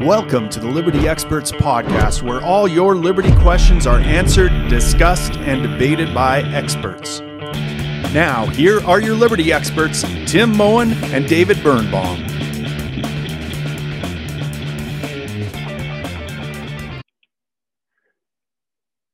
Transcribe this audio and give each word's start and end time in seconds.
Welcome 0.00 0.50
to 0.50 0.60
the 0.60 0.68
Liberty 0.68 1.08
Experts 1.08 1.50
Podcast, 1.50 2.20
where 2.20 2.42
all 2.42 2.68
your 2.68 2.94
liberty 2.94 3.34
questions 3.36 3.86
are 3.86 3.98
answered, 3.98 4.52
discussed, 4.68 5.36
and 5.38 5.62
debated 5.62 6.12
by 6.12 6.42
experts. 6.42 7.20
Now, 8.12 8.44
here 8.44 8.84
are 8.84 9.00
your 9.00 9.14
liberty 9.16 9.54
experts, 9.54 10.02
Tim 10.30 10.54
Moen 10.54 10.92
and 11.04 11.26
David 11.26 11.62
Birnbaum. 11.62 12.22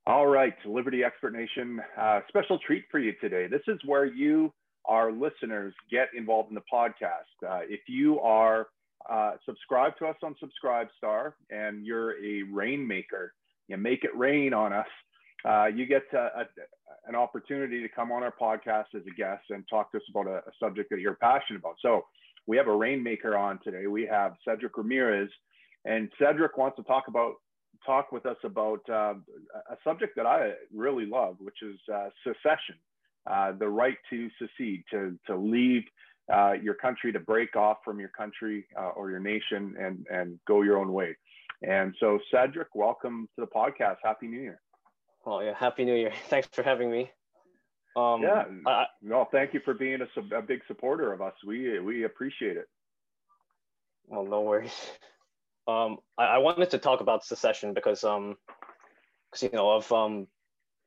All 0.04 0.26
right, 0.26 0.54
Liberty 0.66 1.04
Expert 1.04 1.32
Nation, 1.32 1.80
uh, 1.96 2.20
special 2.26 2.58
treat 2.58 2.86
for 2.90 2.98
you 2.98 3.12
today. 3.20 3.46
This 3.46 3.62
is 3.68 3.78
where 3.86 4.04
you, 4.04 4.52
our 4.84 5.12
listeners, 5.12 5.72
get 5.92 6.08
involved 6.16 6.48
in 6.48 6.56
the 6.56 6.62
podcast. 6.70 7.48
Uh, 7.48 7.60
if 7.68 7.82
you 7.86 8.18
are 8.18 8.66
uh, 9.10 9.32
subscribe 9.44 9.96
to 9.98 10.06
us 10.06 10.16
on 10.22 10.34
Subscribestar 10.42 11.32
and 11.50 11.84
you're 11.84 12.12
a 12.24 12.42
rainmaker, 12.44 13.34
you 13.68 13.76
make 13.76 14.04
it 14.04 14.16
rain 14.16 14.52
on 14.52 14.72
us. 14.72 14.86
Uh, 15.44 15.66
you 15.66 15.86
get 15.86 16.02
a, 16.12 16.16
a, 16.16 16.44
an 17.08 17.16
opportunity 17.16 17.82
to 17.82 17.88
come 17.88 18.12
on 18.12 18.22
our 18.22 18.34
podcast 18.40 18.94
as 18.94 19.02
a 19.06 19.14
guest 19.16 19.42
and 19.50 19.64
talk 19.68 19.90
to 19.90 19.98
us 19.98 20.04
about 20.10 20.26
a, 20.26 20.36
a 20.36 20.52
subject 20.60 20.88
that 20.90 21.00
you're 21.00 21.14
passionate 21.16 21.58
about. 21.58 21.74
So 21.82 22.04
we 22.46 22.56
have 22.56 22.68
a 22.68 22.76
rainmaker 22.76 23.36
on 23.36 23.58
today. 23.64 23.86
We 23.86 24.06
have 24.06 24.34
Cedric 24.44 24.76
Ramirez, 24.76 25.30
and 25.84 26.08
Cedric 26.18 26.56
wants 26.56 26.76
to 26.76 26.82
talk 26.84 27.08
about 27.08 27.34
talk 27.84 28.12
with 28.12 28.26
us 28.26 28.36
about 28.44 28.80
uh, 28.88 29.14
a 29.70 29.76
subject 29.82 30.14
that 30.16 30.26
I 30.26 30.52
really 30.72 31.06
love, 31.06 31.36
which 31.40 31.62
is 31.62 31.78
uh, 31.92 32.08
secession, 32.22 32.76
uh, 33.28 33.52
the 33.58 33.68
right 33.68 33.96
to 34.10 34.28
secede, 34.38 34.84
to 34.92 35.18
to 35.26 35.36
leave 35.36 35.82
uh, 36.32 36.52
your 36.52 36.74
country, 36.74 37.12
to 37.12 37.20
break 37.20 37.56
off 37.56 37.78
from 37.84 37.98
your 37.98 38.10
country 38.10 38.66
uh, 38.78 38.90
or 38.90 39.10
your 39.10 39.20
nation, 39.20 39.74
and 39.78 40.06
and 40.10 40.38
go 40.46 40.62
your 40.62 40.78
own 40.78 40.92
way. 40.92 41.16
And 41.62 41.94
so, 42.00 42.18
Cedric, 42.30 42.68
welcome 42.74 43.28
to 43.36 43.44
the 43.44 43.46
podcast. 43.46 43.96
Happy 44.02 44.26
New 44.26 44.40
Year. 44.40 44.60
Oh 45.24 45.40
yeah, 45.40 45.54
Happy 45.56 45.84
New 45.84 45.94
Year. 45.94 46.12
Thanks 46.28 46.48
for 46.52 46.62
having 46.62 46.90
me. 46.90 47.10
Um, 47.94 48.22
yeah, 48.22 48.44
I, 48.66 48.86
well, 49.02 49.28
thank 49.30 49.52
you 49.52 49.60
for 49.66 49.74
being 49.74 49.98
a, 50.00 50.36
a 50.36 50.40
big 50.40 50.62
supporter 50.66 51.12
of 51.12 51.20
us. 51.20 51.34
We 51.46 51.78
we 51.78 52.04
appreciate 52.04 52.56
it. 52.56 52.66
Well, 54.06 54.24
no 54.24 54.40
worries. 54.40 54.90
Um, 55.68 55.98
I, 56.18 56.24
I, 56.24 56.38
wanted 56.38 56.70
to 56.70 56.78
talk 56.78 57.00
about 57.00 57.24
secession 57.24 57.74
because 57.74 58.02
um, 58.02 58.36
because 59.30 59.42
you 59.42 59.50
know 59.52 59.70
of 59.70 59.92
um, 59.92 60.26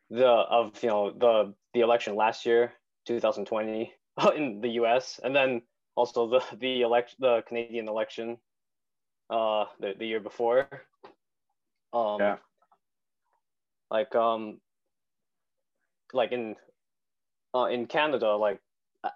the 0.09 0.27
of 0.27 0.81
you 0.83 0.89
know 0.89 1.11
the 1.11 1.53
the 1.73 1.81
election 1.81 2.15
last 2.15 2.45
year, 2.45 2.73
2020 3.05 3.93
in 4.35 4.61
the 4.61 4.69
U.S. 4.81 5.19
and 5.23 5.35
then 5.35 5.61
also 5.95 6.27
the 6.27 6.41
the 6.57 6.81
election 6.81 7.17
the 7.19 7.43
Canadian 7.47 7.87
election, 7.87 8.37
uh, 9.29 9.65
the 9.79 9.93
the 9.97 10.05
year 10.05 10.19
before. 10.19 10.67
Um, 11.93 12.19
yeah. 12.19 12.37
Like 13.91 14.15
um. 14.15 14.59
Like 16.13 16.31
in, 16.31 16.55
uh, 17.53 17.65
in 17.65 17.87
Canada, 17.87 18.37
like 18.37 18.61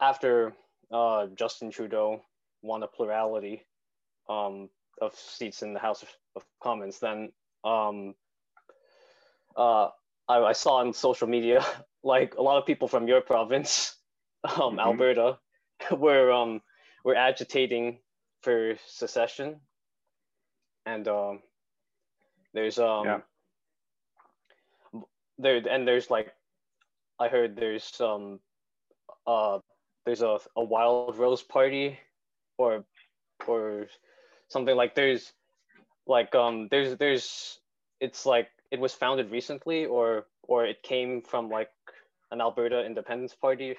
after 0.02 0.54
uh 0.92 1.28
Justin 1.28 1.72
Trudeau 1.72 2.22
won 2.62 2.84
a 2.84 2.88
plurality, 2.88 3.64
um, 4.30 4.70
of 5.02 5.16
seats 5.16 5.62
in 5.62 5.74
the 5.74 5.80
House 5.80 6.06
of 6.36 6.46
Commons, 6.62 7.00
then 7.00 7.32
um, 7.64 8.14
uh, 9.56 9.90
I, 10.28 10.40
I, 10.40 10.54
saw 10.54 10.76
on 10.76 10.94
social 10.94 11.28
media 11.28 11.66
like 12.04 12.36
a 12.36 12.42
lot 12.42 12.58
of 12.58 12.66
people 12.66 12.88
from 12.88 13.08
your 13.08 13.22
province, 13.22 13.96
um, 14.44 14.52
mm-hmm. 14.52 14.80
Alberta, 14.80 15.38
were 15.92 16.32
um, 16.32 16.62
were 17.04 17.16
agitating 17.16 18.00
for 18.42 18.76
secession, 18.88 19.60
and 20.86 21.08
um, 21.08 21.40
there's 22.54 22.80
um, 22.80 23.06
yeah. 23.06 23.20
there 25.38 25.62
and 25.70 25.88
there's 25.88 26.10
like 26.10 26.34
I 27.20 27.28
heard 27.28 27.56
there's 27.56 28.00
um 28.00 28.40
uh 29.28 29.60
there's 30.06 30.22
a, 30.22 30.40
a 30.56 30.64
wild 30.64 31.18
rose 31.18 31.44
party 31.44 32.00
or 32.58 32.86
or 33.48 33.88
something 34.48 34.76
like 34.76 34.96
there's 34.96 35.34
like 36.08 36.34
um 36.34 36.68
there's 36.72 36.98
there's 36.98 37.60
it's 38.00 38.26
like 38.26 38.48
it 38.72 38.80
was 38.80 38.94
founded 38.94 39.32
recently 39.32 39.86
or 39.86 40.26
or 40.44 40.66
it 40.66 40.82
came 40.82 41.22
from 41.22 41.50
like 41.50 41.70
an 42.32 42.42
Alberta 42.42 42.86
Independence 42.86 43.36
Party 43.36 43.76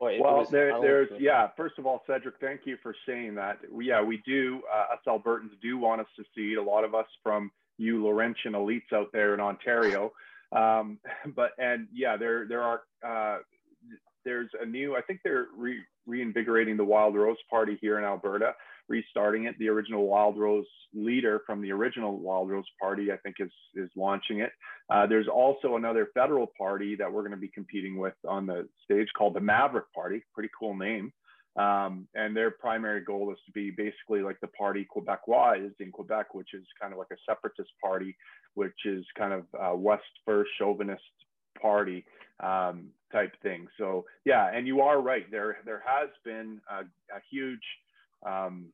well, 0.00 0.38
was, 0.38 0.48
there, 0.50 0.80
there's 0.80 1.08
yeah. 1.18 1.48
First 1.56 1.78
of 1.78 1.86
all, 1.86 2.02
Cedric, 2.06 2.34
thank 2.40 2.62
you 2.64 2.76
for 2.82 2.94
saying 3.06 3.34
that. 3.36 3.58
Yeah, 3.78 4.02
we 4.02 4.22
do. 4.26 4.60
Uh, 4.72 4.94
us 4.94 5.00
Albertans 5.06 5.50
do 5.62 5.78
want 5.78 6.00
us 6.00 6.06
to 6.16 6.24
see 6.34 6.54
a 6.54 6.62
lot 6.62 6.84
of 6.84 6.94
us 6.94 7.06
from 7.22 7.50
you 7.78 8.02
Laurentian 8.02 8.52
elites 8.52 8.92
out 8.92 9.08
there 9.12 9.34
in 9.34 9.40
Ontario. 9.40 10.12
Um, 10.52 10.98
but 11.34 11.52
and 11.58 11.88
yeah, 11.92 12.16
there 12.16 12.46
there 12.46 12.62
are 12.62 12.82
uh, 13.06 13.38
there's 14.24 14.50
a 14.60 14.66
new. 14.66 14.96
I 14.96 15.00
think 15.00 15.20
they're 15.24 15.46
re- 15.56 15.84
reinvigorating 16.06 16.76
the 16.76 16.84
Wild 16.84 17.14
Rose 17.14 17.36
Party 17.50 17.78
here 17.80 17.98
in 17.98 18.04
Alberta 18.04 18.54
restarting 18.88 19.44
it. 19.44 19.58
The 19.58 19.68
original 19.68 20.06
Wild 20.06 20.38
Rose 20.38 20.66
leader 20.94 21.42
from 21.46 21.60
the 21.60 21.72
original 21.72 22.18
Wild 22.18 22.50
Rose 22.50 22.64
Party, 22.80 23.12
I 23.12 23.16
think, 23.18 23.36
is 23.40 23.50
is 23.74 23.90
launching 23.96 24.40
it. 24.40 24.52
Uh, 24.90 25.06
there's 25.06 25.28
also 25.28 25.76
another 25.76 26.08
federal 26.14 26.48
party 26.58 26.96
that 26.96 27.12
we're 27.12 27.22
going 27.22 27.32
to 27.32 27.36
be 27.36 27.48
competing 27.48 27.98
with 27.98 28.14
on 28.28 28.46
the 28.46 28.68
stage 28.84 29.08
called 29.16 29.34
the 29.34 29.40
Maverick 29.40 29.92
Party. 29.94 30.22
Pretty 30.34 30.50
cool 30.58 30.76
name. 30.76 31.12
Um, 31.56 32.06
and 32.14 32.36
their 32.36 32.50
primary 32.50 33.02
goal 33.02 33.32
is 33.32 33.38
to 33.46 33.52
be 33.52 33.70
basically 33.70 34.20
like 34.20 34.38
the 34.40 34.48
Parti 34.48 34.86
Québécois 34.94 35.64
is 35.64 35.72
in 35.80 35.90
Quebec, 35.90 36.34
which 36.34 36.52
is 36.52 36.64
kind 36.80 36.92
of 36.92 36.98
like 36.98 37.08
a 37.12 37.16
separatist 37.26 37.70
party, 37.82 38.14
which 38.54 38.84
is 38.84 39.04
kind 39.16 39.32
of 39.32 39.44
uh, 39.58 39.74
West 39.74 40.02
first 40.26 40.50
chauvinist 40.58 41.02
party 41.60 42.04
um, 42.40 42.88
type 43.10 43.32
thing. 43.42 43.66
So 43.78 44.04
yeah, 44.26 44.50
and 44.52 44.66
you 44.66 44.82
are 44.82 45.00
right. 45.00 45.30
There 45.30 45.56
there 45.64 45.82
has 45.86 46.10
been 46.24 46.60
a, 46.70 46.80
a 46.80 47.20
huge 47.30 47.62
um, 48.24 48.66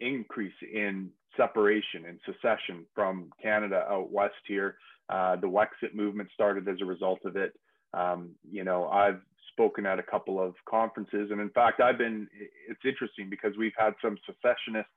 increase 0.00 0.54
in 0.72 1.10
separation 1.36 2.04
and 2.06 2.18
secession 2.24 2.84
from 2.94 3.30
Canada 3.42 3.84
out 3.88 4.10
west 4.10 4.34
here. 4.46 4.76
Uh, 5.08 5.36
the 5.36 5.46
Wexit 5.46 5.94
movement 5.94 6.28
started 6.34 6.68
as 6.68 6.76
a 6.82 6.84
result 6.84 7.20
of 7.24 7.36
it. 7.36 7.54
Um, 7.94 8.30
you 8.50 8.64
know, 8.64 8.88
I've 8.88 9.20
spoken 9.52 9.86
at 9.86 9.98
a 9.98 10.02
couple 10.02 10.40
of 10.40 10.54
conferences, 10.68 11.30
and 11.30 11.40
in 11.40 11.50
fact, 11.50 11.80
I've 11.80 11.98
been. 11.98 12.28
It's 12.68 12.84
interesting 12.84 13.30
because 13.30 13.52
we've 13.58 13.72
had 13.76 13.94
some 14.02 14.16
secessionists 14.26 14.90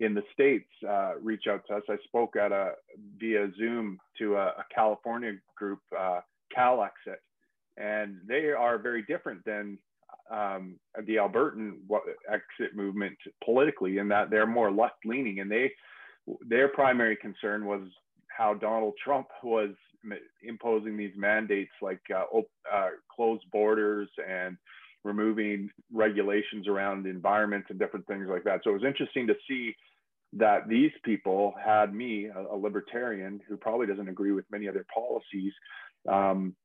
in 0.00 0.14
the 0.14 0.22
states 0.32 0.68
uh, 0.88 1.12
reach 1.22 1.44
out 1.48 1.62
to 1.68 1.76
us. 1.76 1.82
I 1.88 1.96
spoke 2.04 2.36
at 2.36 2.50
a 2.50 2.72
via 3.18 3.48
Zoom 3.56 3.98
to 4.18 4.36
a, 4.36 4.46
a 4.46 4.64
California 4.74 5.34
group, 5.56 5.78
uh, 5.98 6.20
CalExit, 6.56 7.22
and 7.76 8.18
they 8.26 8.50
are 8.50 8.78
very 8.78 9.02
different 9.02 9.44
than 9.44 9.78
um, 10.30 10.76
the 11.06 11.16
Albertan 11.16 11.78
exit 12.30 12.74
movement 12.74 13.16
politically 13.44 13.98
in 13.98 14.08
that 14.08 14.30
they're 14.30 14.46
more 14.46 14.70
left 14.70 15.04
leaning 15.04 15.40
and 15.40 15.50
they 15.50 15.70
their 16.46 16.68
primary 16.68 17.16
concern 17.16 17.66
was 17.66 17.82
how 18.28 18.54
Donald 18.54 18.94
Trump 19.02 19.28
was 19.42 19.70
imposing 20.42 20.96
these 20.96 21.12
mandates 21.16 21.72
like 21.80 22.00
uh, 22.14 22.24
uh, 22.72 22.88
closed 23.14 23.44
borders 23.52 24.08
and 24.28 24.56
removing 25.02 25.70
regulations 25.92 26.66
around 26.66 27.02
the 27.02 27.10
environment 27.10 27.64
and 27.68 27.78
different 27.78 28.06
things 28.06 28.26
like 28.28 28.44
that. 28.44 28.60
So 28.64 28.70
it 28.70 28.74
was 28.74 28.84
interesting 28.84 29.26
to 29.26 29.34
see 29.48 29.74
that 30.32 30.68
these 30.68 30.90
people 31.04 31.54
had 31.62 31.94
me, 31.94 32.26
a, 32.26 32.54
a 32.54 32.56
libertarian 32.56 33.40
who 33.48 33.56
probably 33.56 33.86
doesn't 33.86 34.08
agree 34.08 34.32
with 34.32 34.44
many 34.50 34.66
of 34.66 34.74
their 34.74 34.86
policies, 34.92 35.52
um, 36.08 36.56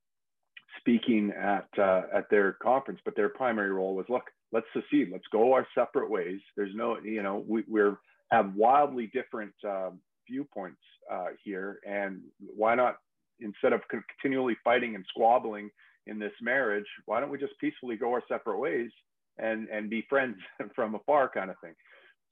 speaking 0.80 1.32
at 1.32 1.68
uh, 1.78 2.04
at 2.14 2.30
their 2.30 2.54
conference, 2.54 3.00
but 3.06 3.16
their 3.16 3.30
primary 3.30 3.72
role 3.72 3.96
was 3.96 4.06
look, 4.10 4.24
let's 4.52 4.66
secede, 4.74 5.10
let's 5.12 5.28
go 5.32 5.54
our 5.54 5.68
separate 5.76 6.10
ways. 6.10 6.40
There's 6.56 6.76
no, 6.76 6.98
you 7.00 7.24
know, 7.24 7.44
we 7.48 7.64
we're 7.68 7.98
have 8.32 8.54
wildly 8.56 9.10
different 9.14 9.54
uh, 9.68 9.92
viewpoints 10.30 10.82
uh, 11.12 11.28
here, 11.44 11.80
and 11.88 12.22
why 12.40 12.76
not 12.76 12.98
instead 13.40 13.74
of 13.74 13.82
continually 13.90 14.58
fighting 14.64 14.96
and 14.96 15.06
squabbling 15.10 15.70
in 16.08 16.20
this 16.20 16.34
marriage, 16.42 16.86
why 17.06 17.20
don't 17.20 17.30
we 17.30 17.38
just 17.38 17.58
peacefully 17.60 17.96
go 17.96 18.12
our 18.12 18.24
separate 18.28 18.60
ways 18.60 18.92
and 19.38 19.68
and 19.70 19.90
be 19.90 20.06
friends 20.10 20.38
from 20.76 20.96
afar, 20.96 21.30
kind 21.30 21.50
of 21.50 21.56
thing. 21.62 21.74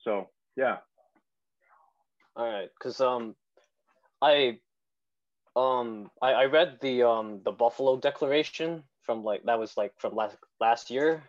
So 0.03 0.29
yeah. 0.55 0.77
All 2.35 2.51
right, 2.51 2.69
because 2.77 3.01
um, 3.01 3.35
I 4.21 4.59
um 5.57 6.12
I, 6.21 6.33
I 6.33 6.45
read 6.45 6.77
the 6.81 7.04
um 7.04 7.42
the 7.44 7.51
Buffalo 7.51 7.98
Declaration 7.98 8.83
from 9.01 9.24
like 9.24 9.44
that 9.45 9.59
was 9.59 9.75
like 9.75 9.94
from 9.98 10.15
last 10.15 10.38
last 10.59 10.92
year, 10.92 11.24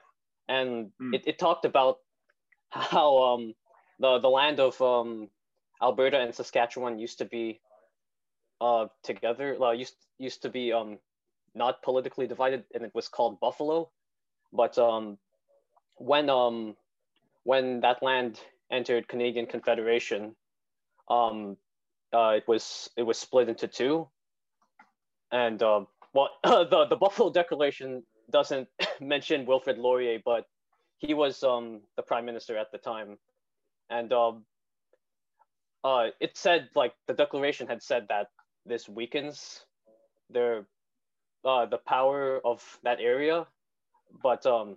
and 0.48 0.90
mm. 1.00 1.14
it, 1.14 1.22
it 1.26 1.38
talked 1.38 1.64
about 1.64 1.98
how 2.70 3.16
um 3.18 3.54
the 3.98 4.18
the 4.18 4.28
land 4.28 4.60
of 4.60 4.80
um 4.82 5.30
Alberta 5.82 6.20
and 6.20 6.34
Saskatchewan 6.34 6.98
used 6.98 7.18
to 7.18 7.24
be 7.24 7.60
uh 8.60 8.86
together 9.02 9.56
uh, 9.62 9.72
used 9.72 9.96
used 10.18 10.42
to 10.42 10.50
be 10.50 10.72
um 10.72 10.98
not 11.54 11.82
politically 11.82 12.26
divided 12.26 12.64
and 12.74 12.84
it 12.84 12.94
was 12.94 13.08
called 13.08 13.40
Buffalo, 13.40 13.90
but 14.52 14.76
um 14.78 15.16
when 15.96 16.28
um 16.28 16.76
when 17.44 17.80
that 17.80 18.02
land 18.02 18.38
entered 18.70 19.08
Canadian 19.08 19.46
Confederation, 19.46 20.36
um, 21.08 21.56
uh, 22.12 22.34
it 22.36 22.46
was 22.46 22.90
it 22.96 23.02
was 23.02 23.18
split 23.18 23.48
into 23.48 23.66
two, 23.66 24.08
and 25.32 25.62
uh, 25.62 25.84
well, 26.14 26.30
the 26.44 26.86
the 26.88 26.96
Buffalo 26.96 27.30
Declaration 27.30 28.02
doesn't 28.30 28.68
mention 29.00 29.46
Wilfrid 29.46 29.78
Laurier, 29.78 30.20
but 30.24 30.46
he 30.98 31.14
was 31.14 31.42
um, 31.42 31.80
the 31.96 32.02
prime 32.02 32.24
minister 32.24 32.56
at 32.56 32.72
the 32.72 32.78
time, 32.78 33.18
and 33.90 34.12
um, 34.12 34.44
uh, 35.84 36.08
it 36.20 36.36
said 36.36 36.68
like 36.74 36.92
the 37.06 37.14
declaration 37.14 37.66
had 37.66 37.82
said 37.82 38.06
that 38.08 38.28
this 38.66 38.88
weakens 38.88 39.64
their 40.30 40.66
uh, 41.44 41.66
the 41.66 41.78
power 41.78 42.40
of 42.44 42.62
that 42.82 42.98
area, 43.00 43.46
but 44.22 44.44
um, 44.44 44.76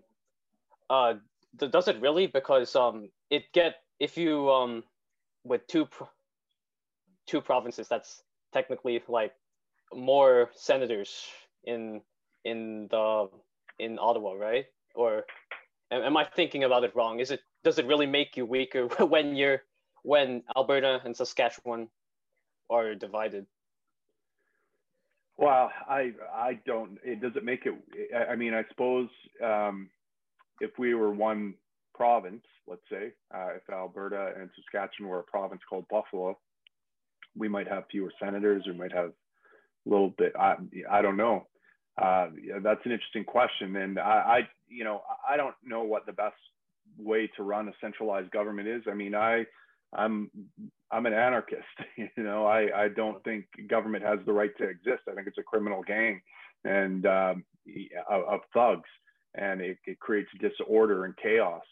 uh, 0.89 1.13
does 1.57 1.87
it 1.87 1.99
really? 2.01 2.27
Because 2.27 2.75
um, 2.75 3.09
it 3.29 3.43
get 3.53 3.75
if 3.99 4.17
you 4.17 4.49
um, 4.49 4.83
with 5.43 5.65
two 5.67 5.87
two 7.27 7.41
provinces, 7.41 7.87
that's 7.87 8.23
technically 8.53 9.01
like 9.07 9.33
more 9.95 10.49
senators 10.55 11.27
in 11.63 12.01
in 12.43 12.87
the 12.89 13.29
in 13.79 13.97
Ottawa, 13.99 14.33
right? 14.33 14.65
Or 14.95 15.25
am 15.91 16.17
I 16.17 16.25
thinking 16.25 16.63
about 16.63 16.83
it 16.83 16.95
wrong? 16.95 17.19
Is 17.19 17.31
it 17.31 17.41
does 17.63 17.79
it 17.79 17.85
really 17.85 18.07
make 18.07 18.37
you 18.37 18.45
weaker 18.45 18.87
when 18.99 19.35
you're 19.35 19.61
when 20.03 20.43
Alberta 20.55 21.01
and 21.05 21.15
Saskatchewan 21.15 21.87
are 22.69 22.95
divided? 22.95 23.45
Well, 25.37 25.71
I 25.89 26.11
I 26.33 26.59
don't. 26.65 26.97
It 27.03 27.21
does 27.21 27.35
it 27.35 27.43
make 27.43 27.65
it. 27.65 27.73
I 28.29 28.35
mean, 28.35 28.53
I 28.53 28.63
suppose 28.69 29.09
um, 29.43 29.89
if 30.59 30.71
we 30.77 30.93
were 30.93 31.11
one 31.11 31.55
province, 31.95 32.43
let's 32.67 32.81
say, 32.89 33.13
uh, 33.33 33.49
if 33.55 33.69
Alberta 33.71 34.33
and 34.39 34.49
Saskatchewan 34.55 35.09
were 35.09 35.19
a 35.19 35.23
province 35.23 35.61
called 35.67 35.85
Buffalo, 35.89 36.37
we 37.35 37.47
might 37.47 37.67
have 37.67 37.85
fewer 37.89 38.11
senators. 38.19 38.63
We 38.67 38.73
might 38.73 38.93
have 38.93 39.13
little 39.85 40.13
bit. 40.17 40.33
I 40.37 40.55
I 40.89 41.01
don't 41.01 41.17
know. 41.17 41.47
Uh, 42.01 42.27
that's 42.63 42.85
an 42.85 42.91
interesting 42.91 43.23
question, 43.25 43.75
and 43.75 43.99
I, 43.99 44.01
I 44.01 44.39
you 44.69 44.83
know 44.83 45.01
I 45.27 45.37
don't 45.37 45.55
know 45.63 45.83
what 45.83 46.05
the 46.05 46.13
best 46.13 46.35
way 46.97 47.29
to 47.35 47.43
run 47.43 47.67
a 47.67 47.73
centralized 47.81 48.31
government 48.31 48.67
is. 48.67 48.83
I 48.89 48.93
mean, 48.93 49.15
I 49.15 49.45
I'm 49.93 50.29
I'm 50.91 51.05
an 51.05 51.13
anarchist. 51.13 51.63
You 52.17 52.23
know, 52.23 52.45
I 52.45 52.83
I 52.83 52.87
don't 52.89 53.23
think 53.23 53.45
government 53.69 54.03
has 54.03 54.19
the 54.25 54.33
right 54.33 54.55
to 54.57 54.63
exist. 54.63 55.03
I 55.09 55.13
think 55.13 55.27
it's 55.27 55.37
a 55.37 55.43
criminal 55.43 55.83
gang 55.83 56.21
and 56.63 57.05
um, 57.05 57.43
of, 58.09 58.41
thugs, 58.53 58.89
and 59.35 59.61
it, 59.61 59.77
it, 59.85 59.99
creates 59.99 60.29
disorder 60.39 61.05
and 61.05 61.15
chaos 61.17 61.63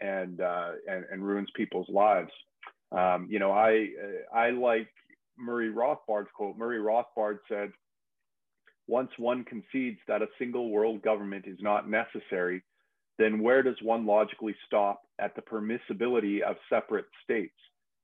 and 0.00 0.40
uh, 0.40 0.72
and, 0.88 1.04
and 1.10 1.24
ruins 1.24 1.48
people's 1.54 1.88
lives. 1.88 2.30
Um, 2.92 3.26
you 3.30 3.38
know, 3.38 3.52
I 3.52 3.88
I 4.34 4.50
like 4.50 4.88
Murray 5.40 5.70
Rothbard's 5.70 6.30
quote. 6.34 6.56
Murray 6.56 6.78
Rothbard 6.78 7.38
said, 7.48 7.72
"Once 8.86 9.10
one 9.18 9.44
concedes 9.44 10.00
that 10.06 10.22
a 10.22 10.28
single 10.38 10.70
world 10.70 11.02
government 11.02 11.46
is 11.46 11.60
not 11.60 11.88
necessary, 11.88 12.62
then 13.18 13.40
where 13.40 13.62
does 13.62 13.80
one 13.82 14.06
logically 14.06 14.54
stop 14.66 15.02
at 15.18 15.34
the 15.34 15.42
permissibility 15.42 16.40
of 16.40 16.56
separate 16.68 17.06
states? 17.22 17.54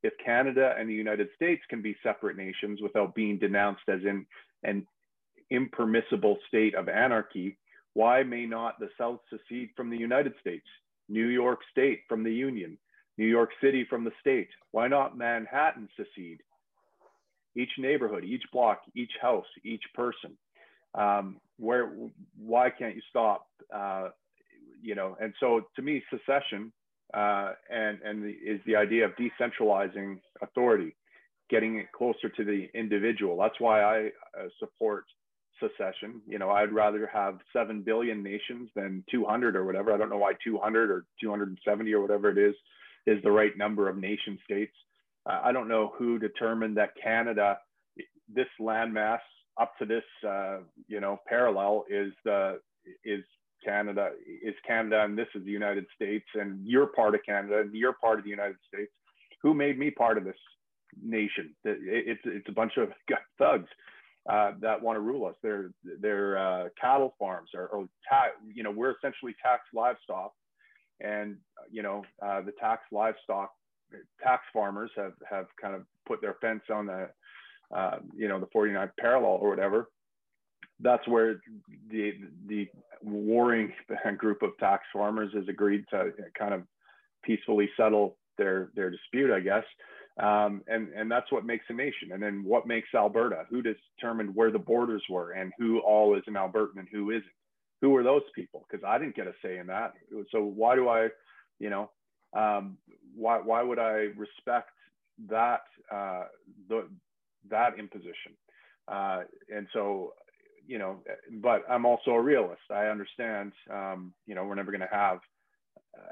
If 0.03 0.13
Canada 0.19 0.75
and 0.79 0.89
the 0.89 0.95
United 0.95 1.29
States 1.35 1.65
can 1.69 1.83
be 1.83 1.97
separate 2.03 2.37
nations 2.37 2.81
without 2.81 3.15
being 3.15 3.39
denounced 3.39 3.89
as 3.89 4.05
in 4.05 4.27
an 4.63 4.87
impermissible 5.51 6.39
state 6.49 6.75
of 6.75 6.89
anarchy, 6.89 7.59
why 7.95 8.23
may 8.23 8.47
not 8.47 8.79
the 8.79 8.91
South 8.99 9.21
secede 9.31 9.71
from 9.75 9.91
the 9.91 9.97
United 9.97 10.35
States, 10.41 10.67
New 11.09 11.27
York 11.27 11.61
State 11.71 12.03
from 12.09 12.23
the 12.23 12.33
Union, 12.33 12.79
New 13.17 13.27
York 13.27 13.51
City 13.61 13.85
from 13.85 14.05
the 14.05 14.13
state? 14.21 14.51
Why 14.73 14.87
not 14.87 15.17
Manhattan 15.17 15.89
secede? 15.97 16.43
Each 17.57 17.71
neighborhood, 17.79 18.25
each 18.25 18.43
block, 18.53 18.83
each 18.95 19.13
house, 19.21 19.47
each 19.65 19.83
person. 19.95 20.37
Um, 20.95 21.39
where, 21.59 21.93
why 22.39 22.71
can't 22.71 22.95
you 22.95 23.03
stop 23.11 23.47
uh, 23.75 24.09
you 24.83 24.95
know, 24.95 25.17
and 25.21 25.35
so 25.41 25.63
to 25.77 25.83
me, 25.83 26.03
secession 26.11 26.73
uh, 27.15 27.53
and 27.71 27.99
and 28.05 28.23
the, 28.23 28.31
is 28.31 28.61
the 28.67 28.77
idea 28.77 29.05
of 29.05 29.13
decentralizing 29.17 30.21
authority, 30.43 30.95
getting 31.51 31.79
it 31.79 31.93
closer 31.93 32.29
to 32.29 32.45
the 32.45 32.69
individual. 32.75 33.37
That's 33.37 33.59
why 33.61 33.83
I 33.83 34.07
uh, 34.39 34.49
support 34.59 35.05
secession. 35.61 36.21
You 36.27 36.39
know, 36.39 36.51
I'd 36.51 36.73
rather 36.73 37.09
have 37.13 37.39
seven 37.53 37.83
billion 37.83 38.23
nations 38.23 38.71
than 38.77 39.05
200 39.11 39.57
or 39.57 39.65
whatever. 39.65 39.93
I 39.93 39.97
don't 39.97 40.11
know 40.11 40.19
why 40.19 40.33
200 40.45 40.91
or 40.91 41.05
270 41.21 41.93
or 41.93 42.01
whatever 42.01 42.31
it 42.31 42.39
is 42.39 42.55
is 43.07 43.23
the 43.23 43.31
right 43.31 43.57
number 43.57 43.89
of 43.89 43.97
nation 43.97 44.39
states. 44.45 44.75
I 45.27 45.53
don't 45.53 45.69
know 45.69 45.93
who 45.97 46.19
determined 46.19 46.77
that 46.77 46.91
Canada, 47.03 47.59
this 48.33 48.47
landmass 48.61 49.21
up 49.61 49.73
to 49.79 49.87
this, 49.87 50.05
uh, 50.27 50.59
you 50.89 51.01
know, 51.01 51.21
parallel 51.29 51.85
is 51.91 52.13
the 52.25 52.61
is 53.05 53.25
Canada 53.65 54.11
is 54.43 54.55
Canada 54.67 55.03
and 55.03 55.19
this 55.19 55.27
is 55.35 55.45
the 55.45 55.51
United 55.51 55.87
States 55.95 56.27
and 56.35 56.65
you're 56.65 56.87
part 56.87 57.15
of 57.15 57.21
Canada 57.27 57.61
and 57.61 57.75
you're 57.75 57.95
part 57.95 58.19
of 58.19 58.25
the 58.25 58.31
United 58.31 58.57
States. 58.73 58.93
Who 59.43 59.55
made 59.55 59.79
me 59.79 59.91
part 59.91 60.19
of 60.19 60.25
this 60.25 60.37
nation? 61.03 61.55
It's 61.65 62.21
it's 62.25 62.49
a 62.49 62.53
bunch 62.53 62.77
of 62.77 62.91
thugs 63.39 63.69
uh, 64.29 64.53
that 64.61 64.81
want 64.81 64.97
to 64.97 65.01
rule 65.01 65.27
us. 65.27 65.35
They're 65.43 65.71
they're 66.01 66.39
uh, 66.39 66.69
cattle 66.81 67.15
farms 67.19 67.51
or, 67.55 67.67
or 67.69 67.89
ta- 68.09 68.33
you 68.53 68.63
know 68.63 68.71
we're 68.71 68.95
essentially 68.97 69.35
taxed 69.43 69.69
livestock, 69.75 70.33
and 71.01 71.37
you 71.71 71.83
know 71.83 72.03
uh, 72.25 72.43
the 72.43 72.53
tax 72.61 72.83
livestock 72.93 73.51
tax 74.23 74.43
farmers 74.53 74.91
have 74.97 75.13
have 75.29 75.47
kind 75.61 75.75
of 75.75 75.83
put 76.07 76.21
their 76.21 76.37
fence 76.41 76.63
on 76.73 76.87
the 76.87 77.09
uh, 77.75 77.99
you 78.15 78.29
know 78.29 78.39
the 78.41 78.47
49th 78.47 78.91
parallel 78.99 79.39
or 79.41 79.51
whatever 79.51 79.89
that's 80.81 81.07
where 81.09 81.41
the 81.91 82.13
the 82.47 82.69
warring 83.03 83.73
group 84.19 84.43
of 84.43 84.51
tax 84.59 84.85
farmers 84.93 85.33
has 85.35 85.49
agreed 85.49 85.85
to 85.91 86.11
kind 86.39 86.55
of 86.55 86.63
peacefully 87.23 87.69
settle 87.77 88.17
their 88.39 88.71
their 88.75 88.91
dispute, 88.91 89.33
I 89.33 89.41
guess. 89.41 89.65
Um, 90.19 90.63
and 90.67 90.89
and 90.95 91.11
that's 91.11 91.31
what 91.31 91.45
makes 91.45 91.65
a 91.69 91.75
nation. 91.75 92.13
And 92.13 92.23
then 92.23 92.43
what 92.45 92.67
makes 92.67 92.89
Alberta? 92.95 93.45
Who 93.51 93.63
determined 93.63 94.35
where 94.35 94.51
the 94.51 94.59
borders 94.59 95.03
were 95.11 95.33
and 95.33 95.53
who 95.59 95.81
all 95.81 96.17
is 96.17 96.23
an 96.27 96.35
Albertan 96.35 96.79
and 96.79 96.89
who 96.91 97.11
isn't? 97.11 97.25
Who 97.83 97.95
are 97.97 98.03
those 98.03 98.23
people? 98.35 98.67
Because 98.71 98.85
I 98.85 98.99
didn't 98.99 99.17
get 99.17 99.27
a 99.27 99.35
say 99.43 99.59
in 99.59 99.67
that. 99.67 99.93
So 100.33 100.43
why 100.43 100.77
do 100.77 100.89
I, 100.89 101.09
you 101.59 101.69
know, 101.69 101.91
um, 102.37 102.79
why 103.15 103.39
why 103.39 103.63
would 103.63 103.79
I 103.79 104.09
respect 104.17 104.71
that 105.29 105.63
uh, 105.91 106.25
the 106.69 106.89
that 107.51 107.79
imposition? 107.79 108.33
Uh, 108.89 109.23
and 109.55 109.67
so 109.73 110.13
you 110.67 110.79
know, 110.79 110.99
but 111.41 111.63
I'm 111.71 111.87
also 111.87 112.11
a 112.11 112.21
realist. 112.21 112.63
I 112.71 112.87
understand, 112.87 113.53
um, 113.71 114.13
you 114.27 114.35
know, 114.35 114.45
we're 114.45 114.57
never 114.57 114.73
going 114.73 114.81
to 114.81 114.89
have 114.91 115.19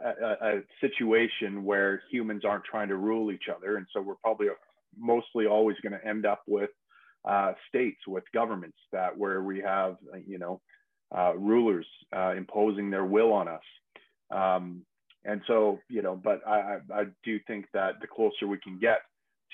a, 0.05 0.27
a, 0.41 0.61
situation 0.81 1.65
where 1.65 2.03
humans 2.11 2.45
aren't 2.45 2.65
trying 2.65 2.89
to 2.89 2.97
rule 2.97 3.33
each 3.33 3.49
other, 3.55 3.77
and 3.77 3.87
so 3.93 4.01
we're 4.01 4.15
probably 4.17 4.47
mostly 4.97 5.47
always 5.47 5.77
going 5.83 5.99
to 5.99 6.07
end 6.07 6.25
up 6.25 6.43
with 6.47 6.71
uh, 7.25 7.53
states, 7.69 8.01
with 8.07 8.25
governments 8.33 8.79
that 8.93 9.17
where 9.17 9.43
we 9.43 9.61
have, 9.61 9.97
you 10.27 10.39
know, 10.39 10.61
uh, 11.17 11.33
rulers 11.37 11.87
uh, 12.15 12.35
imposing 12.37 12.91
their 12.91 13.05
will 13.05 13.33
on 13.33 13.49
us. 13.49 13.63
Um, 14.31 14.85
and 15.25 15.41
so, 15.47 15.81
you 15.89 16.03
know, 16.03 16.17
but 16.17 16.47
I, 16.47 16.79
I 16.93 17.05
do 17.23 17.39
think 17.47 17.67
that 17.73 17.95
the 18.01 18.07
closer 18.07 18.47
we 18.47 18.59
can 18.59 18.79
get 18.79 18.99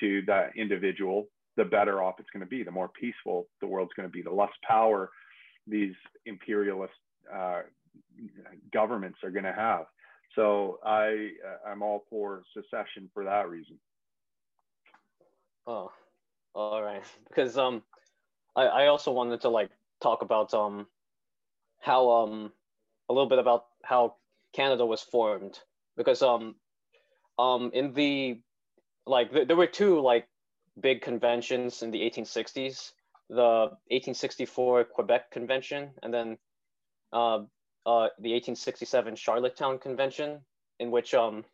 to 0.01 0.23
that 0.27 0.51
individual, 0.57 1.29
the 1.57 1.65
better 1.65 2.03
off 2.03 2.17
it's 2.19 2.31
going 2.31 2.45
to 2.45 2.49
be, 2.49 2.63
the 2.63 2.71
more 2.71 2.89
peaceful 2.89 3.47
the 3.61 3.67
world's 3.67 3.93
going 3.95 4.09
to 4.09 4.13
be, 4.13 4.23
the 4.23 4.31
less 4.31 4.51
power 4.67 5.11
these 5.67 5.95
imperialist 6.27 6.93
uh, 7.33 7.63
governments 8.73 9.19
are 9.23 9.31
going 9.31 9.45
to 9.45 9.53
have. 9.53 9.87
So 10.37 10.79
I 10.85 11.31
I'm 11.67 11.83
all 11.83 12.05
for 12.09 12.43
secession 12.55 13.11
for 13.13 13.25
that 13.25 13.49
reason. 13.49 13.79
Oh, 15.67 15.91
all 16.55 16.83
right. 16.83 17.03
Because 17.29 17.59
um, 17.59 17.83
I 18.57 18.63
I 18.63 18.87
also 18.87 19.13
wanted 19.13 19.41
to 19.43 19.49
like 19.49 19.71
talk 20.01 20.23
about 20.23 20.55
um, 20.55 20.87
how 21.81 22.11
um, 22.11 22.53
a 23.09 23.13
little 23.13 23.29
bit 23.29 23.39
about 23.39 23.67
how 23.83 24.15
Canada 24.53 24.85
was 24.85 25.03
formed 25.03 25.59
because 25.97 26.23
um, 26.23 26.55
um 27.39 27.71
in 27.75 27.93
the 27.93 28.41
like 29.07 29.33
th- 29.33 29.49
there 29.49 29.57
were 29.57 29.67
two 29.67 30.01
like 30.01 30.29
big 30.81 31.03
conventions 31.03 31.83
in 31.83 31.91
the 31.91 32.01
1860s 32.01 32.93
the 33.29 33.71
1864 33.91 34.85
Quebec 34.85 35.31
Convention 35.31 35.91
and 36.03 36.13
then 36.13 36.37
uh, 37.13 37.41
uh, 37.87 38.09
the 38.19 38.33
1867 38.33 39.17
Charlottetown 39.17 39.79
Convention, 39.79 40.41
in 40.79 40.91
which 40.91 41.15
um, 41.15 41.45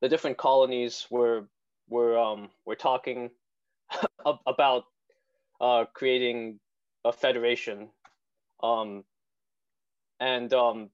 the 0.00 0.08
different 0.08 0.36
colonies 0.36 1.06
were 1.10 1.48
were 1.88 2.18
um, 2.18 2.50
were 2.66 2.76
talking 2.76 3.30
about 4.46 4.84
uh, 5.60 5.84
creating 5.94 6.58
a 7.04 7.12
federation, 7.12 7.88
um, 8.62 9.04
and 10.20 10.52
um, 10.52 10.90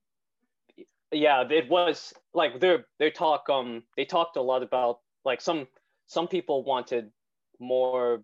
yeah, 1.12 1.44
it 1.48 1.68
was 1.68 2.12
like 2.34 2.60
their 2.60 2.86
their 2.98 3.10
talk. 3.10 3.48
Um, 3.50 3.82
they 3.96 4.04
talked 4.04 4.36
a 4.36 4.42
lot 4.42 4.62
about 4.62 5.00
like 5.24 5.40
some 5.40 5.66
some 6.06 6.28
people 6.28 6.64
wanted 6.64 7.10
more 7.58 8.22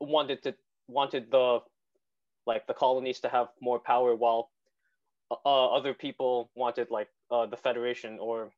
wanted 0.00 0.42
to 0.44 0.54
wanted 0.88 1.30
the 1.30 1.60
like 2.46 2.66
the 2.66 2.74
colonies 2.74 3.20
to 3.20 3.28
have 3.28 3.48
more 3.60 3.78
power 3.80 4.14
while 4.14 4.50
uh, 5.30 5.66
other 5.66 5.94
people 5.94 6.50
wanted 6.54 6.90
like 6.90 7.08
uh, 7.30 7.46
the 7.46 7.56
federation 7.56 8.18
or 8.20 8.50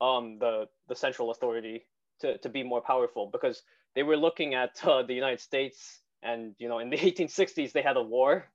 um, 0.00 0.38
the 0.38 0.66
the 0.88 0.96
central 0.96 1.30
authority 1.30 1.86
to, 2.20 2.38
to 2.38 2.48
be 2.48 2.62
more 2.62 2.80
powerful 2.80 3.28
because 3.30 3.62
they 3.94 4.02
were 4.02 4.16
looking 4.16 4.54
at 4.54 4.70
uh, 4.84 5.02
the 5.02 5.14
United 5.14 5.40
States 5.40 6.00
and 6.22 6.54
you 6.58 6.68
know 6.68 6.78
in 6.78 6.90
the 6.90 6.96
1860s 6.98 7.72
they 7.72 7.82
had 7.82 7.96
a 7.96 8.02
war 8.02 8.48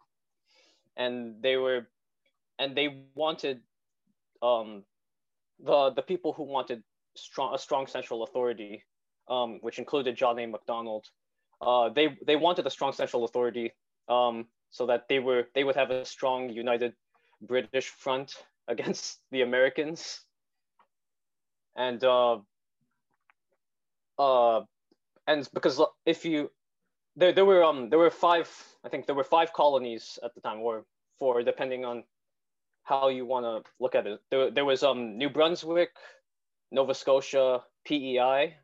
and 0.98 1.42
they 1.42 1.58
were 1.58 1.88
and 2.60 2.76
they 2.76 3.04
wanted 3.16 3.62
um, 4.42 4.84
the 5.64 5.92
the 5.92 6.02
people 6.02 6.34
who 6.34 6.44
wanted 6.44 6.84
strong 7.16 7.54
a 7.54 7.58
strong 7.58 7.88
central 7.88 8.24
authority 8.24 8.84
um, 9.30 9.60
which 9.62 9.80
included 9.80 10.16
John 10.16 10.40
A. 10.40 10.46
Macdonald 10.46 11.06
uh, 11.62 11.90
they 11.90 12.18
they 12.26 12.36
wanted 12.36 12.66
a 12.66 12.70
strong 12.70 12.94
central 12.94 13.24
authority 13.24 13.72
um, 14.10 14.48
so 14.72 14.86
that 14.88 15.08
they 15.08 15.20
were 15.20 15.46
they 15.54 15.64
would 15.64 15.76
have 15.76 15.92
a 15.92 16.06
strong 16.06 16.50
united 16.50 16.94
British 17.42 17.88
front 17.90 18.36
against 18.68 19.20
the 19.32 19.42
Americans 19.42 20.22
and 21.76 22.04
uh, 22.04 22.38
uh, 24.20 24.62
and 25.28 25.50
because 25.54 25.82
if 26.06 26.26
you 26.26 26.52
there 27.16 27.32
there 27.34 27.46
were 27.46 27.64
um 27.64 27.90
there 27.90 28.00
were 28.00 28.10
five 28.10 28.50
I 28.84 28.90
think 28.90 29.06
there 29.06 29.16
were 29.16 29.24
five 29.24 29.54
colonies 29.54 30.20
at 30.24 30.34
the 30.36 30.42
time 30.42 30.60
or 30.60 30.86
four 31.20 31.44
depending 31.44 31.86
on 31.86 32.04
how 32.84 33.10
you 33.10 33.26
want 33.26 33.46
to 33.46 33.70
look 33.80 33.96
at 33.96 34.08
it. 34.08 34.20
There, 34.30 34.52
there 34.52 34.66
was 34.66 34.84
um 34.84 35.18
New 35.18 35.30
Brunswick, 35.30 35.90
Nova 36.72 36.94
Scotia, 36.94 37.62
PEI, 37.86 38.56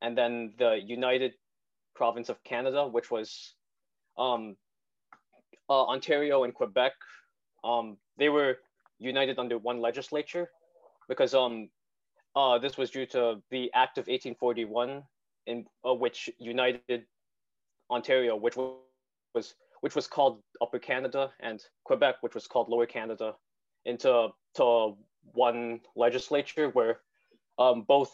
and 0.00 0.16
then 0.16 0.54
the 0.58 0.80
United 0.84 1.34
Province 1.94 2.28
of 2.28 2.42
Canada, 2.44 2.86
which 2.86 3.10
was 3.10 3.54
um 4.18 4.56
uh, 5.68 5.84
Ontario 5.86 6.44
and 6.44 6.54
Quebec. 6.54 6.92
Um, 7.64 7.96
they 8.18 8.28
were 8.28 8.58
united 8.98 9.38
under 9.38 9.58
one 9.58 9.80
legislature 9.80 10.48
because 11.08 11.34
um 11.34 11.68
uh, 12.34 12.58
this 12.58 12.78
was 12.78 12.90
due 12.90 13.06
to 13.06 13.42
the 13.50 13.70
Act 13.74 13.98
of 13.98 14.06
1841, 14.06 15.02
in 15.46 15.66
uh, 15.86 15.92
which 15.92 16.30
united 16.38 17.04
Ontario, 17.90 18.36
which 18.36 18.56
was 18.56 19.54
which 19.82 19.96
was 19.96 20.06
called 20.06 20.40
Upper 20.60 20.78
Canada, 20.78 21.32
and 21.40 21.60
Quebec, 21.84 22.16
which 22.20 22.34
was 22.34 22.46
called 22.46 22.68
Lower 22.68 22.86
Canada, 22.86 23.34
into 23.84 24.28
to 24.54 24.96
one 25.32 25.80
legislature 25.96 26.68
where 26.70 27.00
um, 27.58 27.82
both 27.82 28.12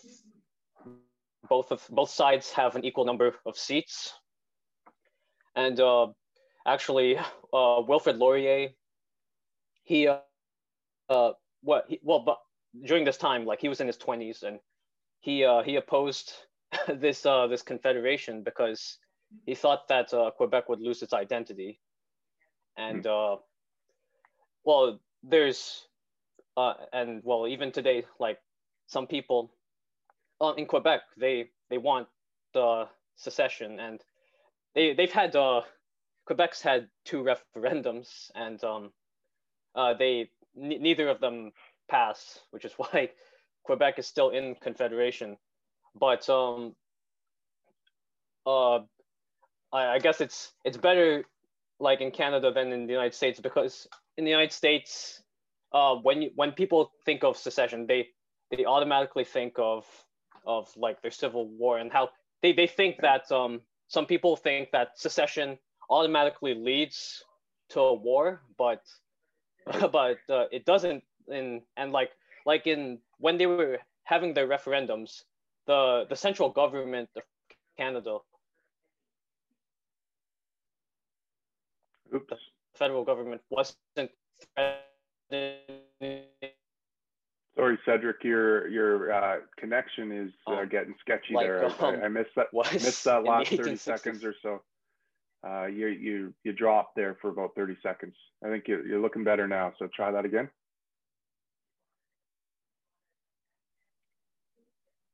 both 1.49 1.71
of 1.71 1.87
both 1.91 2.11
sides 2.11 2.51
have 2.53 2.75
an 2.75 2.85
equal 2.85 3.05
number 3.05 3.35
of 3.45 3.57
seats. 3.57 4.15
And 5.57 5.79
uh, 5.79 6.09
actually, 6.67 7.19
uh, 7.19 7.83
Wilfrid 7.87 8.17
Laurier, 8.17 8.71
he 9.85 10.09
uh, 10.09 10.21
uh 11.11 11.33
what 11.61 11.85
he, 11.89 12.01
well, 12.03 12.21
but 12.21 12.39
during 12.87 13.05
this 13.05 13.19
time, 13.19 13.45
like 13.45 13.61
he 13.61 13.69
was 13.69 13.81
in 13.83 13.87
his 13.87 13.99
20s 13.99 14.43
and 14.43 14.59
he 15.21 15.45
uh, 15.45 15.63
he 15.63 15.77
opposed 15.77 16.33
this 16.89 17.27
uh, 17.27 17.47
this 17.47 17.61
confederation 17.61 18.43
because 18.43 18.97
he 19.47 19.55
thought 19.55 19.89
that 19.89 20.13
uh, 20.15 20.31
Quebec 20.31 20.69
would 20.69 20.81
lose 20.81 21.03
its 21.03 21.13
identity. 21.13 21.81
And 22.77 23.07
uh, 23.07 23.37
well, 24.65 25.01
there's 25.23 25.87
uh, 26.57 26.75
and 26.93 27.23
well, 27.25 27.47
even 27.47 27.73
today, 27.73 28.05
like 28.19 28.39
some 28.87 29.07
people 29.07 29.53
uh, 30.41 30.55
in 30.57 30.67
Quebec, 30.67 31.03
they 31.17 31.51
they 31.71 31.79
want 31.79 32.09
the 32.55 32.89
secession, 33.17 33.79
and 33.81 34.03
they 34.75 34.95
they've 34.95 35.13
had 35.13 35.35
uh, 35.37 35.63
Quebec's 36.27 36.63
had 36.63 36.89
two 37.05 37.23
referendums, 37.25 38.31
and 38.35 38.63
um, 38.65 38.93
uh, 39.75 39.95
they 39.95 40.31
n- 40.57 40.83
neither 40.83 41.09
of 41.09 41.21
them 41.21 41.53
pass, 41.89 42.41
which 42.51 42.65
is 42.65 42.73
why 42.77 43.11
Quebec 43.65 43.99
is 43.99 44.07
still 44.07 44.31
in 44.31 44.55
Confederation. 44.57 45.37
But 45.95 46.29
um, 46.29 46.75
uh, 48.47 48.81
I, 49.73 49.87
I 49.87 49.99
guess 49.99 50.21
it's 50.21 50.53
it's 50.65 50.77
better 50.77 51.25
like 51.81 52.01
in 52.01 52.11
Canada 52.11 52.53
than 52.53 52.73
in 52.73 52.87
the 52.87 52.93
United 52.93 53.15
States 53.15 53.41
because 53.41 53.87
in 54.17 54.25
the 54.25 54.31
United 54.31 54.53
States, 54.53 55.23
uh, 55.73 55.95
when 55.97 56.23
you, 56.23 56.31
when 56.35 56.53
people 56.53 56.93
think 57.05 57.25
of 57.25 57.37
secession, 57.37 57.87
they 57.87 58.09
they 58.51 58.65
automatically 58.65 59.25
think 59.25 59.55
of 59.59 59.85
of 60.47 60.69
like 60.77 61.03
their 61.03 61.11
civil 61.11 61.49
war 61.49 61.79
and 61.79 61.93
how 61.93 62.09
they, 62.43 62.53
they 62.53 62.67
think 62.67 62.97
that 63.01 63.31
um, 63.31 63.61
some 63.89 64.07
people 64.07 64.37
think 64.37 64.71
that 64.73 64.99
secession 64.99 65.59
automatically 65.91 66.55
leads 66.55 67.23
to 67.71 67.81
a 67.81 67.95
war, 67.95 68.43
but 68.57 68.83
but 69.93 70.19
uh, 70.29 70.45
it 70.51 70.65
doesn't 70.65 71.03
in 71.29 71.63
and 71.77 71.93
like 71.93 72.11
like 72.47 72.67
in 72.67 72.99
when 73.19 73.37
they 73.39 73.47
were 73.47 73.79
having 74.05 74.33
their 74.35 74.49
referendums, 74.49 75.23
the 75.67 76.07
the 76.09 76.17
central 76.17 76.49
government 76.49 77.09
of 77.17 77.23
Canada, 77.77 78.19
the 82.11 82.21
federal 82.75 83.05
government 83.05 83.41
wasn't 83.51 84.11
Sorry, 87.59 87.79
Cedric, 87.85 88.23
your 88.23 88.69
your 88.69 89.13
uh, 89.13 89.37
connection 89.59 90.13
is 90.13 90.31
uh, 90.47 90.59
um, 90.59 90.69
getting 90.69 90.95
sketchy 91.01 91.35
like, 91.35 91.47
there. 91.47 91.65
Um, 91.67 91.75
I, 91.81 92.05
I, 92.05 92.09
missed 92.09 92.31
that 92.37 92.47
missed 92.73 93.05
that 93.05 93.25
last 93.25 93.51
thirty 93.51 93.77
seconds 93.77 94.25
or 94.25 94.35
so. 94.43 94.63
Uh, 95.47 95.67
you 95.67 95.89
you 95.89 96.35
you 96.45 96.53
dropped 96.53 96.95
there 96.95 97.17
for 97.21 97.31
about 97.31 97.55
thirty 97.57 97.77
seconds. 97.83 98.15
I 98.45 98.49
think 98.49 98.69
you, 98.69 98.85
you're 98.87 99.01
looking 99.01 99.25
better 99.25 99.49
now. 99.49 99.73
So 99.79 99.89
try 99.95 100.13
that 100.13 100.25
again. 100.25 100.49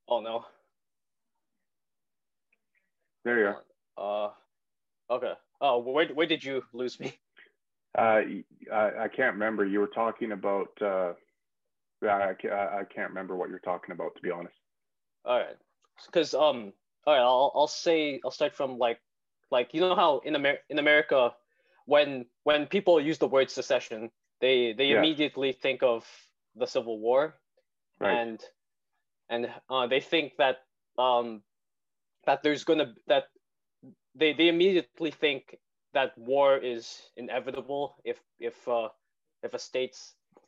Oh 0.08 0.20
no. 0.20 0.44
There 3.24 3.38
you 3.38 3.46
are. 3.46 3.64
Uh, 3.96 4.30
okay. 5.14 5.32
Oh, 5.60 5.78
where 5.78 6.08
where 6.08 6.26
did 6.26 6.44
you 6.44 6.64
lose 6.72 6.98
me? 7.00 7.18
Uh, 7.96 8.22
I, 8.72 9.04
I 9.04 9.08
can't 9.08 9.34
remember. 9.34 9.64
You 9.64 9.80
were 9.80 9.86
talking 9.86 10.32
about. 10.32 10.68
Uh, 10.80 11.12
I, 12.02 12.34
I 12.42 12.84
can't 12.92 13.08
remember 13.08 13.36
what 13.36 13.48
you're 13.48 13.60
talking 13.60 13.92
about, 13.92 14.14
to 14.16 14.20
be 14.20 14.30
honest. 14.30 14.56
All 15.24 15.38
right, 15.38 15.56
because 16.06 16.34
um, 16.34 16.72
all 17.06 17.14
right, 17.14 17.20
I'll 17.20 17.52
I'll 17.54 17.66
say 17.68 18.20
I'll 18.24 18.30
start 18.30 18.54
from 18.54 18.78
like, 18.78 19.00
like 19.50 19.72
you 19.72 19.80
know 19.80 19.94
how 19.94 20.20
in 20.24 20.34
Amer 20.34 20.56
in 20.68 20.78
America, 20.78 21.32
when 21.86 22.26
when 22.42 22.66
people 22.66 23.00
use 23.00 23.18
the 23.18 23.28
word 23.28 23.50
secession, 23.50 24.10
they 24.40 24.74
they 24.76 24.86
yeah. 24.86 24.98
immediately 24.98 25.52
think 25.52 25.82
of 25.82 26.06
the 26.56 26.66
Civil 26.66 26.98
War, 26.98 27.36
right. 28.00 28.18
and 28.18 28.44
and 29.28 29.50
uh, 29.70 29.86
they 29.86 30.00
think 30.00 30.36
that 30.36 30.58
um, 30.98 31.42
that 32.26 32.42
there's 32.42 32.64
gonna 32.64 32.94
that 33.06 33.24
they 34.14 34.32
they 34.32 34.48
immediately 34.48 35.10
think 35.10 35.58
that 35.92 36.16
war 36.18 36.58
is 36.58 37.10
inevitable 37.16 37.96
if 38.04 38.18
if 38.38 38.68
uh, 38.68 38.88
if 39.42 39.54
a 39.54 39.58
state 39.58 39.96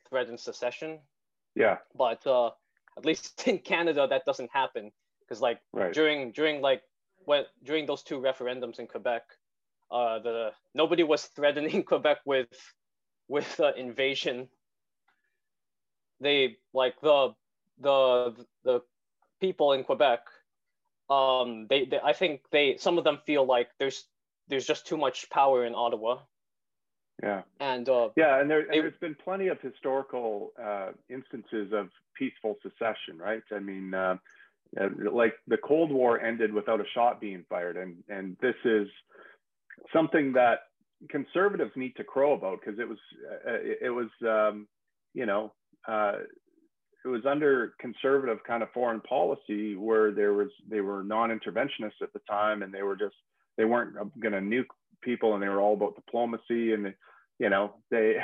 threatens 0.09 0.41
secession. 0.41 0.99
Yeah. 1.55 1.77
But 1.95 2.25
uh, 2.27 2.51
at 2.97 3.05
least 3.05 3.43
in 3.47 3.59
Canada, 3.59 4.07
that 4.09 4.25
doesn't 4.25 4.51
happen 4.51 4.91
because 5.21 5.41
like 5.41 5.59
right. 5.73 5.93
during 5.93 6.31
during 6.31 6.61
like 6.61 6.81
when 7.25 7.43
during 7.63 7.85
those 7.85 8.03
two 8.03 8.19
referendums 8.19 8.79
in 8.79 8.87
Quebec, 8.87 9.23
uh, 9.91 10.19
the 10.19 10.51
nobody 10.73 11.03
was 11.03 11.23
threatening 11.23 11.83
Quebec 11.91 12.19
with 12.25 12.47
with 13.27 13.59
uh, 13.59 13.73
invasion. 13.75 14.47
They 16.19 16.57
like 16.73 16.99
the 17.01 17.33
the 17.79 18.45
the 18.63 18.81
people 19.39 19.73
in 19.73 19.83
Quebec, 19.83 20.21
um, 21.09 21.67
they, 21.69 21.85
they 21.85 21.99
I 22.03 22.13
think 22.13 22.41
they 22.51 22.77
some 22.77 22.97
of 22.97 23.03
them 23.03 23.19
feel 23.25 23.45
like 23.45 23.69
there's 23.79 24.05
there's 24.47 24.65
just 24.65 24.87
too 24.87 24.97
much 24.97 25.29
power 25.29 25.65
in 25.65 25.75
Ottawa. 25.75 26.19
Yeah. 27.21 27.41
And 27.59 27.89
uh, 27.89 28.09
yeah, 28.15 28.39
and, 28.39 28.49
there, 28.49 28.59
and 28.59 28.73
there's 28.73 28.99
been 29.01 29.15
plenty 29.23 29.47
of 29.47 29.59
historical 29.59 30.51
uh, 30.63 30.91
instances 31.09 31.73
of 31.73 31.89
peaceful 32.13 32.57
secession, 32.61 33.17
right? 33.17 33.41
I 33.51 33.59
mean, 33.59 33.93
uh, 33.93 34.17
uh, 34.79 34.89
like 35.11 35.33
the 35.47 35.57
Cold 35.57 35.91
War 35.91 36.21
ended 36.21 36.53
without 36.53 36.79
a 36.79 36.85
shot 36.93 37.19
being 37.19 37.43
fired, 37.49 37.77
and 37.77 38.03
and 38.09 38.37
this 38.41 38.55
is 38.65 38.87
something 39.93 40.33
that 40.33 40.59
conservatives 41.09 41.71
need 41.75 41.95
to 41.95 42.03
crow 42.03 42.33
about 42.33 42.59
because 42.59 42.79
it 42.79 42.87
was 42.87 42.97
uh, 43.47 43.53
it, 43.53 43.79
it 43.83 43.89
was 43.89 44.09
um, 44.23 44.67
you 45.13 45.25
know 45.25 45.53
uh, 45.87 46.17
it 47.07 47.11
was 47.11 47.25
under 47.25 47.73
conservative 47.79 48.39
kind 48.45 48.63
of 48.63 48.71
foreign 48.73 49.01
policy 49.01 49.75
where 49.75 50.11
there 50.11 50.33
was 50.33 50.49
they 50.69 50.81
were 50.81 51.03
non-interventionists 51.03 52.01
at 52.01 52.13
the 52.13 52.21
time 52.29 52.63
and 52.63 52.73
they 52.73 52.83
were 52.83 52.95
just 52.95 53.15
they 53.57 53.65
weren't 53.65 53.95
going 54.19 54.33
to 54.33 54.39
nuke 54.39 54.65
people 55.01 55.33
and 55.33 55.41
they 55.41 55.47
were 55.47 55.61
all 55.61 55.73
about 55.73 55.95
diplomacy 55.95 56.73
and 56.73 56.93
you 57.39 57.49
know 57.49 57.73
they 57.89 58.15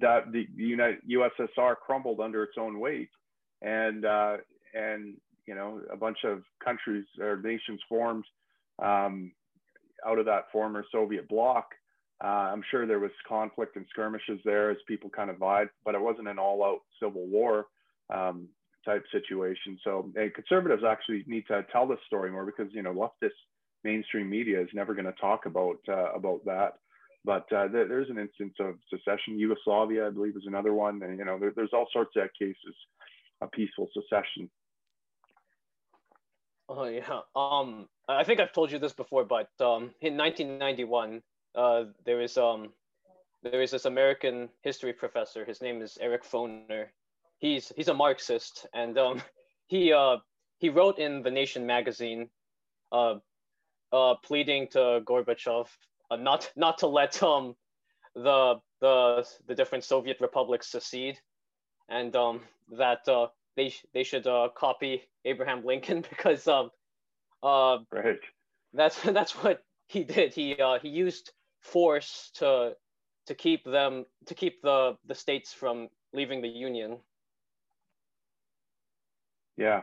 that 0.00 0.24
the 0.32 0.46
United 0.56 0.98
USSR 1.10 1.76
crumbled 1.76 2.20
under 2.20 2.42
its 2.42 2.56
own 2.58 2.80
weight 2.80 3.10
and 3.62 4.04
uh, 4.04 4.38
and 4.74 5.14
you 5.48 5.54
know, 5.54 5.80
a 5.90 5.96
bunch 5.96 6.18
of 6.24 6.42
countries 6.62 7.06
or 7.18 7.40
nations 7.42 7.80
formed 7.88 8.24
um, 8.80 9.32
out 10.06 10.18
of 10.18 10.26
that 10.26 10.44
former 10.52 10.84
Soviet 10.92 11.26
bloc. 11.26 11.70
Uh, 12.22 12.50
I'm 12.52 12.62
sure 12.70 12.86
there 12.86 12.98
was 12.98 13.10
conflict 13.26 13.76
and 13.76 13.86
skirmishes 13.88 14.40
there 14.44 14.70
as 14.70 14.76
people 14.86 15.08
kind 15.08 15.30
of 15.30 15.38
vied, 15.38 15.68
but 15.84 15.94
it 15.94 16.00
wasn't 16.00 16.28
an 16.28 16.38
all-out 16.38 16.80
civil 17.00 17.26
war 17.26 17.66
um, 18.10 18.48
type 18.84 19.04
situation. 19.12 19.78
So 19.84 20.10
conservatives 20.34 20.82
actually 20.88 21.24
need 21.26 21.46
to 21.48 21.64
tell 21.72 21.86
this 21.86 21.98
story 22.06 22.30
more 22.30 22.46
because 22.46 22.72
you 22.72 22.82
know 22.82 22.92
leftist 22.92 23.30
mainstream 23.84 24.28
media 24.28 24.60
is 24.60 24.68
never 24.72 24.94
going 24.94 25.06
to 25.06 25.20
talk 25.20 25.46
about 25.46 25.78
uh, 25.88 26.12
about 26.14 26.44
that. 26.46 26.74
But 27.24 27.52
uh, 27.52 27.68
there, 27.68 27.86
there's 27.86 28.10
an 28.10 28.18
instance 28.18 28.54
of 28.60 28.74
secession. 28.88 29.38
Yugoslavia, 29.38 30.06
I 30.06 30.10
believe, 30.10 30.36
is 30.36 30.44
another 30.46 30.72
one, 30.72 31.02
and 31.02 31.18
you 31.18 31.24
know 31.24 31.38
there, 31.38 31.52
there's 31.54 31.72
all 31.72 31.86
sorts 31.92 32.12
of 32.16 32.28
cases 32.38 32.74
of 33.40 33.50
peaceful 33.52 33.88
secession. 33.92 34.50
Oh 36.68 36.84
yeah. 36.84 37.20
Um, 37.34 37.88
I 38.08 38.24
think 38.24 38.40
I've 38.40 38.52
told 38.52 38.70
you 38.70 38.78
this 38.78 38.92
before, 38.92 39.24
but 39.24 39.48
um, 39.60 39.90
in 40.00 40.16
1991, 40.16 41.22
uh, 41.54 41.84
there 42.04 42.20
is 42.20 42.36
um, 42.36 42.72
there 43.42 43.62
is 43.62 43.70
this 43.70 43.84
American 43.84 44.48
history 44.62 44.92
professor. 44.92 45.44
His 45.44 45.62
name 45.62 45.82
is 45.82 45.98
Eric 46.00 46.24
Foner. 46.24 46.86
He's 47.38 47.72
he's 47.76 47.88
a 47.88 47.94
Marxist, 47.94 48.66
and 48.74 48.98
um, 48.98 49.22
he 49.66 49.92
uh, 49.92 50.16
he 50.58 50.68
wrote 50.68 50.98
in 50.98 51.22
the 51.22 51.30
Nation 51.30 51.66
magazine, 51.66 52.28
uh, 52.92 53.14
uh, 53.92 54.14
pleading 54.24 54.68
to 54.72 55.00
Gorbachev 55.04 55.68
uh, 56.10 56.16
not 56.16 56.50
not 56.56 56.78
to 56.78 56.86
let 56.86 57.22
um, 57.22 57.54
the 58.14 58.56
the 58.80 59.26
the 59.46 59.54
different 59.54 59.84
Soviet 59.84 60.18
republics 60.20 60.68
secede, 60.68 61.18
and 61.88 62.14
um, 62.16 62.40
that 62.76 63.06
uh, 63.08 63.28
they 63.56 63.74
they 63.94 64.04
should 64.04 64.26
uh, 64.26 64.48
copy 64.56 65.02
Abraham 65.24 65.64
Lincoln 65.64 66.04
because 66.08 66.46
um, 66.48 66.70
uh, 67.42 67.78
right. 67.92 68.20
That's 68.72 69.00
that's 69.02 69.32
what 69.42 69.62
he 69.88 70.04
did. 70.04 70.34
He 70.34 70.54
uh, 70.54 70.78
he 70.80 70.88
used 70.88 71.32
force 71.60 72.30
to 72.34 72.74
to 73.26 73.34
keep 73.34 73.64
them 73.64 74.06
to 74.26 74.34
keep 74.34 74.62
the 74.62 74.96
the 75.06 75.14
states 75.14 75.52
from 75.52 75.88
leaving 76.12 76.40
the 76.40 76.48
union. 76.48 76.98
Yeah, 79.58 79.82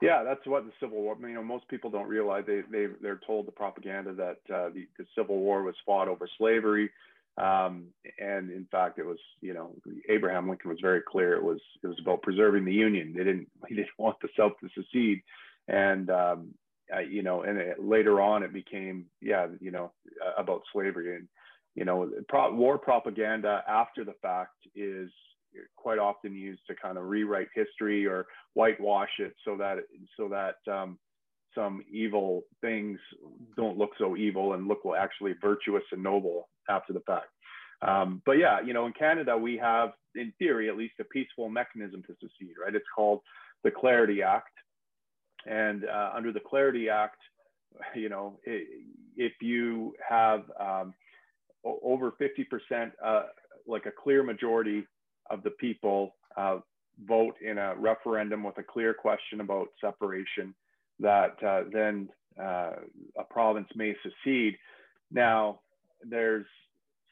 yeah, 0.00 0.22
that's 0.22 0.46
what 0.46 0.64
the 0.64 0.72
Civil 0.78 1.02
War. 1.02 1.16
You 1.20 1.34
know, 1.34 1.42
most 1.42 1.66
people 1.68 1.90
don't 1.90 2.08
realize 2.08 2.44
they 2.46 2.62
they 2.70 2.86
they're 3.02 3.20
told 3.26 3.46
the 3.46 3.52
propaganda 3.52 4.12
that 4.14 4.54
uh, 4.54 4.68
the, 4.70 4.86
the 4.98 5.06
Civil 5.16 5.38
War 5.38 5.62
was 5.62 5.74
fought 5.84 6.06
over 6.08 6.28
slavery, 6.38 6.90
um, 7.36 7.86
and 8.18 8.50
in 8.50 8.66
fact, 8.70 8.98
it 8.98 9.06
was 9.06 9.18
you 9.40 9.54
know 9.54 9.74
Abraham 10.08 10.48
Lincoln 10.48 10.70
was 10.70 10.78
very 10.80 11.00
clear. 11.00 11.34
It 11.34 11.42
was 11.42 11.60
it 11.82 11.88
was 11.88 11.98
about 12.00 12.22
preserving 12.22 12.64
the 12.64 12.72
Union. 12.72 13.14
They 13.16 13.24
didn't 13.24 13.48
he 13.68 13.74
didn't 13.74 13.88
want 13.98 14.18
the 14.22 14.28
South 14.38 14.52
to 14.60 14.68
secede, 14.80 15.22
and 15.66 16.10
um, 16.10 16.54
uh, 16.94 17.00
you 17.00 17.22
know, 17.22 17.42
and 17.42 17.58
it, 17.58 17.82
later 17.82 18.20
on 18.20 18.44
it 18.44 18.52
became 18.52 19.06
yeah 19.20 19.48
you 19.60 19.72
know 19.72 19.92
about 20.38 20.62
slavery 20.72 21.16
and 21.16 21.28
you 21.74 21.84
know 21.84 22.10
pro- 22.28 22.54
war 22.54 22.78
propaganda 22.78 23.64
after 23.66 24.04
the 24.04 24.14
fact 24.22 24.54
is 24.76 25.10
quite 25.76 25.98
often 25.98 26.34
used 26.34 26.62
to 26.68 26.74
kind 26.74 26.98
of 26.98 27.04
rewrite 27.04 27.48
history 27.54 28.06
or 28.06 28.26
whitewash 28.54 29.10
it 29.18 29.34
so 29.44 29.56
that 29.56 29.78
so 30.16 30.28
that 30.28 30.56
um, 30.72 30.98
some 31.54 31.82
evil 31.90 32.42
things 32.60 32.98
don't 33.56 33.78
look 33.78 33.90
so 33.98 34.16
evil 34.16 34.52
and 34.54 34.68
look 34.68 34.80
actually 34.98 35.34
virtuous 35.40 35.82
and 35.92 36.02
noble 36.02 36.48
after 36.68 36.92
the 36.92 37.00
fact. 37.00 37.28
Um, 37.82 38.22
but 38.26 38.32
yeah, 38.32 38.60
you 38.60 38.72
know, 38.72 38.86
in 38.86 38.92
Canada 38.92 39.36
we 39.36 39.56
have, 39.56 39.90
in 40.14 40.32
theory, 40.38 40.68
at 40.68 40.76
least 40.76 40.94
a 41.00 41.04
peaceful 41.04 41.48
mechanism 41.48 42.02
to 42.02 42.14
secede, 42.14 42.54
right? 42.62 42.74
It's 42.74 42.84
called 42.94 43.20
the 43.64 43.70
Clarity 43.70 44.22
Act, 44.22 44.52
and 45.46 45.84
uh, 45.84 46.10
under 46.14 46.32
the 46.32 46.40
Clarity 46.40 46.88
Act, 46.88 47.18
you 47.94 48.08
know, 48.08 48.38
if 48.44 49.32
you 49.40 49.94
have 50.08 50.42
um, 50.58 50.94
over 51.64 52.12
50%, 52.12 52.92
uh, 53.04 53.22
like 53.66 53.86
a 53.86 53.90
clear 53.90 54.22
majority 54.22 54.86
of 55.30 55.42
the 55.42 55.50
people 55.50 56.14
uh, 56.36 56.58
vote 57.06 57.36
in 57.40 57.58
a 57.58 57.74
referendum 57.76 58.42
with 58.42 58.58
a 58.58 58.62
clear 58.62 58.94
question 58.94 59.40
about 59.40 59.68
separation, 59.80 60.54
that 61.00 61.42
uh, 61.42 61.62
then 61.72 62.08
uh, 62.40 62.72
a 63.18 63.24
province 63.28 63.68
may 63.74 63.94
secede. 64.02 64.56
Now, 65.10 65.60
there's 66.02 66.46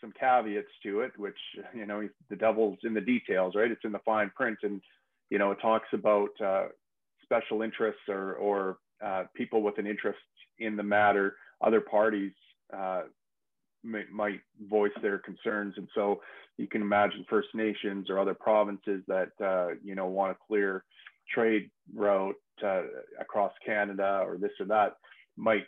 some 0.01 0.13
caveats 0.19 0.69
to 0.83 1.01
it, 1.01 1.13
which, 1.17 1.39
you 1.75 1.87
know, 1.87 2.09
the 2.29 2.37
devil's 2.37 2.79
in 2.85 2.95
the 2.95 3.01
details, 3.01 3.55
right? 3.55 3.71
It's 3.71 3.85
in 3.85 3.93
the 3.93 4.01
fine 4.05 4.31
print. 4.37 4.59
And, 4.63 4.81
you 5.31 5.39
know, 5.39 5.51
it 5.53 5.59
talks 5.61 5.89
about 5.93 6.31
uh, 6.45 6.67
special 7.23 7.63
interests 7.63 8.03
or, 8.09 8.35
or 8.35 8.79
uh, 9.05 9.25
people 9.35 9.63
with 9.63 9.79
an 9.79 9.87
interest 9.87 10.19
in 10.59 10.77
the 10.77 10.83
matter, 10.83 11.37
other 11.61 11.81
parties 11.81 12.33
might 13.87 14.41
voice 14.69 14.93
their 15.03 15.19
concerns. 15.19 15.75
And 15.77 15.89
so 15.95 16.21
you 16.57 16.67
can 16.67 16.83
imagine 16.83 17.25
First 17.29 17.49
Nations 17.55 18.09
or 18.11 18.19
other 18.19 18.35
provinces 18.35 19.03
that, 19.09 19.31
uh, 19.43 19.75
you 19.83 19.95
know, 19.95 20.07
want 20.07 20.33
a 20.33 20.47
clear 20.47 20.85
trade 21.33 21.71
route 21.95 22.37
uh, 22.65 22.83
across 23.21 23.53
Canada 23.65 24.23
or 24.25 24.39
this 24.39 24.53
or 24.61 24.67
that 24.67 24.97
might 25.37 25.65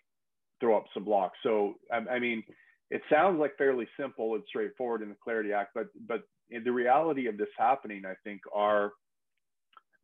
throw 0.61 0.77
up 0.77 0.85
some 0.95 1.05
blocks. 1.05 1.39
So, 1.43 1.75
I, 1.93 2.15
I, 2.15 2.19
mean, 2.19 2.43
it 2.91 3.03
sounds 3.11 3.39
like 3.39 3.57
fairly 3.57 3.87
simple 3.99 4.35
and 4.35 4.43
straightforward 4.49 5.03
in 5.03 5.11
the 5.11 5.17
Clarity 5.23 5.53
Act, 5.53 5.71
but, 5.75 5.87
but 6.07 6.23
the 6.51 6.73
reality 6.73 7.27
of 7.27 7.37
this 7.37 7.49
happening, 7.57 8.05
I 8.07 8.15
think, 8.25 8.41
are 8.55 8.93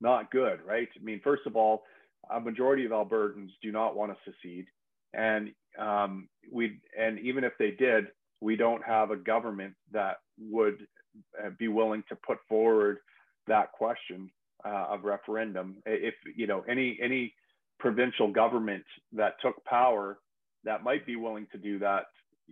not 0.00 0.30
good, 0.30 0.60
right? 0.66 0.88
I 0.94 1.02
mean, 1.02 1.20
first 1.24 1.42
of 1.46 1.56
all, 1.56 1.82
a 2.30 2.40
majority 2.40 2.84
of 2.84 2.92
Albertans 2.92 3.50
do 3.62 3.72
not 3.72 3.96
want 3.96 4.12
to 4.12 4.30
secede 4.30 4.66
and 5.16 5.50
um, 5.78 6.28
we 6.52 6.78
and 6.98 7.18
even 7.18 7.44
if 7.44 7.52
they 7.58 7.70
did, 7.72 8.06
we 8.40 8.56
don't 8.56 8.84
have 8.84 9.10
a 9.10 9.16
government 9.16 9.74
that 9.92 10.18
would 10.38 10.86
uh, 11.42 11.50
be 11.58 11.68
willing 11.68 12.02
to 12.08 12.16
put 12.16 12.38
forward 12.48 12.98
that 13.46 13.72
question 13.72 14.30
uh, 14.64 14.86
of 14.90 15.04
referendum. 15.04 15.76
If 15.86 16.14
you 16.36 16.46
know 16.46 16.64
any 16.68 16.98
any 17.02 17.34
provincial 17.78 18.30
government 18.30 18.84
that 19.12 19.34
took 19.42 19.62
power 19.64 20.18
that 20.64 20.82
might 20.82 21.04
be 21.06 21.16
willing 21.16 21.46
to 21.52 21.58
do 21.58 21.78
that 21.78 22.04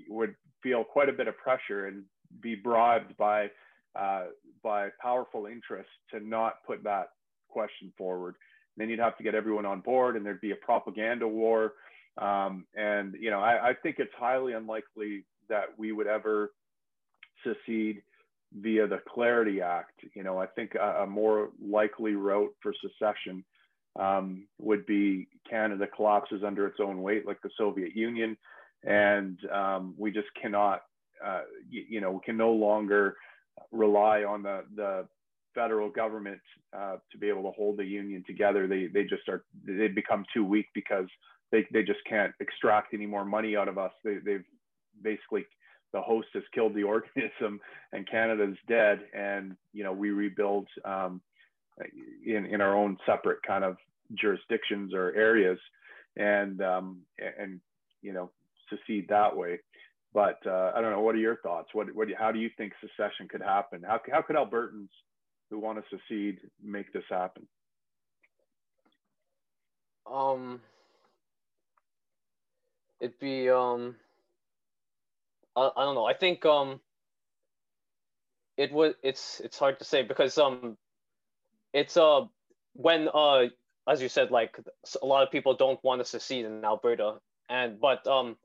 would 0.08 0.34
feel 0.62 0.84
quite 0.84 1.08
a 1.08 1.12
bit 1.12 1.28
of 1.28 1.36
pressure 1.38 1.86
and 1.86 2.04
be 2.40 2.54
bribed 2.54 3.16
by 3.16 3.50
uh, 3.98 4.24
by 4.62 4.88
powerful 5.00 5.46
interests 5.46 5.92
to 6.10 6.20
not 6.20 6.54
put 6.66 6.82
that 6.84 7.08
question 7.48 7.92
forward. 7.98 8.34
then 8.76 8.88
you'd 8.88 8.98
have 8.98 9.16
to 9.18 9.22
get 9.22 9.34
everyone 9.34 9.66
on 9.66 9.80
board, 9.80 10.16
and 10.16 10.24
there'd 10.24 10.40
be 10.40 10.52
a 10.52 10.56
propaganda 10.56 11.28
war 11.28 11.74
um, 12.18 12.66
and 12.74 13.14
you 13.18 13.30
know, 13.30 13.40
I, 13.40 13.70
I 13.70 13.74
think 13.82 13.96
it's 13.98 14.12
highly 14.18 14.52
unlikely 14.52 15.24
that 15.48 15.66
we 15.76 15.92
would 15.92 16.06
ever 16.06 16.52
secede 17.44 18.02
via 18.54 18.86
the 18.86 19.00
Clarity 19.08 19.60
Act. 19.60 20.00
You 20.14 20.22
know, 20.22 20.38
I 20.38 20.46
think 20.46 20.74
a, 20.74 21.02
a 21.02 21.06
more 21.06 21.50
likely 21.60 22.14
route 22.14 22.54
for 22.62 22.74
secession 22.80 23.44
um, 23.98 24.46
would 24.58 24.86
be 24.86 25.28
Canada 25.48 25.86
collapses 25.86 26.42
under 26.44 26.66
its 26.66 26.78
own 26.80 27.02
weight, 27.02 27.26
like 27.26 27.40
the 27.42 27.50
Soviet 27.56 27.94
Union, 27.94 28.36
and 28.84 29.38
um, 29.52 29.94
we 29.98 30.10
just 30.10 30.28
cannot, 30.40 30.82
uh, 31.24 31.42
you, 31.68 31.84
you, 31.88 32.00
know, 32.00 32.12
we 32.12 32.20
can 32.24 32.36
no 32.36 32.52
longer 32.52 33.16
rely 33.70 34.24
on 34.24 34.42
the 34.42 34.64
the 34.76 35.06
federal 35.54 35.90
government 35.90 36.40
uh, 36.76 36.96
to 37.10 37.18
be 37.18 37.28
able 37.28 37.42
to 37.42 37.50
hold 37.50 37.76
the 37.76 37.84
union 37.84 38.24
together. 38.26 38.66
They 38.66 38.86
they 38.86 39.02
just 39.04 39.28
are 39.28 39.44
they 39.64 39.88
become 39.88 40.24
too 40.34 40.44
weak 40.44 40.66
because 40.74 41.06
they, 41.52 41.66
they 41.72 41.82
just 41.82 42.00
can't 42.08 42.32
extract 42.40 42.94
any 42.94 43.06
more 43.06 43.24
money 43.24 43.56
out 43.56 43.68
of 43.68 43.78
us. 43.78 43.92
They, 44.02 44.16
they've 44.24 44.44
basically 45.02 45.46
the 45.92 46.00
host 46.00 46.28
has 46.34 46.42
killed 46.54 46.74
the 46.74 46.82
organism 46.94 47.60
and 47.92 48.08
Canada's 48.10 48.56
dead. 48.66 49.00
And, 49.14 49.56
you 49.72 49.84
know, 49.84 49.92
we 49.92 50.10
rebuild 50.10 50.66
um, 50.84 51.20
in, 52.26 52.46
in 52.46 52.60
our 52.60 52.74
own 52.74 52.96
separate 53.06 53.42
kind 53.46 53.62
of 53.62 53.76
jurisdictions 54.14 54.92
or 54.94 55.14
areas 55.14 55.58
and, 56.16 56.60
um, 56.62 57.00
and, 57.38 57.60
you 58.00 58.12
know, 58.12 58.30
secede 58.68 59.06
that 59.08 59.36
way. 59.36 59.60
But 60.14 60.38
uh, 60.46 60.72
I 60.74 60.80
don't 60.80 60.90
know. 60.90 61.00
What 61.00 61.14
are 61.14 61.18
your 61.18 61.36
thoughts? 61.36 61.68
What, 61.72 61.94
what, 61.94 62.08
how 62.18 62.32
do 62.32 62.38
you 62.38 62.50
think 62.58 62.72
secession 62.80 63.28
could 63.28 63.40
happen? 63.40 63.82
How, 63.86 64.00
how 64.10 64.20
could 64.20 64.36
Albertans 64.36 64.90
who 65.50 65.58
want 65.58 65.78
to 65.78 65.98
secede 66.08 66.38
make 66.62 66.92
this 66.92 67.04
happen? 67.08 67.46
Um, 70.10 70.60
it'd 73.02 73.20
be 73.20 73.50
um 73.50 73.96
I, 75.56 75.70
I 75.76 75.84
don't 75.84 75.96
know. 75.96 76.06
I 76.06 76.14
think 76.14 76.46
um 76.46 76.80
it 78.56 78.72
would 78.72 78.96
it's 79.02 79.40
it's 79.40 79.58
hard 79.58 79.78
to 79.80 79.84
say 79.84 80.02
because 80.02 80.38
um 80.38 80.78
it's 81.74 81.96
uh 81.98 82.22
when 82.74 83.08
uh 83.12 83.46
as 83.88 84.00
you 84.00 84.08
said 84.08 84.30
like 84.30 84.58
a 85.02 85.06
lot 85.06 85.24
of 85.24 85.32
people 85.32 85.54
don't 85.54 85.82
want 85.84 86.00
to 86.00 86.06
secede 86.06 86.46
in 86.46 86.64
Alberta 86.64 87.20
and 87.50 87.80
but 87.80 88.06
um 88.06 88.36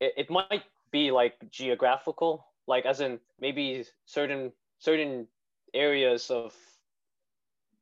it, 0.00 0.12
it 0.16 0.30
might 0.30 0.64
be 0.92 1.10
like 1.10 1.34
geographical 1.50 2.46
like 2.68 2.86
as 2.86 3.00
in 3.00 3.20
maybe 3.40 3.84
certain 4.06 4.52
certain 4.78 5.28
areas 5.74 6.30
of 6.30 6.54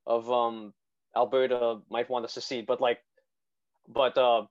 of 0.07 0.31
um 0.31 0.73
Alberta 1.16 1.81
might 1.90 2.11
want 2.11 2.27
to 2.27 2.33
secede, 2.33 2.66
but 2.66 2.81
like, 2.81 3.01
but 3.88 4.19
uh, 4.19 4.47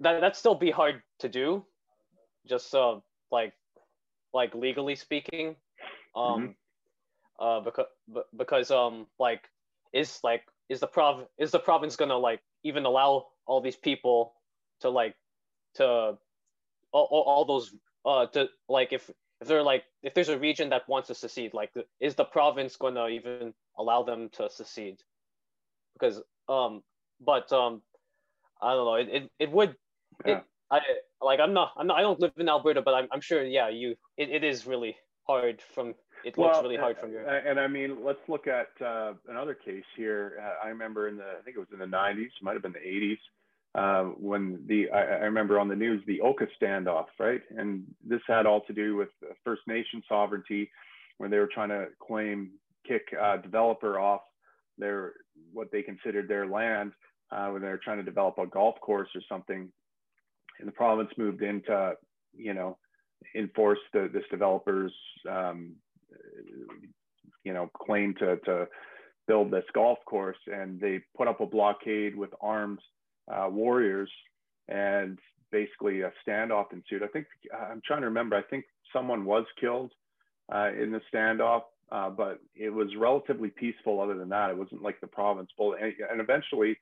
that 0.00 0.20
that 0.20 0.36
still 0.36 0.54
be 0.54 0.70
hard 0.70 1.02
to 1.20 1.28
do, 1.28 1.64
just 2.46 2.74
uh, 2.74 2.96
like, 3.30 3.52
like 4.32 4.54
legally 4.54 4.94
speaking, 4.94 5.56
um, 6.14 6.54
mm-hmm. 7.40 7.44
uh, 7.44 7.60
because 7.60 7.86
because 8.36 8.70
um, 8.70 9.06
like, 9.18 9.42
is 9.92 10.20
like 10.22 10.42
is 10.68 10.80
the 10.80 10.86
prov 10.86 11.26
is 11.38 11.50
the 11.50 11.58
province 11.58 11.96
gonna 11.96 12.16
like 12.16 12.40
even 12.62 12.84
allow 12.84 13.26
all 13.46 13.60
these 13.60 13.76
people 13.76 14.34
to 14.80 14.90
like 14.90 15.14
to 15.74 15.84
all, 16.92 17.08
all, 17.10 17.22
all 17.26 17.44
those 17.44 17.74
uh 18.04 18.26
to 18.26 18.48
like 18.68 18.92
if 18.92 19.10
if 19.40 19.48
they're 19.48 19.62
like 19.62 19.84
if 20.02 20.14
there's 20.14 20.28
a 20.28 20.38
region 20.38 20.68
that 20.70 20.88
wants 20.88 21.08
to 21.08 21.14
secede 21.14 21.54
like 21.54 21.70
is 22.00 22.14
the 22.14 22.24
province 22.24 22.76
going 22.76 22.94
to 22.94 23.08
even 23.08 23.52
allow 23.78 24.02
them 24.02 24.28
to 24.32 24.48
secede 24.50 25.00
because 25.94 26.20
um 26.48 26.82
but 27.20 27.52
um 27.52 27.82
i 28.60 28.72
don't 28.72 28.84
know 28.84 28.94
it 28.94 29.08
it, 29.08 29.30
it 29.38 29.50
would 29.50 29.74
yeah. 30.26 30.38
it, 30.38 30.44
i 30.70 30.80
like 31.22 31.40
i'm 31.40 31.52
not 31.52 31.72
i'm 31.76 31.86
not 31.86 31.98
i 31.98 32.02
don't 32.02 32.20
live 32.20 32.32
in 32.36 32.48
alberta 32.48 32.82
but 32.82 32.94
i'm, 32.94 33.08
I'm 33.12 33.20
sure 33.20 33.44
yeah 33.44 33.68
you 33.68 33.96
it, 34.16 34.30
it 34.30 34.44
is 34.44 34.66
really 34.66 34.96
hard 35.26 35.62
from 35.74 35.94
it 36.24 36.36
looks 36.36 36.54
well, 36.54 36.62
really 36.62 36.76
hard 36.76 36.98
from 36.98 37.12
your 37.12 37.26
and 37.26 37.60
i 37.60 37.66
mean 37.66 38.04
let's 38.04 38.20
look 38.28 38.46
at 38.46 38.68
uh, 38.84 39.12
another 39.28 39.54
case 39.54 39.84
here 39.96 40.40
uh, 40.42 40.66
i 40.66 40.68
remember 40.68 41.08
in 41.08 41.16
the 41.16 41.24
i 41.24 41.42
think 41.44 41.56
it 41.56 41.60
was 41.60 41.68
in 41.72 41.78
the 41.78 41.96
90s 41.96 42.30
might 42.42 42.54
have 42.54 42.62
been 42.62 42.72
the 42.72 42.78
80s 42.78 43.18
uh, 43.74 44.04
when 44.18 44.58
the 44.66 44.90
I, 44.90 45.02
I, 45.02 45.24
remember 45.24 45.60
on 45.60 45.68
the 45.68 45.76
news 45.76 46.02
the 46.06 46.20
Oka 46.22 46.46
standoff, 46.60 47.06
right? 47.18 47.42
And 47.56 47.84
this 48.04 48.20
had 48.26 48.46
all 48.46 48.62
to 48.62 48.72
do 48.72 48.96
with 48.96 49.10
First 49.44 49.62
Nation 49.66 50.02
sovereignty, 50.08 50.70
when 51.18 51.30
they 51.30 51.38
were 51.38 51.50
trying 51.52 51.68
to 51.68 51.86
claim 52.00 52.50
kick 52.86 53.02
a 53.20 53.38
developer 53.38 53.98
off 53.98 54.22
their 54.78 55.12
what 55.52 55.70
they 55.70 55.82
considered 55.82 56.28
their 56.28 56.46
land 56.46 56.92
uh, 57.30 57.48
when 57.48 57.60
they 57.60 57.68
were 57.68 57.80
trying 57.82 57.98
to 57.98 58.02
develop 58.02 58.38
a 58.38 58.46
golf 58.46 58.80
course 58.80 59.08
or 59.14 59.20
something. 59.28 59.70
And 60.58 60.68
the 60.68 60.72
province 60.72 61.10
moved 61.16 61.42
in 61.42 61.62
to, 61.62 61.94
you 62.36 62.54
know, 62.54 62.76
enforce 63.34 63.78
the, 63.92 64.08
this 64.12 64.24
developer's, 64.30 64.92
um, 65.28 65.72
you 67.44 67.52
know, 67.52 67.70
claim 67.80 68.14
to, 68.14 68.36
to 68.38 68.68
build 69.26 69.50
this 69.50 69.64
golf 69.74 69.98
course. 70.06 70.38
And 70.46 70.80
they 70.80 71.00
put 71.16 71.28
up 71.28 71.40
a 71.40 71.46
blockade 71.46 72.16
with 72.16 72.30
armed 72.40 72.80
uh, 73.32 73.48
warriors, 73.50 74.10
and 74.68 75.18
basically 75.50 76.02
a 76.02 76.12
standoff 76.26 76.72
ensued. 76.72 77.02
I 77.02 77.08
think 77.08 77.26
I'm 77.52 77.80
trying 77.86 78.00
to 78.00 78.08
remember. 78.08 78.36
I 78.36 78.42
think 78.42 78.64
someone 78.92 79.24
was 79.24 79.44
killed 79.60 79.92
uh, 80.52 80.70
in 80.80 80.92
the 80.92 81.00
standoff, 81.12 81.62
uh, 81.90 82.10
but 82.10 82.40
it 82.54 82.70
was 82.70 82.88
relatively 82.96 83.50
peaceful. 83.50 84.00
Other 84.00 84.16
than 84.16 84.28
that, 84.30 84.50
it 84.50 84.56
wasn't 84.56 84.82
like 84.82 85.00
the 85.00 85.06
province. 85.06 85.50
And, 85.58 85.94
and 86.10 86.20
eventually, 86.20 86.78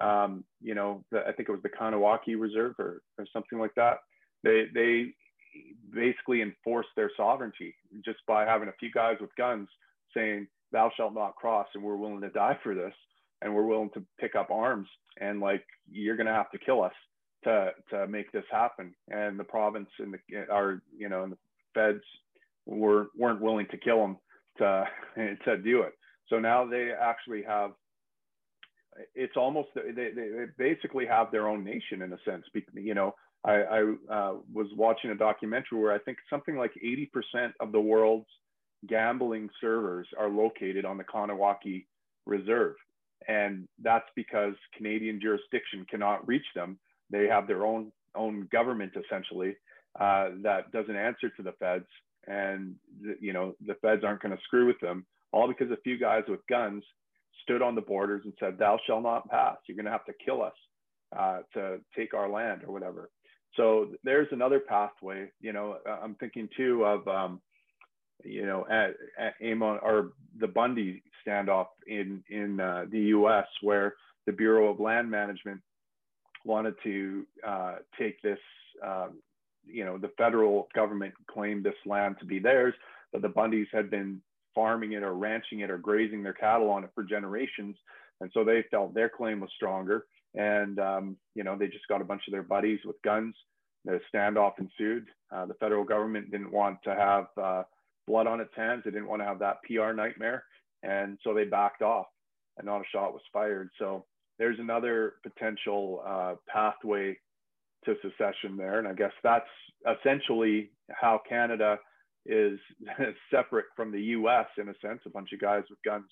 um, 0.00 0.44
you 0.60 0.74
know, 0.74 1.04
the, 1.10 1.20
I 1.20 1.32
think 1.32 1.48
it 1.48 1.52
was 1.52 1.62
the 1.62 1.68
Kahnawake 1.68 2.38
Reserve 2.38 2.74
or, 2.78 3.02
or 3.18 3.26
something 3.32 3.58
like 3.58 3.74
that. 3.76 3.98
They 4.42 4.66
they 4.74 5.14
basically 5.92 6.42
enforced 6.42 6.90
their 6.96 7.10
sovereignty 7.16 7.74
just 8.04 8.18
by 8.26 8.44
having 8.44 8.68
a 8.68 8.76
few 8.78 8.90
guys 8.90 9.16
with 9.20 9.34
guns 9.36 9.68
saying, 10.14 10.46
"Thou 10.72 10.90
shalt 10.96 11.14
not 11.14 11.36
cross," 11.36 11.66
and 11.74 11.82
we're 11.82 11.96
willing 11.96 12.20
to 12.20 12.30
die 12.30 12.58
for 12.62 12.74
this 12.74 12.92
and 13.42 13.54
we're 13.54 13.66
willing 13.66 13.90
to 13.90 14.02
pick 14.18 14.34
up 14.34 14.50
arms 14.50 14.88
and 15.20 15.40
like 15.40 15.64
you're 15.90 16.16
going 16.16 16.26
to 16.26 16.32
have 16.32 16.50
to 16.50 16.58
kill 16.58 16.82
us 16.82 16.92
to 17.44 17.70
to 17.90 18.06
make 18.06 18.30
this 18.32 18.44
happen 18.50 18.94
and 19.08 19.38
the 19.38 19.44
province 19.44 19.88
and 19.98 20.14
the 20.14 20.46
our 20.50 20.82
you 20.96 21.08
know 21.08 21.22
and 21.22 21.32
the 21.32 21.38
feds 21.74 22.02
were 22.66 23.08
weren't 23.16 23.40
willing 23.40 23.66
to 23.70 23.76
kill 23.76 24.00
them 24.00 24.16
to 24.58 24.84
to 25.44 25.58
do 25.58 25.82
it 25.82 25.92
so 26.28 26.38
now 26.38 26.66
they 26.66 26.90
actually 27.00 27.42
have 27.42 27.72
it's 29.14 29.36
almost 29.36 29.68
they, 29.74 30.10
they 30.14 30.44
basically 30.58 31.06
have 31.06 31.30
their 31.30 31.48
own 31.48 31.64
nation 31.64 32.02
in 32.02 32.12
a 32.12 32.18
sense 32.24 32.44
you 32.74 32.94
know 32.94 33.14
i 33.44 33.54
i 33.54 33.80
uh, 34.10 34.34
was 34.52 34.66
watching 34.76 35.10
a 35.10 35.14
documentary 35.14 35.78
where 35.78 35.92
i 35.92 35.98
think 35.98 36.18
something 36.30 36.56
like 36.56 36.72
80% 36.84 37.52
of 37.60 37.72
the 37.72 37.80
world's 37.80 38.26
gambling 38.86 39.48
servers 39.60 40.06
are 40.18 40.28
located 40.28 40.84
on 40.84 40.96
the 40.96 41.04
kahnawake 41.04 41.86
reserve 42.26 42.76
and 43.28 43.66
that's 43.82 44.08
because 44.14 44.54
Canadian 44.76 45.20
jurisdiction 45.20 45.86
cannot 45.90 46.26
reach 46.26 46.44
them. 46.54 46.78
They 47.10 47.26
have 47.26 47.46
their 47.46 47.64
own 47.64 47.92
own 48.14 48.48
government 48.50 48.92
essentially 48.96 49.56
uh, 50.00 50.30
that 50.42 50.72
doesn't 50.72 50.96
answer 50.96 51.28
to 51.30 51.42
the 51.42 51.52
feds, 51.52 51.86
and 52.26 52.74
you 53.20 53.32
know 53.32 53.54
the 53.66 53.74
feds 53.82 54.04
aren't 54.04 54.22
going 54.22 54.36
to 54.36 54.42
screw 54.44 54.66
with 54.66 54.80
them. 54.80 55.06
All 55.32 55.48
because 55.48 55.70
a 55.70 55.80
few 55.82 55.98
guys 55.98 56.22
with 56.28 56.40
guns 56.48 56.82
stood 57.42 57.62
on 57.62 57.74
the 57.74 57.80
borders 57.80 58.22
and 58.24 58.34
said, 58.40 58.58
"Thou 58.58 58.78
shall 58.86 59.00
not 59.00 59.28
pass. 59.28 59.56
You're 59.66 59.76
going 59.76 59.86
to 59.86 59.92
have 59.92 60.04
to 60.06 60.12
kill 60.24 60.42
us 60.42 60.54
uh, 61.16 61.40
to 61.54 61.78
take 61.96 62.14
our 62.14 62.28
land 62.28 62.62
or 62.66 62.72
whatever." 62.72 63.10
So 63.56 63.88
there's 64.04 64.28
another 64.32 64.60
pathway. 64.60 65.30
You 65.40 65.52
know, 65.52 65.78
I'm 65.86 66.14
thinking 66.16 66.48
too 66.56 66.84
of 66.84 67.06
um, 67.08 67.40
you 68.24 68.46
know, 68.46 68.66
at, 68.70 68.94
at 69.18 69.34
Amon 69.44 69.78
or 69.82 70.12
the 70.38 70.48
Bundy 70.48 71.02
standoff 71.26 71.66
in 71.86 72.22
in 72.28 72.60
uh, 72.60 72.86
the 72.90 72.98
U.S., 72.98 73.46
where 73.62 73.94
the 74.26 74.32
Bureau 74.32 74.68
of 74.68 74.80
Land 74.80 75.10
Management 75.10 75.60
wanted 76.44 76.74
to 76.84 77.26
uh, 77.46 77.76
take 77.98 78.20
this. 78.22 78.38
Um, 78.84 79.20
you 79.64 79.84
know, 79.84 79.98
the 79.98 80.12
federal 80.16 80.68
government 80.74 81.12
claimed 81.28 81.64
this 81.64 81.74
land 81.84 82.16
to 82.20 82.24
be 82.24 82.38
theirs, 82.38 82.74
but 83.12 83.20
the 83.20 83.28
Bundys 83.28 83.66
had 83.72 83.90
been 83.90 84.20
farming 84.56 84.92
it 84.92 85.04
or 85.04 85.14
ranching 85.14 85.60
it 85.60 85.70
or 85.70 85.78
grazing 85.78 86.24
their 86.24 86.32
cattle 86.32 86.70
on 86.70 86.82
it 86.82 86.90
for 86.96 87.04
generations, 87.04 87.76
and 88.20 88.30
so 88.34 88.42
they 88.42 88.64
felt 88.72 88.94
their 88.94 89.08
claim 89.08 89.38
was 89.38 89.50
stronger. 89.54 90.06
And 90.34 90.80
um, 90.80 91.16
you 91.36 91.44
know, 91.44 91.56
they 91.56 91.68
just 91.68 91.86
got 91.88 92.00
a 92.00 92.04
bunch 92.04 92.22
of 92.26 92.32
their 92.32 92.42
buddies 92.42 92.80
with 92.84 93.00
guns. 93.02 93.34
The 93.84 94.00
standoff 94.12 94.54
ensued. 94.58 95.06
Uh, 95.32 95.46
the 95.46 95.54
federal 95.54 95.84
government 95.84 96.32
didn't 96.32 96.50
want 96.50 96.78
to 96.82 96.94
have 96.94 97.26
uh, 97.40 97.62
blood 98.08 98.26
on 98.26 98.40
its 98.40 98.52
hands. 98.56 98.82
They 98.84 98.90
didn't 98.90 99.08
want 99.08 99.22
to 99.22 99.26
have 99.26 99.38
that 99.38 99.58
PR 99.62 99.92
nightmare. 99.92 100.44
And 100.82 101.18
so 101.22 101.32
they 101.32 101.44
backed 101.44 101.82
off 101.82 102.06
and 102.56 102.66
not 102.66 102.80
a 102.80 102.84
shot 102.92 103.12
was 103.12 103.22
fired. 103.32 103.70
So 103.78 104.04
there's 104.38 104.58
another 104.58 105.14
potential 105.22 106.02
uh, 106.06 106.34
pathway 106.48 107.16
to 107.84 107.94
secession 108.02 108.56
there. 108.56 108.78
And 108.78 108.88
I 108.88 108.92
guess 108.92 109.12
that's 109.22 109.46
essentially 110.00 110.70
how 110.90 111.20
Canada 111.28 111.78
is 112.28 112.58
separate 113.30 113.66
from 113.74 113.92
the 113.92 114.00
US 114.00 114.46
in 114.58 114.68
a 114.68 114.74
sense. 114.80 115.00
A 115.06 115.10
bunch 115.10 115.32
of 115.32 115.40
guys 115.40 115.64
with 115.70 115.78
guns, 115.84 116.10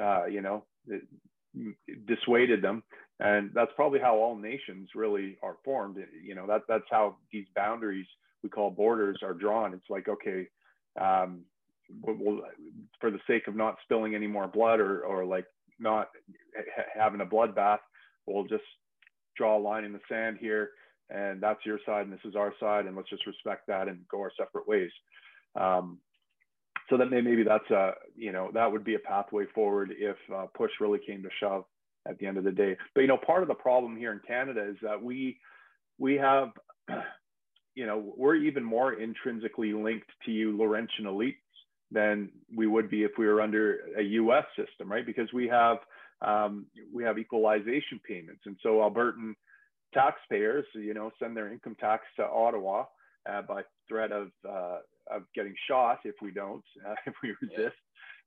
uh, 0.00 0.26
you 0.26 0.40
know, 0.40 0.64
dissuaded 2.06 2.62
them. 2.62 2.82
And 3.20 3.50
that's 3.54 3.72
probably 3.74 3.98
how 3.98 4.16
all 4.16 4.36
nations 4.36 4.90
really 4.94 5.38
are 5.42 5.56
formed. 5.64 5.96
You 6.22 6.34
know, 6.34 6.46
that, 6.46 6.62
that's 6.68 6.84
how 6.90 7.16
these 7.32 7.46
boundaries 7.56 8.06
we 8.42 8.48
call 8.48 8.70
borders 8.70 9.18
are 9.22 9.34
drawn. 9.34 9.74
It's 9.74 9.90
like, 9.90 10.08
okay, 10.08 10.46
um, 11.00 11.40
we'll, 12.02 12.42
for 13.00 13.10
the 13.10 13.18
sake 13.26 13.48
of 13.48 13.56
not 13.56 13.76
spilling 13.82 14.14
any 14.14 14.28
more 14.28 14.46
blood 14.46 14.78
or, 14.78 15.00
or 15.00 15.24
like 15.24 15.46
not 15.80 16.10
ha- 16.56 16.82
having 16.94 17.20
a 17.20 17.26
bloodbath, 17.26 17.80
we'll 18.26 18.44
just 18.44 18.62
draw 19.36 19.58
a 19.58 19.60
line 19.60 19.84
in 19.84 19.92
the 19.92 20.00
sand 20.08 20.36
here 20.40 20.70
and 21.10 21.40
that's 21.40 21.64
your 21.64 21.78
side 21.86 22.02
and 22.04 22.12
this 22.12 22.24
is 22.24 22.36
our 22.36 22.52
side 22.60 22.86
and 22.86 22.96
let's 22.96 23.08
just 23.08 23.26
respect 23.26 23.66
that 23.66 23.88
and 23.88 24.00
go 24.10 24.20
our 24.20 24.32
separate 24.38 24.68
ways. 24.68 24.90
Um, 25.54 25.98
so 26.90 26.96
that 26.96 27.10
maybe 27.10 27.42
that's 27.42 27.70
a, 27.70 27.92
you 28.16 28.32
know, 28.32 28.50
that 28.54 28.70
would 28.70 28.84
be 28.84 28.94
a 28.94 28.98
pathway 28.98 29.44
forward 29.54 29.92
if 29.96 30.16
uh, 30.34 30.46
push 30.56 30.70
really 30.80 30.98
came 31.06 31.22
to 31.22 31.28
shove 31.38 31.64
at 32.08 32.18
the 32.18 32.26
end 32.26 32.38
of 32.38 32.44
the 32.44 32.52
day. 32.52 32.76
But, 32.94 33.02
you 33.02 33.06
know, 33.06 33.18
part 33.18 33.42
of 33.42 33.48
the 33.48 33.54
problem 33.54 33.96
here 33.96 34.12
in 34.12 34.20
Canada 34.26 34.66
is 34.70 34.76
that 34.82 35.02
we, 35.02 35.38
we 35.98 36.14
have 36.14 36.48
you 37.78 37.86
know, 37.86 38.12
we're 38.16 38.34
even 38.34 38.64
more 38.64 38.94
intrinsically 38.94 39.72
linked 39.72 40.10
to 40.24 40.32
you 40.32 40.56
Laurentian 40.56 41.04
elites 41.04 41.36
than 41.92 42.28
we 42.52 42.66
would 42.66 42.90
be 42.90 43.04
if 43.04 43.12
we 43.16 43.24
were 43.24 43.40
under 43.40 43.78
a 43.96 44.02
U.S. 44.02 44.44
system, 44.56 44.90
right? 44.90 45.06
Because 45.06 45.32
we 45.32 45.46
have 45.46 45.76
um, 46.20 46.66
we 46.92 47.04
have 47.04 47.20
equalization 47.20 48.00
payments, 48.04 48.42
and 48.46 48.56
so 48.64 48.80
Albertan 48.80 49.34
taxpayers, 49.94 50.64
you 50.74 50.92
know, 50.92 51.12
send 51.20 51.36
their 51.36 51.52
income 51.52 51.76
tax 51.78 52.02
to 52.16 52.24
Ottawa 52.24 52.86
uh, 53.30 53.42
by 53.42 53.62
threat 53.88 54.10
of 54.10 54.30
uh, 54.48 54.78
of 55.10 55.22
getting 55.34 55.54
shot 55.68 56.00
if 56.04 56.14
we 56.22 56.30
don't, 56.30 56.64
uh, 56.88 56.94
if 57.06 57.14
we 57.22 57.34
resist, 57.42 57.76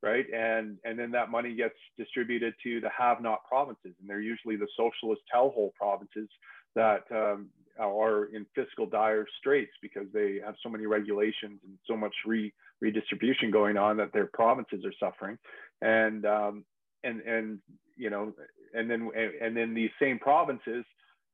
yeah. 0.04 0.10
right? 0.10 0.26
And 0.34 0.78
and 0.86 0.98
then 0.98 1.12
that 1.12 1.30
money 1.30 1.56
gets 1.56 1.76
distributed 1.98 2.54
to 2.63 2.82
the 2.82 2.89
have-not 2.98 3.46
provinces, 3.48 3.94
and 4.00 4.10
they're 4.10 4.22
usually 4.22 4.56
the 4.56 4.67
socialist 4.78 5.22
hellhole 5.34 5.74
provinces 5.74 6.30
that 6.76 7.04
um, 7.12 7.50
are 7.80 8.26
in 8.34 8.46
fiscal 8.56 8.86
dire 8.86 9.26
straits 9.39 9.72
because 9.82 10.08
they 10.13 10.39
have 10.46 10.56
so 10.63 10.70
many 10.70 10.86
regulations 10.86 11.60
and 11.65 11.78
so 11.86 11.96
much 11.98 12.13
re, 12.26 12.54
redistribution 12.80 13.52
going 13.52 13.78
on 13.78 13.98
that 13.98 14.13
their 14.13 14.28
provinces 14.28 14.86
are 14.86 14.94
suffering, 15.00 15.38
and 15.82 16.26
um, 16.26 16.65
and 17.04 17.22
and 17.22 17.60
you 17.98 18.10
know, 18.10 18.34
and 18.74 18.89
then 18.89 19.10
and 19.41 19.56
then 19.56 19.74
these 19.74 19.91
same 20.00 20.20
provinces 20.20 20.86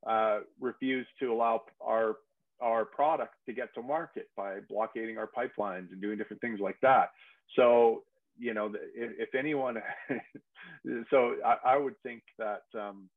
uh, 0.05 0.39
refuse 0.59 1.07
to 1.19 1.31
allow 1.31 1.61
our 1.81 2.17
our 2.59 2.85
product 2.85 3.35
to 3.45 3.53
get 3.53 3.73
to 3.75 3.81
market 3.81 4.29
by 4.35 4.59
blockading 4.69 5.17
our 5.17 5.27
pipelines 5.27 5.91
and 5.91 6.01
doing 6.01 6.17
different 6.17 6.41
things 6.41 6.59
like 6.59 6.77
that. 6.81 7.11
So 7.55 8.03
you 8.39 8.53
know, 8.53 8.71
if, 8.95 9.29
if 9.29 9.35
anyone, 9.35 9.77
so 11.09 11.35
I, 11.45 11.73
I, 11.73 11.77
would 11.77 11.95
think 12.03 12.21
that 12.37 12.63
um, 12.75 13.09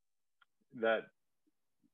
that 0.80 1.00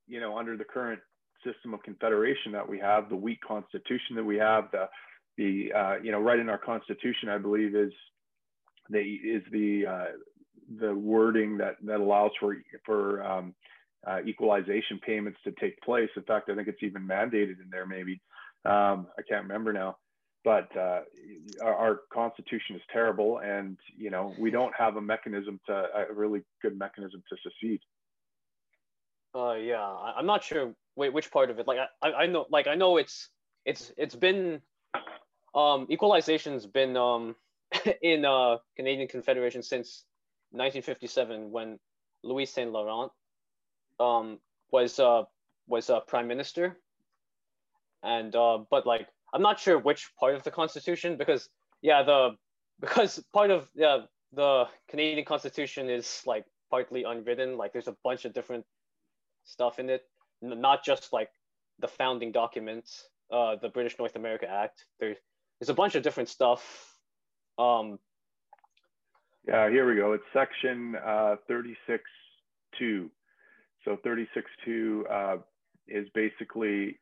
you 0.06 0.20
know 0.20 0.38
under 0.38 0.56
the 0.56 0.64
current 0.64 1.00
system 1.44 1.74
of 1.74 1.82
confederation 1.82 2.52
that 2.52 2.68
we 2.68 2.78
have, 2.78 3.08
the 3.08 3.16
weak 3.16 3.40
constitution 3.46 4.16
that 4.16 4.24
we 4.24 4.36
have, 4.36 4.70
the 4.70 4.88
the 5.36 5.72
uh, 5.72 5.94
you 6.02 6.12
know 6.12 6.20
right 6.20 6.38
in 6.38 6.48
our 6.48 6.58
constitution, 6.58 7.28
I 7.28 7.38
believe 7.38 7.74
is 7.74 7.92
the 8.90 8.98
is 8.98 9.42
the 9.50 9.86
uh, 9.86 10.04
the 10.80 10.94
wording 10.94 11.58
that 11.58 11.76
that 11.84 12.00
allows 12.00 12.32
for 12.38 12.56
for 12.84 13.24
um, 13.24 13.54
uh, 14.06 14.18
equalization 14.26 14.98
payments 15.04 15.38
to 15.44 15.52
take 15.60 15.80
place. 15.80 16.08
In 16.16 16.22
fact, 16.22 16.48
I 16.50 16.54
think 16.54 16.68
it's 16.68 16.82
even 16.82 17.06
mandated 17.06 17.60
in 17.62 17.68
there. 17.70 17.86
Maybe 17.86 18.20
um, 18.64 19.08
I 19.18 19.22
can't 19.28 19.42
remember 19.42 19.72
now. 19.72 19.96
But 20.44 20.68
uh, 20.76 21.00
our, 21.60 21.74
our, 21.74 22.00
constitution 22.12 22.76
is 22.76 22.82
terrible, 22.92 23.38
and 23.38 23.76
you 23.96 24.10
know 24.10 24.32
we 24.38 24.50
don't 24.52 24.72
have 24.78 24.96
a 24.96 25.00
mechanism 25.00 25.58
to 25.66 25.72
a 25.72 26.14
really 26.14 26.42
good 26.62 26.78
mechanism 26.78 27.20
to 27.28 27.36
secede. 27.42 27.80
Uh, 29.34 29.54
yeah, 29.54 29.82
I'm 29.84 30.26
not 30.26 30.44
sure 30.44 30.72
wait, 30.94 31.12
which 31.12 31.30
part 31.30 31.50
of 31.50 31.58
it. 31.58 31.66
Like 31.66 31.78
I, 32.02 32.12
I 32.12 32.26
know, 32.26 32.46
like 32.50 32.66
I 32.66 32.74
know 32.74 32.96
it's 32.96 33.28
it's 33.64 33.92
it's 33.96 34.14
been 34.14 34.60
um 35.54 35.86
equalization's 35.90 36.66
been 36.66 36.96
um 36.96 37.34
in 38.02 38.24
uh 38.24 38.58
Canadian 38.76 39.08
Confederation 39.08 39.62
since 39.62 40.04
1957 40.50 41.50
when 41.50 41.78
Louis 42.22 42.46
Saint 42.46 42.72
Laurent 42.72 43.10
um 44.00 44.38
was 44.70 44.98
uh 44.98 45.22
was 45.66 45.90
uh, 45.90 46.00
prime 46.00 46.28
minister 46.28 46.78
and 48.02 48.34
uh 48.36 48.58
but 48.70 48.86
like 48.86 49.08
I'm 49.32 49.42
not 49.42 49.58
sure 49.60 49.78
which 49.78 50.10
part 50.18 50.34
of 50.34 50.42
the 50.44 50.50
Constitution 50.50 51.16
because 51.16 51.48
yeah 51.82 52.02
the 52.02 52.36
because 52.80 53.22
part 53.32 53.50
of 53.50 53.68
yeah 53.74 54.00
the 54.32 54.64
Canadian 54.88 55.24
Constitution 55.24 55.88
is 55.90 56.22
like 56.26 56.44
partly 56.70 57.04
unwritten. 57.04 57.56
Like 57.56 57.72
there's 57.72 57.88
a 57.88 57.96
bunch 58.04 58.24
of 58.24 58.32
different 58.32 58.64
stuff 59.44 59.78
in 59.78 59.90
it, 59.90 60.02
not 60.42 60.84
just 60.84 61.12
like 61.12 61.30
the 61.78 61.88
founding 61.88 62.32
documents, 62.32 63.08
uh, 63.30 63.56
the 63.60 63.68
British 63.68 63.98
North 63.98 64.16
America 64.16 64.48
Act. 64.48 64.84
There's 65.00 65.16
there's 65.58 65.70
a 65.70 65.74
bunch 65.74 65.94
of 65.94 66.02
different 66.02 66.28
stuff. 66.28 66.62
Um, 67.58 67.98
yeah, 69.48 69.70
here 69.70 69.88
we 69.88 69.96
go. 69.96 70.12
It's 70.12 70.24
section 70.32 70.96
uh, 70.96 71.36
36.2. 71.48 73.08
So 73.86 73.96
36.2 74.04 75.10
uh, 75.10 75.38
is 75.88 76.06
basically 76.14 76.98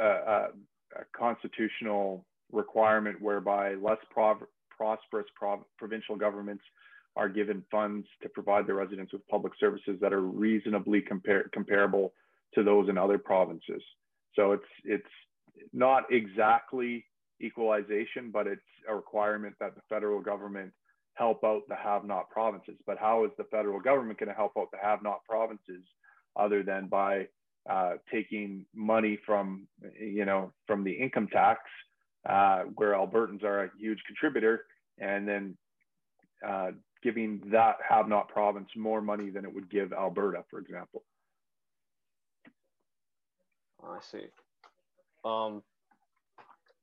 uh, 0.00 0.02
uh 0.02 0.48
a 0.96 1.04
constitutional 1.16 2.24
requirement 2.50 3.20
whereby 3.20 3.74
less 3.74 3.98
prov- 4.10 4.46
prosperous 4.74 5.26
prov- 5.36 5.66
provincial 5.76 6.16
governments 6.16 6.64
are 7.14 7.28
given 7.28 7.62
funds 7.70 8.06
to 8.22 8.28
provide 8.30 8.66
their 8.66 8.76
residents 8.76 9.12
with 9.12 9.26
public 9.28 9.52
services 9.60 9.98
that 10.00 10.14
are 10.14 10.22
reasonably 10.22 11.02
compar- 11.02 11.52
comparable 11.52 12.14
to 12.54 12.62
those 12.62 12.88
in 12.88 12.96
other 12.96 13.18
provinces. 13.18 13.82
So 14.34 14.52
it's 14.52 14.72
it's 14.84 15.14
not 15.74 16.04
exactly 16.10 17.04
equalization, 17.42 18.30
but 18.32 18.46
it's 18.46 18.62
a 18.88 18.94
requirement 18.94 19.54
that 19.60 19.74
the 19.74 19.82
federal 19.90 20.20
government 20.20 20.72
help 21.18 21.42
out 21.44 21.62
the 21.68 21.76
have-not 21.76 22.30
provinces. 22.30 22.76
But 22.86 22.98
how 22.98 23.24
is 23.24 23.30
the 23.36 23.44
federal 23.44 23.80
government 23.80 24.18
going 24.18 24.28
to 24.28 24.34
help 24.34 24.52
out 24.56 24.70
the 24.70 24.78
have-not 24.82 25.24
provinces 25.24 25.82
other 26.36 26.62
than 26.62 26.86
by 26.86 27.26
uh, 27.68 27.94
taking 28.10 28.64
money 28.74 29.18
from 29.26 29.66
you 30.00 30.24
know 30.24 30.52
from 30.66 30.84
the 30.84 30.92
income 30.92 31.28
tax 31.30 31.60
uh, 32.28 32.62
where 32.76 32.92
Albertans 32.92 33.42
are 33.42 33.64
a 33.64 33.70
huge 33.78 33.98
contributor 34.06 34.64
and 34.98 35.28
then 35.28 35.56
uh, 36.46 36.70
giving 37.02 37.42
that 37.52 37.76
have 37.86 38.08
not 38.08 38.28
province 38.28 38.70
more 38.76 39.02
money 39.02 39.28
than 39.28 39.44
it 39.44 39.52
would 39.52 39.68
give 39.70 39.92
Alberta 39.92 40.44
for 40.48 40.60
example. 40.60 41.02
I 43.84 43.98
see. 44.00 44.26
Um, 45.24 45.62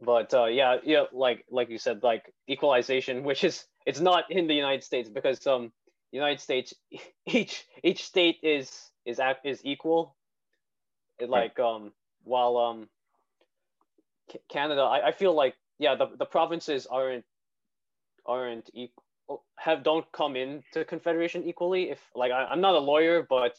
but 0.01 0.33
uh, 0.33 0.45
yeah, 0.45 0.77
yeah, 0.83 1.03
like 1.11 1.45
like 1.49 1.69
you 1.69 1.77
said, 1.77 2.03
like 2.03 2.33
equalization, 2.49 3.23
which 3.29 3.43
is 3.43 3.65
it's 3.85 3.99
not 3.99 4.29
in 4.29 4.47
the 4.47 4.53
United 4.53 4.83
States 4.83 5.09
because 5.09 5.45
um 5.47 5.71
United 6.11 6.39
States 6.39 6.73
each 7.25 7.65
each 7.83 8.03
state 8.03 8.37
is 8.43 8.91
is 9.05 9.19
act 9.19 9.45
is 9.45 9.61
equal. 9.63 10.15
It, 11.19 11.29
like 11.29 11.59
um 11.59 11.93
while 12.23 12.57
um 12.57 12.89
Canada, 14.49 14.81
I, 14.81 15.07
I 15.07 15.11
feel 15.11 15.33
like 15.33 15.55
yeah 15.79 15.95
the, 15.95 16.07
the 16.17 16.25
provinces 16.25 16.87
aren't 16.87 17.25
aren't 18.25 18.69
equal 18.73 19.03
have 19.57 19.83
don't 19.83 20.09
come 20.11 20.35
into 20.35 20.85
confederation 20.85 21.43
equally 21.45 21.89
if 21.89 21.99
like 22.13 22.31
I, 22.31 22.45
i'm 22.45 22.61
not 22.61 22.75
a 22.75 22.79
lawyer 22.79 23.25
but 23.27 23.57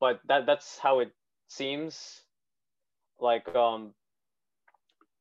but 0.00 0.20
that 0.28 0.46
that's 0.46 0.78
how 0.78 1.00
it 1.00 1.12
seems. 1.48 2.22
Like 3.20 3.48
um 3.54 3.94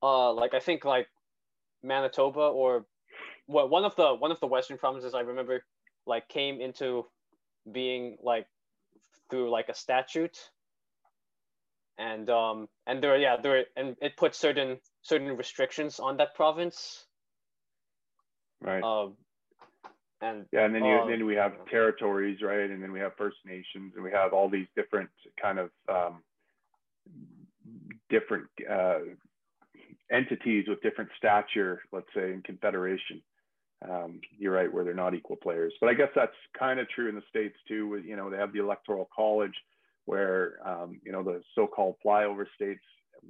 uh 0.01 0.34
like 0.34 0.53
i 0.53 0.60
think 0.60 0.86
like 0.86 1.08
manitoba 1.84 2.39
or 2.39 2.86
well, 3.47 3.69
one 3.69 3.86
of 3.86 3.95
the 3.95 4.15
one 4.15 4.31
of 4.31 4.39
the 4.39 4.47
western 4.47 4.77
provinces 4.77 5.13
i 5.13 5.19
remember 5.19 5.63
like 6.05 6.27
came 6.27 6.62
into 6.62 7.05
being 7.71 8.17
like 8.21 8.47
through 9.29 9.49
like 9.49 9.69
a 9.69 9.73
statute. 9.73 10.38
And 11.97 12.29
um 12.29 12.67
and 12.86 13.01
there 13.01 13.17
yeah 13.17 13.38
there 13.41 13.65
and 13.77 13.95
it 14.01 14.17
puts 14.17 14.38
certain 14.38 14.77
certain 15.01 15.38
restrictions 15.38 15.99
on 15.99 16.17
that 16.17 16.36
province. 16.36 17.05
Right. 18.62 18.84
Um 18.84 19.15
and 20.21 20.45
yeah 20.51 20.65
and 20.65 20.75
then 20.75 20.84
you 20.84 20.95
uh, 20.95 21.08
then 21.08 21.25
we 21.25 21.36
have 21.36 21.53
territories 21.69 22.41
right? 22.41 22.69
And 22.69 22.84
then 22.84 22.91
we 22.91 22.99
have 22.99 23.15
first 23.15 23.38
nations 23.45 23.93
and 23.95 24.03
we 24.03 24.12
have 24.12 24.34
all 24.34 24.49
these 24.49 24.67
different 24.75 25.10
kind 25.41 25.58
of 25.58 25.69
um 25.88 26.21
different 28.10 28.47
uh 28.69 28.99
entities 30.11 30.65
with 30.67 30.81
different 30.81 31.09
stature 31.17 31.81
let's 31.91 32.07
say 32.15 32.33
in 32.33 32.41
confederation. 32.41 33.21
Um, 33.87 34.21
you're 34.37 34.53
right 34.53 34.71
where 34.71 34.83
they're 34.83 34.93
not 34.93 35.13
equal 35.13 35.35
players. 35.35 35.73
But 35.79 35.89
i 35.89 35.93
guess 35.93 36.09
that's 36.15 36.35
kind 36.57 36.79
of 36.79 36.89
true 36.89 37.09
in 37.09 37.15
the 37.15 37.23
states 37.29 37.57
too 37.67 38.01
you 38.05 38.15
know 38.15 38.29
they 38.29 38.37
have 38.37 38.53
the 38.53 38.59
electoral 38.59 39.09
college 39.15 39.53
where 40.05 40.59
um, 40.65 40.99
you 41.03 41.11
know 41.11 41.23
the 41.23 41.41
so-called 41.55 41.95
flyover 42.05 42.45
states 42.55 42.83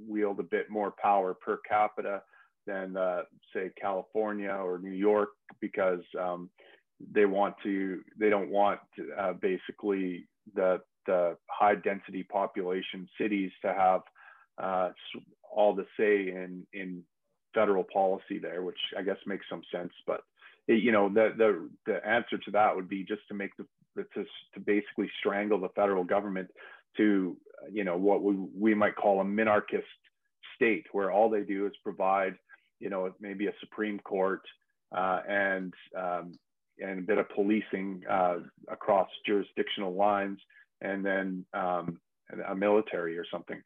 wield 0.06 0.40
a 0.40 0.44
bit 0.44 0.70
more 0.70 0.92
power 1.02 1.34
per 1.34 1.58
capita 1.68 2.22
than 2.66 2.96
uh, 2.96 3.22
say 3.54 3.70
California 3.80 4.50
or 4.50 4.78
New 4.78 4.90
York 4.90 5.30
because 5.60 6.02
um, 6.20 6.50
they 7.12 7.24
want 7.24 7.54
to 7.62 8.00
they 8.18 8.28
don't 8.28 8.50
want 8.50 8.80
to, 8.96 9.08
uh, 9.18 9.32
basically 9.34 10.26
the 10.54 10.80
the 11.06 11.36
high 11.48 11.76
density 11.76 12.24
population 12.24 13.08
cities 13.20 13.52
to 13.62 13.72
have 13.72 14.00
uh, 14.58 14.90
all 15.56 15.74
the 15.74 15.86
say 15.98 16.28
in 16.28 16.64
in 16.72 17.02
federal 17.54 17.82
policy 17.82 18.38
there, 18.38 18.62
which 18.62 18.78
I 18.96 19.02
guess 19.02 19.16
makes 19.26 19.46
some 19.50 19.62
sense. 19.72 19.92
But 20.06 20.20
it, 20.68 20.82
you 20.82 20.92
know 20.92 21.08
the 21.08 21.34
the 21.36 21.68
the 21.86 22.06
answer 22.06 22.38
to 22.38 22.50
that 22.52 22.76
would 22.76 22.88
be 22.88 23.02
just 23.02 23.26
to 23.28 23.34
make 23.34 23.56
the 23.56 23.66
to, 23.96 24.24
to 24.54 24.60
basically 24.60 25.10
strangle 25.18 25.58
the 25.58 25.70
federal 25.70 26.04
government 26.04 26.50
to 26.98 27.36
you 27.72 27.82
know 27.82 27.96
what 27.96 28.22
we, 28.22 28.34
we 28.56 28.74
might 28.74 28.94
call 28.94 29.20
a 29.20 29.24
minarchist 29.24 29.82
state 30.54 30.86
where 30.92 31.10
all 31.10 31.30
they 31.30 31.42
do 31.42 31.66
is 31.66 31.72
provide 31.82 32.34
you 32.78 32.90
know 32.90 33.12
maybe 33.20 33.46
a 33.46 33.52
supreme 33.60 33.98
court 34.00 34.42
uh, 34.96 35.20
and 35.28 35.72
um, 35.98 36.32
and 36.78 36.98
a 36.98 37.02
bit 37.02 37.18
of 37.18 37.28
policing 37.30 38.02
uh, 38.08 38.36
across 38.68 39.08
jurisdictional 39.26 39.94
lines 39.94 40.38
and 40.82 41.04
then 41.04 41.44
um, 41.54 41.98
a 42.48 42.54
military 42.54 43.16
or 43.16 43.24
something 43.32 43.62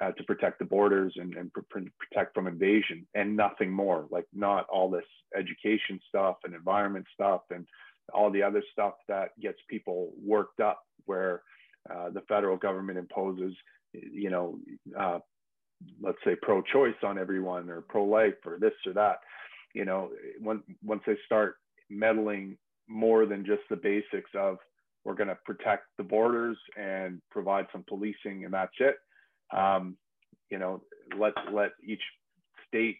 uh, 0.00 0.12
to 0.12 0.22
protect 0.24 0.58
the 0.58 0.64
borders 0.64 1.12
and, 1.16 1.34
and 1.34 1.52
pr- 1.52 1.60
protect 1.98 2.34
from 2.34 2.46
invasion 2.46 3.06
and 3.14 3.36
nothing 3.36 3.70
more 3.70 4.06
like 4.10 4.26
not 4.32 4.66
all 4.68 4.88
this 4.88 5.04
education 5.36 5.98
stuff 6.08 6.36
and 6.44 6.54
environment 6.54 7.04
stuff 7.12 7.42
and 7.50 7.66
all 8.12 8.30
the 8.30 8.42
other 8.42 8.62
stuff 8.72 8.94
that 9.08 9.30
gets 9.40 9.58
people 9.68 10.12
worked 10.24 10.60
up 10.60 10.80
where 11.06 11.42
uh, 11.88 12.10
the 12.10 12.20
federal 12.28 12.56
government 12.56 12.98
imposes, 12.98 13.54
you 13.92 14.30
know, 14.30 14.58
uh, 14.98 15.18
let's 16.00 16.18
say 16.24 16.36
pro-choice 16.42 16.94
on 17.02 17.18
everyone 17.18 17.70
or 17.70 17.80
pro-life 17.80 18.34
or 18.44 18.58
this 18.58 18.72
or 18.86 18.92
that. 18.92 19.16
You 19.74 19.84
know, 19.84 20.10
when, 20.40 20.62
once 20.84 21.02
they 21.06 21.16
start 21.24 21.56
meddling 21.88 22.58
more 22.88 23.24
than 23.26 23.46
just 23.46 23.62
the 23.70 23.76
basics 23.76 24.30
of 24.34 24.58
we're 25.04 25.14
going 25.14 25.28
to 25.28 25.38
protect 25.46 25.84
the 25.96 26.04
borders 26.04 26.58
and 26.76 27.20
provide 27.30 27.66
some 27.72 27.84
policing 27.88 28.44
and 28.44 28.52
that's 28.52 28.74
it. 28.80 28.96
Um, 29.56 29.96
you 30.50 30.58
know, 30.58 30.82
let 31.18 31.32
let 31.52 31.70
each 31.84 32.02
state 32.68 32.98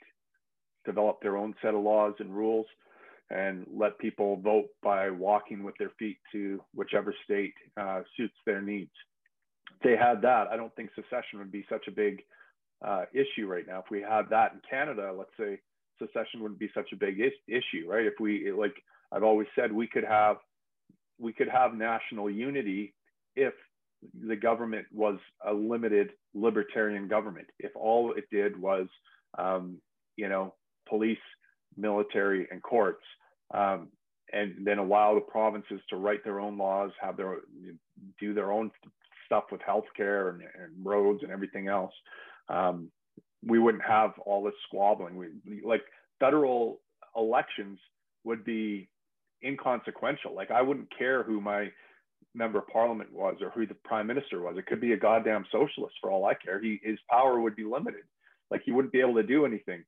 develop 0.84 1.20
their 1.22 1.36
own 1.36 1.54
set 1.62 1.74
of 1.74 1.82
laws 1.82 2.14
and 2.18 2.34
rules 2.34 2.66
and 3.30 3.64
let 3.72 3.98
people 3.98 4.36
vote 4.36 4.68
by 4.82 5.08
walking 5.10 5.62
with 5.62 5.74
their 5.78 5.92
feet 5.98 6.18
to 6.32 6.60
whichever 6.74 7.14
state 7.24 7.54
uh, 7.80 8.00
suits 8.16 8.34
their 8.44 8.60
needs. 8.60 8.90
If 9.76 9.82
they 9.82 9.96
had 9.96 10.20
that, 10.22 10.48
I 10.48 10.56
don't 10.56 10.74
think 10.74 10.90
secession 10.94 11.38
would 11.38 11.52
be 11.52 11.64
such 11.68 11.86
a 11.86 11.92
big 11.92 12.22
uh, 12.84 13.04
issue 13.12 13.46
right 13.46 13.66
now. 13.66 13.78
If 13.78 13.90
we 13.90 14.00
had 14.00 14.22
that 14.30 14.52
in 14.52 14.60
Canada, 14.68 15.14
let's 15.16 15.30
say 15.38 15.60
secession 16.00 16.40
wouldn't 16.40 16.58
be 16.58 16.70
such 16.74 16.88
a 16.92 16.96
big 16.96 17.20
is- 17.20 17.32
issue, 17.46 17.88
right? 17.88 18.06
If 18.06 18.14
we 18.18 18.50
like, 18.52 18.74
I've 19.12 19.22
always 19.22 19.48
said 19.54 19.72
we 19.72 19.86
could 19.86 20.04
have 20.04 20.36
we 21.18 21.32
could 21.32 21.48
have 21.48 21.74
national 21.74 22.30
unity 22.30 22.94
if 23.36 23.52
the 24.26 24.36
government 24.36 24.86
was 24.92 25.18
a 25.46 25.52
limited 25.52 26.10
libertarian 26.34 27.08
government. 27.08 27.46
If 27.58 27.72
all 27.74 28.12
it 28.12 28.24
did 28.30 28.60
was, 28.60 28.86
um, 29.38 29.78
you 30.16 30.28
know, 30.28 30.54
police, 30.88 31.18
military, 31.76 32.48
and 32.50 32.62
courts, 32.62 33.04
um, 33.52 33.88
and 34.32 34.54
then 34.64 34.78
allow 34.78 35.14
the 35.14 35.20
provinces 35.20 35.80
to 35.90 35.96
write 35.96 36.24
their 36.24 36.40
own 36.40 36.56
laws, 36.56 36.90
have 37.00 37.16
their 37.16 37.38
do 38.18 38.32
their 38.32 38.52
own 38.52 38.70
stuff 39.26 39.44
with 39.50 39.60
healthcare 39.60 40.30
and, 40.30 40.42
and 40.42 40.84
roads 40.84 41.20
and 41.22 41.32
everything 41.32 41.68
else, 41.68 41.92
um, 42.48 42.90
we 43.44 43.58
wouldn't 43.58 43.84
have 43.84 44.12
all 44.26 44.42
this 44.42 44.54
squabbling. 44.66 45.16
We 45.16 45.62
like 45.64 45.82
federal 46.18 46.80
elections 47.16 47.78
would 48.24 48.44
be 48.44 48.88
inconsequential. 49.44 50.34
Like 50.34 50.50
I 50.50 50.62
wouldn't 50.62 50.88
care 50.96 51.22
who 51.22 51.40
my 51.40 51.70
member 52.34 52.58
of 52.58 52.68
parliament 52.68 53.12
was 53.12 53.36
or 53.40 53.50
who 53.50 53.66
the 53.66 53.74
prime 53.74 54.06
minister 54.06 54.40
was. 54.40 54.56
It 54.56 54.66
could 54.66 54.80
be 54.80 54.92
a 54.92 54.96
goddamn 54.96 55.44
socialist 55.50 55.94
for 56.00 56.10
all 56.10 56.24
I 56.24 56.34
care. 56.34 56.60
He 56.60 56.80
his 56.82 56.98
power 57.10 57.40
would 57.40 57.56
be 57.56 57.64
limited. 57.64 58.04
Like 58.50 58.62
he 58.64 58.72
wouldn't 58.72 58.92
be 58.92 59.00
able 59.00 59.14
to 59.14 59.22
do 59.22 59.44
anything, 59.44 59.84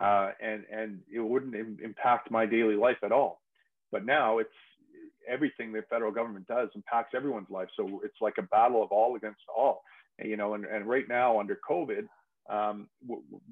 uh, 0.00 0.30
and 0.40 0.64
and 0.72 1.00
it 1.12 1.20
wouldn't 1.20 1.54
Im- 1.54 1.78
impact 1.82 2.30
my 2.30 2.46
daily 2.46 2.76
life 2.76 2.98
at 3.02 3.12
all. 3.12 3.40
But 3.92 4.04
now 4.04 4.38
it's 4.38 4.50
everything 5.28 5.72
the 5.72 5.82
federal 5.90 6.12
government 6.12 6.46
does 6.46 6.68
impacts 6.74 7.14
everyone's 7.14 7.50
life. 7.50 7.68
So 7.76 8.00
it's 8.04 8.20
like 8.20 8.38
a 8.38 8.42
battle 8.42 8.82
of 8.82 8.92
all 8.92 9.16
against 9.16 9.40
all. 9.54 9.82
You 10.22 10.36
know, 10.36 10.54
and, 10.54 10.64
and 10.64 10.86
right 10.86 11.06
now 11.08 11.38
under 11.38 11.58
COVID, 11.68 12.08
um, 12.48 12.88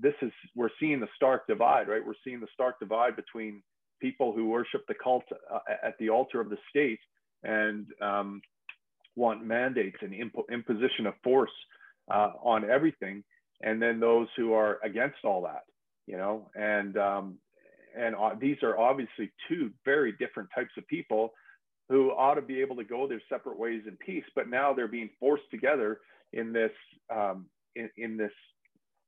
this 0.01 0.15
is 0.23 0.33
we're 0.55 0.71
seeing 0.81 1.01
the 1.01 1.09
stark 1.17 1.47
divide, 1.47 1.89
right? 1.89 2.05
We're 2.05 2.15
seeing 2.25 2.41
the 2.41 2.49
stark 2.55 2.79
divide 2.79 3.17
between 3.17 3.63
people 4.01 4.33
who 4.33 4.47
worship 4.47 4.85
the 4.87 4.95
cult 4.95 5.25
uh, 5.53 5.59
at 5.83 5.95
the 5.99 6.11
altar 6.11 6.41
of 6.41 6.51
the 6.51 6.59
state 6.71 7.01
and 7.45 7.87
um, 8.01 8.41
want 9.17 9.45
mandates 9.45 9.97
and 10.01 10.13
impo- 10.13 10.49
imposition 10.51 11.07
of 11.07 11.15
force 11.23 11.51
uh, 12.13 12.33
on 12.43 12.69
everything, 12.69 13.23
and 13.63 13.81
then 13.81 14.01
those 14.01 14.29
who 14.37 14.53
are 14.53 14.79
against 14.83 15.25
all 15.25 15.43
that, 15.43 15.63
you 16.07 16.17
know, 16.17 16.51
and 16.55 16.97
um, 16.97 17.39
and 17.97 18.15
uh, 18.17 18.31
these 18.41 18.57
are 18.63 18.79
obviously 18.79 19.31
two 19.49 19.71
very 19.85 20.13
different 20.13 20.49
types 20.55 20.73
of 20.77 20.87
people 20.89 21.33
who 21.89 22.11
ought 22.11 22.35
to 22.35 22.43
be 22.43 22.61
able 22.61 22.77
to 22.77 22.85
go 22.85 23.07
their 23.07 23.23
separate 23.29 23.59
ways 23.59 23.83
in 23.87 23.97
peace, 23.97 24.25
but 24.35 24.49
now 24.49 24.73
they're 24.73 24.89
being 24.89 25.11
forced 25.21 25.45
together 25.51 26.01
in 26.33 26.53
this 26.53 26.73
um, 27.15 27.47
in, 27.77 27.91
in, 27.97 28.17
this 28.17 28.33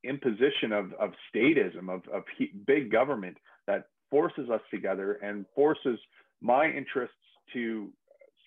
imposition 0.04 0.72
of, 0.72 0.92
of 1.00 1.12
statism 1.34 1.88
of, 1.92 2.02
of 2.12 2.22
big 2.66 2.92
government 2.92 3.36
that 3.66 3.86
forces 4.10 4.50
us 4.50 4.60
together 4.70 5.14
and 5.22 5.46
forces 5.54 5.98
my 6.40 6.66
interests 6.66 7.14
to 7.52 7.90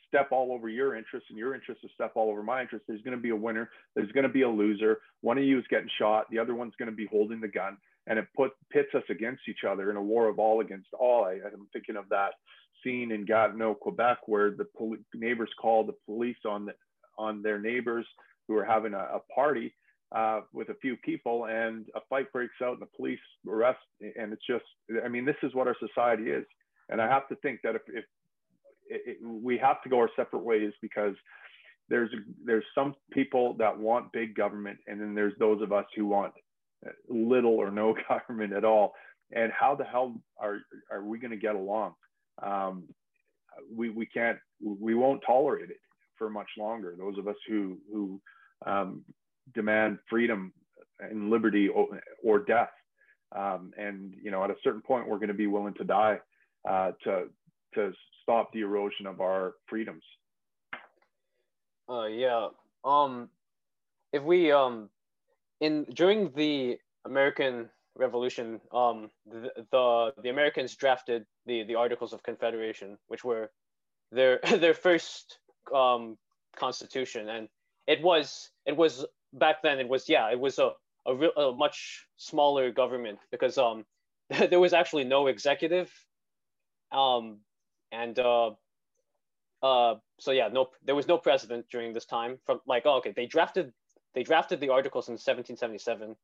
step 0.09 0.29
all 0.31 0.51
over 0.51 0.67
your 0.67 0.95
interests 0.95 1.27
and 1.29 1.37
your 1.37 1.55
interests 1.55 1.83
to 1.83 1.89
step 1.93 2.11
all 2.15 2.29
over 2.29 2.43
my 2.43 2.61
interests. 2.61 2.85
There's 2.87 3.01
going 3.01 3.15
to 3.15 3.21
be 3.21 3.29
a 3.29 3.35
winner. 3.35 3.69
There's 3.95 4.11
going 4.11 4.25
to 4.25 4.29
be 4.29 4.41
a 4.41 4.49
loser. 4.49 4.99
One 5.21 5.37
of 5.37 5.45
you 5.45 5.57
is 5.57 5.65
getting 5.69 5.89
shot. 5.97 6.25
The 6.29 6.39
other 6.39 6.55
one's 6.55 6.73
going 6.77 6.89
to 6.89 6.95
be 6.95 7.07
holding 7.09 7.39
the 7.39 7.47
gun. 7.47 7.77
And 8.07 8.19
it 8.19 8.27
put, 8.35 8.51
pits 8.71 8.89
us 8.95 9.03
against 9.09 9.43
each 9.47 9.63
other 9.69 9.89
in 9.91 9.95
a 9.95 10.01
war 10.01 10.27
of 10.27 10.39
all 10.39 10.61
against 10.61 10.89
all. 10.99 11.25
I, 11.25 11.33
I'm 11.33 11.67
thinking 11.71 11.95
of 11.95 12.09
that 12.09 12.31
scene 12.83 13.11
in 13.11 13.25
Gatineau, 13.25 13.75
Quebec, 13.75 14.19
where 14.25 14.51
the 14.51 14.65
pol- 14.77 14.97
neighbors 15.13 15.49
called 15.61 15.87
the 15.87 15.95
police 16.05 16.37
on, 16.45 16.65
the, 16.65 16.73
on 17.17 17.41
their 17.41 17.59
neighbors 17.59 18.05
who 18.47 18.55
were 18.55 18.65
having 18.65 18.93
a, 18.93 18.97
a 18.97 19.19
party 19.33 19.73
uh, 20.15 20.41
with 20.53 20.69
a 20.69 20.75
few 20.81 20.95
people 20.97 21.45
and 21.45 21.85
a 21.95 21.99
fight 22.09 22.31
breaks 22.33 22.55
out 22.63 22.73
and 22.73 22.81
the 22.81 22.97
police 22.97 23.19
arrest. 23.47 23.79
And 24.01 24.33
it's 24.33 24.45
just, 24.47 24.65
I 25.05 25.07
mean, 25.07 25.25
this 25.25 25.35
is 25.43 25.53
what 25.53 25.67
our 25.67 25.75
society 25.79 26.31
is. 26.31 26.45
And 26.89 26.99
I 26.99 27.07
have 27.07 27.27
to 27.27 27.35
think 27.35 27.59
that 27.63 27.75
if, 27.75 27.83
if 27.89 28.05
it, 28.89 29.17
we 29.21 29.57
have 29.57 29.81
to 29.83 29.89
go 29.89 29.99
our 29.99 30.09
separate 30.15 30.43
ways 30.43 30.71
because 30.81 31.15
there's 31.89 32.09
there's 32.45 32.63
some 32.75 32.95
people 33.11 33.55
that 33.55 33.77
want 33.77 34.11
big 34.11 34.35
government 34.35 34.77
and 34.87 34.99
then 34.99 35.15
there's 35.15 35.33
those 35.39 35.61
of 35.61 35.71
us 35.71 35.85
who 35.95 36.05
want 36.05 36.33
little 37.09 37.53
or 37.53 37.71
no 37.71 37.95
government 38.09 38.53
at 38.53 38.65
all. 38.65 38.93
And 39.31 39.51
how 39.51 39.75
the 39.75 39.83
hell 39.83 40.15
are 40.39 40.59
are 40.91 41.03
we 41.03 41.19
going 41.19 41.31
to 41.31 41.37
get 41.37 41.55
along? 41.55 41.93
Um, 42.41 42.85
we 43.73 43.89
we 43.89 44.05
can't 44.05 44.37
we 44.61 44.95
won't 44.95 45.21
tolerate 45.25 45.69
it 45.69 45.77
for 46.17 46.29
much 46.29 46.49
longer. 46.57 46.95
Those 46.97 47.17
of 47.17 47.27
us 47.27 47.35
who 47.47 47.77
who 47.91 48.21
um, 48.65 49.03
demand 49.53 49.99
freedom 50.09 50.51
and 50.99 51.29
liberty 51.29 51.67
or, 51.67 51.87
or 52.23 52.39
death 52.39 52.71
um, 53.35 53.71
and 53.77 54.13
you 54.21 54.31
know 54.31 54.43
at 54.43 54.49
a 54.49 54.55
certain 54.63 54.81
point 54.81 55.07
we're 55.07 55.17
going 55.17 55.29
to 55.29 55.33
be 55.33 55.47
willing 55.47 55.73
to 55.75 55.83
die 55.83 56.17
uh, 56.67 56.91
to 57.03 57.25
to 57.75 57.93
stop 58.21 58.51
the 58.53 58.61
erosion 58.61 59.05
of 59.05 59.21
our 59.21 59.53
freedoms. 59.67 60.03
Uh, 61.89 62.05
yeah. 62.05 62.49
Um, 62.83 63.29
if 64.13 64.23
we 64.23 64.51
um, 64.51 64.89
in 65.59 65.85
during 65.93 66.31
the 66.35 66.77
American 67.05 67.69
Revolution, 67.95 68.61
um, 68.71 69.09
the, 69.25 69.51
the 69.71 70.13
the 70.21 70.29
Americans 70.29 70.75
drafted 70.75 71.25
the 71.45 71.63
the 71.63 71.75
Articles 71.75 72.13
of 72.13 72.23
Confederation, 72.23 72.97
which 73.07 73.23
were 73.23 73.51
their 74.11 74.39
their 74.57 74.73
first 74.73 75.39
um 75.73 76.17
constitution, 76.55 77.29
and 77.29 77.49
it 77.87 78.01
was 78.01 78.51
it 78.65 78.75
was 78.75 79.05
back 79.33 79.61
then 79.61 79.79
it 79.79 79.87
was 79.87 80.09
yeah 80.09 80.31
it 80.31 80.39
was 80.39 80.59
a 80.59 80.71
a, 81.05 81.15
real, 81.15 81.31
a 81.37 81.55
much 81.55 82.05
smaller 82.17 82.71
government 82.71 83.19
because 83.31 83.57
um 83.57 83.85
there 84.49 84.59
was 84.59 84.73
actually 84.73 85.03
no 85.03 85.27
executive 85.27 85.91
um 86.91 87.39
and 87.91 88.17
uh, 88.19 88.51
uh, 89.61 89.95
so 90.19 90.31
yeah, 90.31 90.49
no, 90.51 90.69
there 90.85 90.95
was 90.95 91.07
no 91.07 91.17
president 91.17 91.65
during 91.69 91.93
this 91.93 92.05
time. 92.05 92.39
From 92.45 92.61
like, 92.65 92.83
oh, 92.85 92.97
okay, 92.97 93.13
they 93.15 93.25
drafted 93.25 93.73
they 94.13 94.23
drafted 94.23 94.59
the 94.59 94.69
articles 94.69 95.07
in 95.07 95.13
1777, 95.13 96.15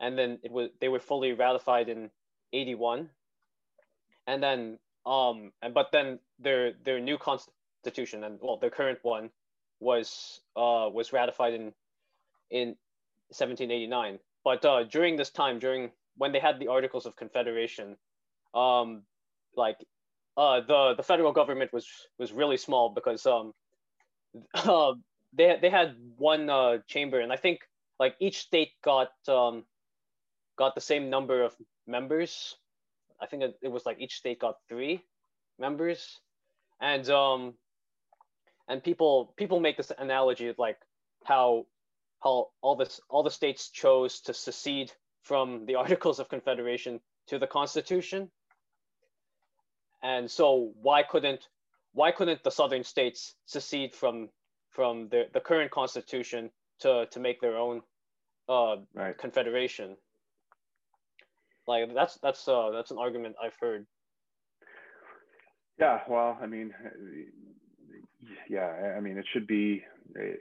and 0.00 0.18
then 0.18 0.38
it 0.42 0.50
was 0.50 0.70
they 0.80 0.88
were 0.88 1.00
fully 1.00 1.32
ratified 1.32 1.88
in 1.88 2.10
81, 2.52 3.08
and 4.26 4.42
then 4.42 4.78
um, 5.06 5.52
and 5.62 5.74
but 5.74 5.92
then 5.92 6.18
their 6.38 6.72
their 6.84 7.00
new 7.00 7.18
constitution 7.18 8.24
and 8.24 8.38
well, 8.40 8.58
their 8.58 8.70
current 8.70 8.98
one 9.02 9.30
was 9.78 10.40
uh 10.56 10.88
was 10.92 11.12
ratified 11.12 11.54
in 11.54 11.72
in 12.50 12.68
1789. 13.30 14.18
But 14.44 14.64
uh, 14.64 14.84
during 14.84 15.16
this 15.16 15.30
time, 15.30 15.58
during 15.58 15.90
when 16.16 16.32
they 16.32 16.40
had 16.40 16.58
the 16.58 16.68
Articles 16.68 17.06
of 17.06 17.16
Confederation, 17.16 17.96
um, 18.54 19.02
like 19.56 19.76
uh, 20.36 20.60
the 20.60 20.94
the 20.96 21.02
federal 21.02 21.32
government 21.32 21.72
was 21.72 21.86
was 22.18 22.32
really 22.32 22.56
small 22.56 22.90
because 22.90 23.26
um, 23.26 23.52
uh, 24.54 24.92
they 25.32 25.58
they 25.60 25.70
had 25.70 25.96
one 26.16 26.48
uh, 26.48 26.78
chamber, 26.86 27.20
and 27.20 27.32
I 27.32 27.36
think 27.36 27.60
like 27.98 28.16
each 28.20 28.38
state 28.38 28.70
got 28.82 29.10
um, 29.28 29.64
got 30.56 30.74
the 30.74 30.80
same 30.80 31.10
number 31.10 31.42
of 31.42 31.54
members. 31.86 32.56
I 33.20 33.26
think 33.26 33.42
it, 33.60 33.68
was 33.68 33.84
like 33.84 34.00
each 34.00 34.16
state 34.16 34.38
got 34.38 34.56
three 34.68 35.02
members, 35.58 36.20
and 36.80 37.08
um, 37.10 37.54
and 38.68 38.82
people 38.82 39.34
people 39.36 39.60
make 39.60 39.76
this 39.76 39.92
analogy 39.98 40.48
of 40.48 40.58
like 40.58 40.78
how 41.24 41.66
how 42.22 42.48
all 42.62 42.76
this 42.76 43.00
all 43.10 43.22
the 43.22 43.30
states 43.30 43.70
chose 43.70 44.20
to 44.22 44.34
secede 44.34 44.92
from 45.22 45.66
the 45.66 45.74
Articles 45.82 46.18
of 46.18 46.28
Confederation 46.28 47.00
to 47.26 47.38
the 47.38 47.46
Constitution 47.46 48.30
and 50.02 50.30
so 50.30 50.72
why 50.80 51.02
couldn't 51.02 51.48
why 51.92 52.12
couldn't 52.12 52.42
the 52.44 52.50
southern 52.50 52.84
states 52.84 53.34
secede 53.46 53.94
from 53.94 54.28
from 54.70 55.08
the, 55.08 55.24
the 55.32 55.40
current 55.40 55.70
constitution 55.70 56.50
to 56.80 57.06
to 57.10 57.20
make 57.20 57.40
their 57.40 57.56
own 57.56 57.82
uh, 58.48 58.76
right. 58.94 59.16
confederation? 59.16 59.96
Like 61.66 61.92
that's 61.94 62.18
that's 62.22 62.46
uh, 62.48 62.70
that's 62.70 62.90
an 62.90 62.98
argument 62.98 63.36
I've 63.42 63.56
heard. 63.60 63.86
Yeah, 65.78 66.00
well, 66.08 66.38
I 66.42 66.46
mean, 66.46 66.74
yeah, 68.48 68.94
I 68.96 69.00
mean, 69.00 69.16
it 69.16 69.24
should 69.32 69.46
be 69.46 69.82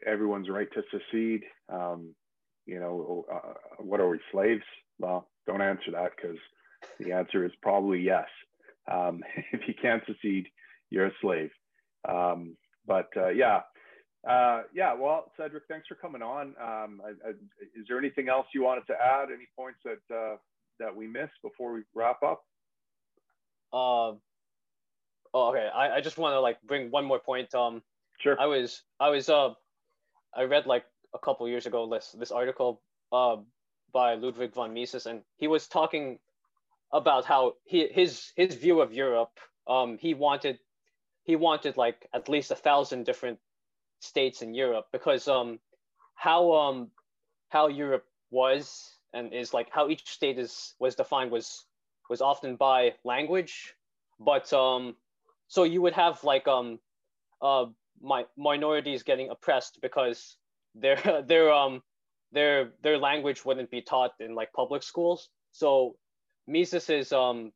everyone's 0.06 0.50
right 0.50 0.68
to 0.74 0.84
secede. 0.92 1.44
Um, 1.72 2.14
you 2.66 2.80
know, 2.80 3.26
uh, 3.34 3.54
what 3.80 4.00
are 4.00 4.10
we 4.10 4.20
slaves? 4.32 4.64
Well, 5.00 5.30
don't 5.48 5.62
answer 5.62 5.92
that 5.92 6.12
because 6.16 6.38
the 7.00 7.14
answer 7.14 7.46
is 7.46 7.52
probably 7.62 8.00
yes. 8.00 8.28
Um, 8.90 9.22
if 9.52 9.62
you 9.68 9.74
can't 9.80 10.04
secede, 10.06 10.48
you're 10.90 11.08
a 11.08 11.12
slave. 11.22 11.52
Um, 12.08 12.56
but 12.86 13.10
uh, 13.16 13.30
yeah, 13.30 13.62
uh, 14.28 14.64
yeah. 14.74 14.94
Well, 14.94 15.32
Cedric, 15.38 15.64
thanks 15.68 15.88
for 15.88 15.96
coming 15.96 16.22
on. 16.22 16.56
Um, 16.62 17.02
I, 17.06 17.10
I, 17.28 17.30
is 17.76 17.86
there 17.88 17.98
anything 17.98 18.30
else 18.30 18.48
you 18.54 18.64
wanted 18.64 18.88
to 18.88 18.94
add? 18.94 19.30
Any 19.34 19.48
points 19.56 19.80
that 19.86 20.16
uh, 20.16 20.38
that 20.80 20.96
we 20.96 21.08
missed 21.08 21.42
before 21.44 21.74
we 21.74 21.82
wrap 21.94 22.24
up? 22.24 22.44
Uh, 23.72 24.14
oh, 25.34 25.50
okay. 25.50 25.70
I, 25.74 25.98
I 25.98 26.02
just 26.02 26.18
want 26.18 26.34
to 26.34 26.40
like 26.40 26.62
bring 26.64 26.90
one 26.90 27.06
more 27.06 27.20
point. 27.20 27.54
Um, 27.54 27.82
sure. 28.20 28.40
I 28.40 28.48
was 28.48 28.82
I 29.00 29.10
was 29.10 29.30
uh, 29.30 29.54
I 30.36 30.44
read 30.44 30.66
like 30.66 30.86
a 31.14 31.20
couple 31.20 31.48
years 31.48 31.66
ago 31.66 31.90
this 31.90 32.16
this 32.18 32.32
article 32.32 32.82
uh 33.12 33.38
by 33.92 34.16
Ludwig 34.16 34.54
von 34.54 34.74
Mises, 34.74 35.06
and 35.06 35.22
he 35.38 35.48
was 35.48 35.68
talking 35.68 36.20
about 36.92 37.26
how 37.26 37.54
he 37.66 37.88
his 37.88 38.32
his 38.36 38.56
view 38.56 38.82
of 38.82 38.94
Europe. 38.94 39.40
Um, 39.68 39.98
he 40.00 40.14
wanted 40.14 40.60
he 41.24 41.36
wanted 41.36 41.78
like 41.78 42.08
at 42.14 42.30
least 42.30 42.52
a 42.52 42.56
thousand 42.56 43.06
different 43.06 43.40
states 44.00 44.42
in 44.42 44.54
Europe 44.54 44.88
because 44.92 45.28
um 45.28 45.60
how 46.16 46.54
um 46.54 46.90
how 47.50 47.68
Europe 47.68 48.06
was 48.32 48.98
and 49.14 49.34
is 49.34 49.54
like 49.54 49.68
how 49.72 49.90
each 49.90 50.08
state 50.08 50.40
is 50.40 50.74
was 50.80 50.96
defined 50.96 51.32
was 51.32 51.66
was 52.10 52.22
often 52.22 52.56
by 52.56 52.94
language, 53.04 53.76
but 54.20 54.52
um 54.54 54.96
so 55.48 55.64
you 55.64 55.82
would 55.82 55.94
have 55.94 56.24
like 56.24 56.48
um 56.48 56.80
uh 57.42 57.66
my 58.02 58.26
minorities 58.38 59.04
getting 59.04 59.30
oppressed 59.30 59.80
because 59.82 60.38
their 60.76 61.24
their 61.26 61.52
um 61.52 61.82
their 62.32 62.72
their 62.84 62.98
language 62.98 63.44
wouldn't 63.46 63.72
be 63.72 63.82
taught 63.82 64.14
in 64.20 64.36
like 64.36 64.54
public 64.54 64.84
schools. 64.84 65.30
So 65.52 65.96
Mises's 66.50 67.14
um 67.14 67.52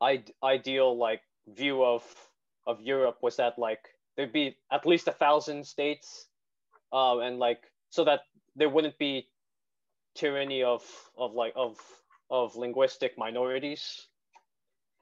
I- 0.00 0.24
ideal 0.42 0.96
like 0.96 1.22
view 1.46 1.84
of 1.84 2.02
of 2.66 2.80
Europe 2.80 3.18
was 3.22 3.36
that 3.36 3.58
like 3.58 3.80
there'd 4.16 4.32
be 4.32 4.56
at 4.72 4.86
least 4.86 5.08
a 5.08 5.12
thousand 5.12 5.66
states, 5.66 6.26
uh, 6.92 7.18
and 7.18 7.38
like 7.38 7.60
so 7.90 8.04
that 8.04 8.20
there 8.56 8.68
wouldn't 8.68 8.98
be 8.98 9.28
tyranny 10.14 10.62
of 10.62 10.82
of 11.16 11.34
like 11.34 11.52
of 11.54 11.76
of 12.30 12.56
linguistic 12.56 13.16
minorities, 13.18 14.08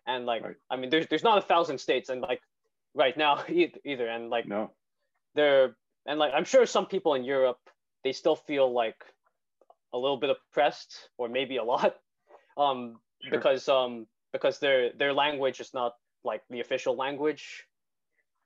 and 0.07 0.27
like 0.27 0.43
right. 0.45 0.57
I 0.71 0.77
mean 0.77 0.91
there's 0.91 1.07
there's 1.07 1.25
not 1.25 1.39
a 1.39 1.47
thousand 1.47 1.79
states 1.79 2.09
and 2.09 2.21
like 2.21 2.41
right 2.95 3.17
now 3.17 3.45
either 3.85 4.07
and 4.07 4.31
like 4.31 4.47
no. 4.47 4.71
there 5.35 5.77
and 6.07 6.19
like 6.19 6.33
I'm 6.35 6.45
sure 6.45 6.67
some 6.67 6.87
people 6.87 7.15
in 7.15 7.25
Europe 7.25 7.61
they 8.05 8.13
still 8.13 8.37
feel 8.37 8.73
like 8.73 9.05
a 9.93 9.99
little 9.99 10.17
bit 10.17 10.31
oppressed 10.31 11.11
or 11.19 11.29
maybe 11.29 11.57
a 11.57 11.65
lot 11.65 11.97
um 12.57 12.99
sure. 13.23 13.39
because 13.39 13.69
um 13.69 14.07
because 14.33 14.59
their 14.59 14.93
their 14.93 15.13
language 15.13 15.61
is 15.61 15.73
not 15.75 15.95
like 16.25 16.43
the 16.51 16.61
official 16.61 16.97
language. 16.97 17.65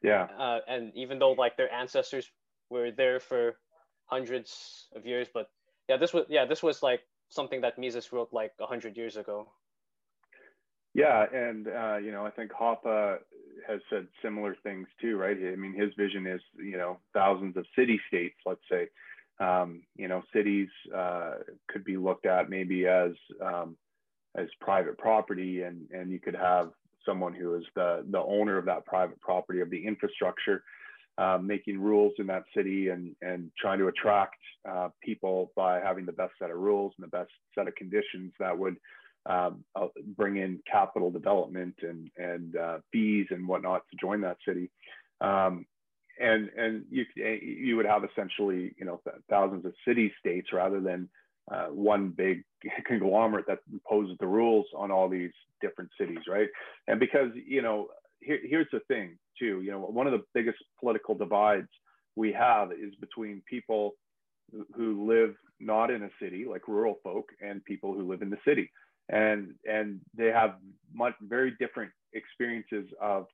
Yeah. 0.03 0.29
Uh, 0.39 0.61
and 0.69 0.93
even 0.95 1.19
though 1.19 1.33
like 1.33 1.57
their 1.57 1.73
ancestors 1.73 2.31
were 2.71 2.91
there 2.91 3.21
for 3.21 3.57
hundreds 4.07 4.89
of 4.97 5.07
years 5.07 5.29
but 5.33 5.51
yeah 5.89 5.97
this 5.97 6.13
was 6.13 6.25
yeah 6.29 6.45
this 6.45 6.63
was 6.63 6.83
like 6.83 7.01
something 7.29 7.61
that 7.61 7.79
mises 7.79 8.13
wrote 8.13 8.33
like 8.33 8.53
100 8.59 8.97
years 8.97 9.17
ago. 9.17 9.49
Yeah 10.95 11.25
and 11.33 11.69
uh, 11.69 11.97
you 11.99 12.11
know 12.13 12.27
i 12.27 12.31
think 12.31 12.51
hoppe 12.51 13.19
has 13.69 13.81
said 13.91 14.07
similar 14.23 14.57
things 14.63 14.89
too 15.01 15.17
right? 15.17 15.37
I 15.37 15.57
mean 15.57 15.75
his 15.75 15.91
vision 15.97 16.27
is 16.27 16.41
you 16.57 16.77
know 16.77 16.99
thousands 17.15 17.57
of 17.57 17.67
city 17.77 18.01
states 18.09 18.37
let's 18.47 18.67
say. 18.71 18.89
Um, 19.39 19.83
you 19.97 20.07
know 20.07 20.23
cities 20.35 20.69
uh, 20.95 21.37
could 21.69 21.85
be 21.85 21.97
looked 21.97 22.27
at 22.27 22.51
maybe 22.51 22.87
as 22.87 23.13
um, 23.41 23.77
as 24.37 24.47
private 24.61 24.99
property 24.99 25.63
and 25.63 25.89
and 25.91 26.11
you 26.11 26.19
could 26.19 26.35
have 26.35 26.71
someone 27.07 27.35
who 27.35 27.55
is 27.55 27.65
the 27.75 28.05
the 28.11 28.21
owner 28.21 28.59
of 28.59 28.65
that 28.65 28.85
private 28.87 29.21
property 29.21 29.61
of 29.61 29.71
the 29.71 29.87
infrastructure 29.87 30.63
um, 31.19 31.47
making 31.47 31.81
rules 31.81 32.13
in 32.19 32.27
that 32.27 32.45
city 32.57 32.89
and 32.89 33.15
and 33.23 33.51
trying 33.59 33.79
to 33.79 33.89
attract 33.89 34.37
uh, 34.69 34.89
people 35.03 35.53
by 35.57 35.81
having 35.81 36.07
the 36.07 36.13
best 36.13 36.33
set 36.39 36.51
of 36.51 36.59
rules 36.59 36.93
and 36.97 37.05
the 37.05 37.17
best 37.17 37.31
set 37.55 37.69
of 37.69 37.75
conditions 37.75 38.33
that 38.39 38.57
would 38.57 38.77
um, 39.27 39.65
uh, 39.75 39.89
bring 40.17 40.37
in 40.37 40.61
capital 40.71 41.11
development 41.11 41.75
and 41.83 42.11
and 42.17 42.57
uh, 42.57 42.79
fees 42.93 43.27
and 43.31 43.47
whatnot 43.47 43.83
to 43.91 43.97
join 44.01 44.21
that 44.21 44.39
city. 44.47 44.71
Um, 45.21 45.67
and 46.19 46.49
and 46.57 46.85
you 46.91 47.05
you 47.17 47.77
would 47.77 47.87
have 47.87 48.05
essentially 48.05 48.75
you 48.79 48.85
know 48.85 49.01
thousands 49.29 49.65
of 49.65 49.75
city 49.87 50.13
states 50.19 50.53
rather 50.53 50.81
than 50.81 51.09
uh, 51.51 51.67
one 51.67 52.11
big 52.11 52.45
conglomerate 52.87 53.47
that 53.47 53.61
imposes 53.73 54.17
the 54.21 54.27
rules 54.27 54.67
on 54.77 54.91
all 54.91 55.09
these 55.09 55.33
different 55.61 55.91
cities, 55.99 56.19
right? 56.29 56.49
And 56.89 57.01
because 57.01 57.31
you 57.35 57.63
know, 57.63 57.89
here, 58.21 58.41
here's 58.43 58.69
the 58.73 58.81
thing 58.89 59.19
too. 59.39 59.63
You 59.63 59.73
know, 59.73 59.81
one 59.81 60.07
of 60.07 60.13
the 60.13 60.25
biggest 60.35 60.59
political 60.79 61.15
divides 61.15 61.69
we 62.17 62.33
have 62.33 62.73
is 62.73 62.95
between 63.01 63.43
people 63.49 63.95
who 64.75 65.09
live 65.09 65.35
not 65.61 65.91
in 65.91 66.03
a 66.03 66.11
city, 66.21 66.45
like 66.49 66.67
rural 66.67 66.99
folk, 67.05 67.31
and 67.41 67.65
people 67.65 67.95
who 67.95 68.09
live 68.09 68.23
in 68.23 68.31
the 68.31 68.39
city, 68.47 68.71
and 69.09 69.55
and 69.69 70.01
they 70.17 70.29
have 70.29 70.55
much 70.93 71.15
very 71.23 71.55
different 71.59 71.93
experiences 72.15 72.87
of 73.01 73.27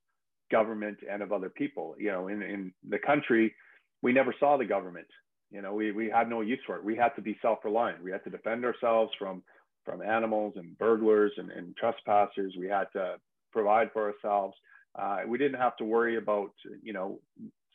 government 0.51 0.97
and 1.09 1.21
of 1.21 1.31
other 1.31 1.49
people. 1.49 1.95
You 1.97 2.11
know, 2.11 2.27
in 2.27 2.41
in 2.41 2.73
the 2.87 2.99
country, 2.99 3.53
we 4.01 4.13
never 4.13 4.33
saw 4.39 4.57
the 4.57 4.65
government 4.65 5.07
you 5.49 5.61
know, 5.61 5.73
we, 5.73 5.91
we 5.91 6.09
had 6.09 6.29
no 6.29 6.41
use 6.41 6.59
for 6.65 6.75
it. 6.75 6.83
We 6.83 6.95
had 6.95 7.15
to 7.15 7.21
be 7.21 7.37
self-reliant. 7.41 8.03
We 8.03 8.11
had 8.11 8.23
to 8.25 8.29
defend 8.29 8.65
ourselves 8.65 9.11
from, 9.17 9.43
from 9.85 10.01
animals 10.01 10.53
and 10.57 10.77
burglars 10.77 11.31
and, 11.37 11.51
and 11.51 11.75
trespassers. 11.77 12.53
We 12.57 12.67
had 12.67 12.87
to 12.93 13.15
provide 13.51 13.91
for 13.93 14.11
ourselves. 14.11 14.55
Uh, 14.97 15.19
we 15.27 15.37
didn't 15.37 15.59
have 15.59 15.77
to 15.77 15.85
worry 15.85 16.17
about, 16.17 16.51
you 16.83 16.93
know, 16.93 17.19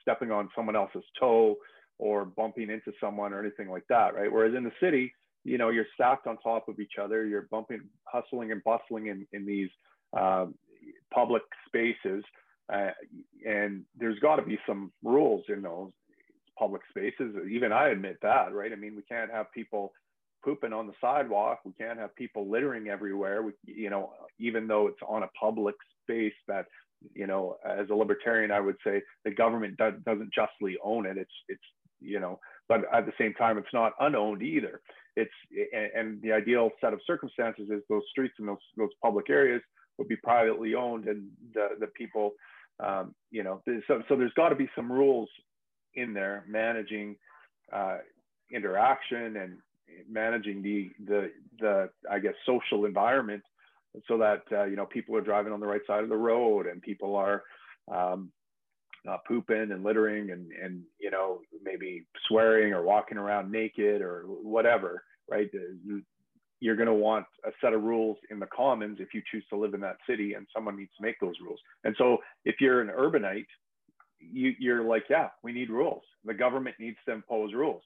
stepping 0.00 0.30
on 0.30 0.48
someone 0.54 0.76
else's 0.76 1.04
toe 1.18 1.56
or 1.98 2.24
bumping 2.24 2.68
into 2.70 2.92
someone 3.00 3.32
or 3.32 3.40
anything 3.40 3.70
like 3.70 3.84
that, 3.88 4.14
right? 4.14 4.30
Whereas 4.30 4.54
in 4.54 4.64
the 4.64 4.72
city, 4.80 5.12
you 5.44 5.58
know, 5.58 5.70
you're 5.70 5.86
stacked 5.94 6.26
on 6.26 6.36
top 6.38 6.68
of 6.68 6.78
each 6.78 6.94
other. 7.00 7.24
You're 7.26 7.48
bumping, 7.50 7.82
hustling 8.04 8.52
and 8.52 8.62
bustling 8.64 9.06
in, 9.06 9.26
in 9.32 9.46
these 9.46 9.70
um, 10.12 10.54
public 11.12 11.42
spaces. 11.66 12.24
Uh, 12.72 12.90
and 13.46 13.84
there's 13.98 14.18
got 14.20 14.36
to 14.36 14.42
be 14.42 14.58
some 14.66 14.92
rules 15.02 15.44
in 15.48 15.62
those 15.62 15.90
public 16.62 16.82
spaces. 16.90 17.34
Even 17.50 17.72
I 17.72 17.88
admit 17.88 18.18
that, 18.22 18.54
right? 18.54 18.72
I 18.72 18.76
mean, 18.76 18.94
we 18.94 19.02
can't 19.02 19.32
have 19.32 19.50
people 19.52 19.92
pooping 20.44 20.72
on 20.72 20.86
the 20.86 20.92
sidewalk. 21.00 21.58
We 21.64 21.72
can't 21.72 21.98
have 21.98 22.14
people 22.14 22.48
littering 22.48 22.88
everywhere. 22.88 23.42
We, 23.42 23.52
you 23.64 23.90
know, 23.90 24.12
even 24.38 24.68
though 24.68 24.86
it's 24.86 25.02
on 25.14 25.24
a 25.24 25.30
public 25.44 25.74
space 26.02 26.38
that, 26.46 26.66
you 27.14 27.26
know, 27.26 27.56
as 27.66 27.90
a 27.90 27.94
libertarian, 27.94 28.52
I 28.52 28.60
would 28.60 28.76
say 28.86 29.02
the 29.24 29.32
government 29.32 29.76
do- 29.76 30.00
doesn't 30.06 30.32
justly 30.32 30.76
own 30.84 31.04
it. 31.04 31.16
It's, 31.18 31.38
it's, 31.48 31.68
you 32.00 32.20
know, 32.20 32.38
but 32.68 32.82
at 32.94 33.06
the 33.06 33.12
same 33.18 33.34
time, 33.34 33.58
it's 33.58 33.74
not 33.74 33.92
unowned 33.98 34.42
either. 34.42 34.80
It's, 35.16 35.38
and, 35.72 35.90
and 35.98 36.22
the 36.22 36.30
ideal 36.30 36.70
set 36.80 36.92
of 36.92 37.00
circumstances 37.08 37.66
is 37.70 37.82
those 37.88 38.02
streets 38.12 38.34
and 38.38 38.46
those, 38.46 38.64
those 38.76 38.94
public 39.02 39.30
areas 39.30 39.62
would 39.98 40.08
be 40.08 40.16
privately 40.16 40.76
owned 40.76 41.08
and 41.08 41.26
the, 41.54 41.70
the 41.80 41.88
people, 41.88 42.34
um, 42.78 43.14
you 43.32 43.42
know, 43.42 43.60
so, 43.88 44.02
so 44.08 44.14
there's 44.16 44.32
got 44.34 44.50
to 44.50 44.56
be 44.64 44.68
some 44.76 44.90
rules 44.90 45.28
in 45.94 46.12
there 46.12 46.44
managing 46.48 47.16
uh, 47.72 47.98
interaction 48.50 49.36
and 49.36 49.56
managing 50.10 50.62
the 50.62 50.90
the 51.06 51.30
the 51.60 51.90
I 52.10 52.18
guess 52.18 52.34
social 52.46 52.84
environment 52.84 53.42
so 54.08 54.18
that 54.18 54.42
uh, 54.52 54.64
you 54.64 54.76
know 54.76 54.86
people 54.86 55.16
are 55.16 55.20
driving 55.20 55.52
on 55.52 55.60
the 55.60 55.66
right 55.66 55.82
side 55.86 56.02
of 56.02 56.08
the 56.08 56.16
road 56.16 56.66
and 56.66 56.80
people 56.80 57.16
are 57.16 57.42
um, 57.92 58.30
uh, 59.08 59.18
pooping 59.26 59.72
and 59.72 59.84
littering 59.84 60.30
and 60.30 60.50
and 60.52 60.82
you 60.98 61.10
know 61.10 61.40
maybe 61.62 62.06
swearing 62.28 62.72
or 62.72 62.82
walking 62.82 63.18
around 63.18 63.50
naked 63.50 64.00
or 64.00 64.22
whatever 64.26 65.04
right? 65.32 65.50
You're 66.60 66.76
going 66.76 66.86
to 66.86 66.94
want 66.94 67.26
a 67.44 67.50
set 67.60 67.72
of 67.72 67.82
rules 67.82 68.16
in 68.30 68.38
the 68.38 68.46
commons 68.46 68.98
if 69.00 69.14
you 69.14 69.22
choose 69.30 69.44
to 69.50 69.56
live 69.56 69.74
in 69.74 69.80
that 69.80 69.96
city 70.08 70.34
and 70.34 70.46
someone 70.54 70.76
needs 70.76 70.92
to 70.96 71.02
make 71.02 71.18
those 71.20 71.34
rules. 71.42 71.58
And 71.84 71.94
so 71.98 72.18
if 72.44 72.56
you're 72.60 72.80
an 72.80 72.88
urbanite 72.88 73.46
you, 74.30 74.54
you're 74.58 74.84
like, 74.84 75.04
yeah, 75.10 75.28
we 75.42 75.52
need 75.52 75.70
rules. 75.70 76.02
The 76.24 76.34
government 76.34 76.76
needs 76.78 76.96
to 77.06 77.12
impose 77.12 77.52
rules, 77.54 77.82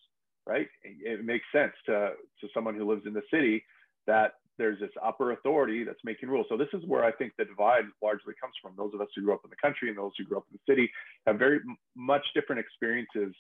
right? 0.47 0.69
It, 0.83 1.25
makes 1.25 1.45
sense 1.53 1.73
to, 1.87 2.13
to 2.41 2.49
someone 2.53 2.75
who 2.75 2.89
lives 2.89 3.03
in 3.07 3.13
the 3.13 3.23
city 3.33 3.65
that 4.07 4.35
there's 4.59 4.81
this 4.81 4.91
upper 5.05 5.33
authority 5.33 5.85
that's 5.85 6.01
making 6.05 6.29
rules. 6.29 6.47
So 6.49 6.57
this 6.57 6.69
is 6.73 6.83
where 6.87 7.05
I 7.05 7.13
think 7.13 7.33
the 7.37 7.45
divide 7.45 7.85
largely 8.03 8.35
comes 8.41 8.55
from. 8.63 8.73
Those 8.77 8.95
of 8.95 9.01
us 9.01 9.09
who 9.15 9.23
grew 9.23 9.35
up 9.35 9.43
in 9.45 9.51
the 9.51 9.57
country 9.57 9.89
and 9.89 9.99
those 9.99 10.13
who 10.17 10.25
grew 10.25 10.39
up 10.39 10.47
in 10.51 10.59
the 10.59 10.73
city 10.73 10.91
have 11.27 11.39
very 11.39 11.61
much 11.95 12.25
different 12.35 12.61
experiences 12.61 13.35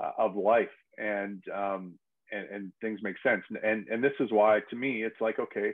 uh, 0.00 0.12
of 0.18 0.36
life, 0.36 0.68
and, 0.98 1.42
um, 1.54 1.94
and 2.30 2.48
and 2.48 2.72
things 2.80 3.00
make 3.02 3.16
sense. 3.22 3.42
And 3.64 3.88
and 3.88 4.02
this 4.04 4.12
is 4.20 4.30
why, 4.30 4.60
to 4.70 4.76
me, 4.76 5.02
it's 5.02 5.20
like 5.20 5.40
okay, 5.40 5.72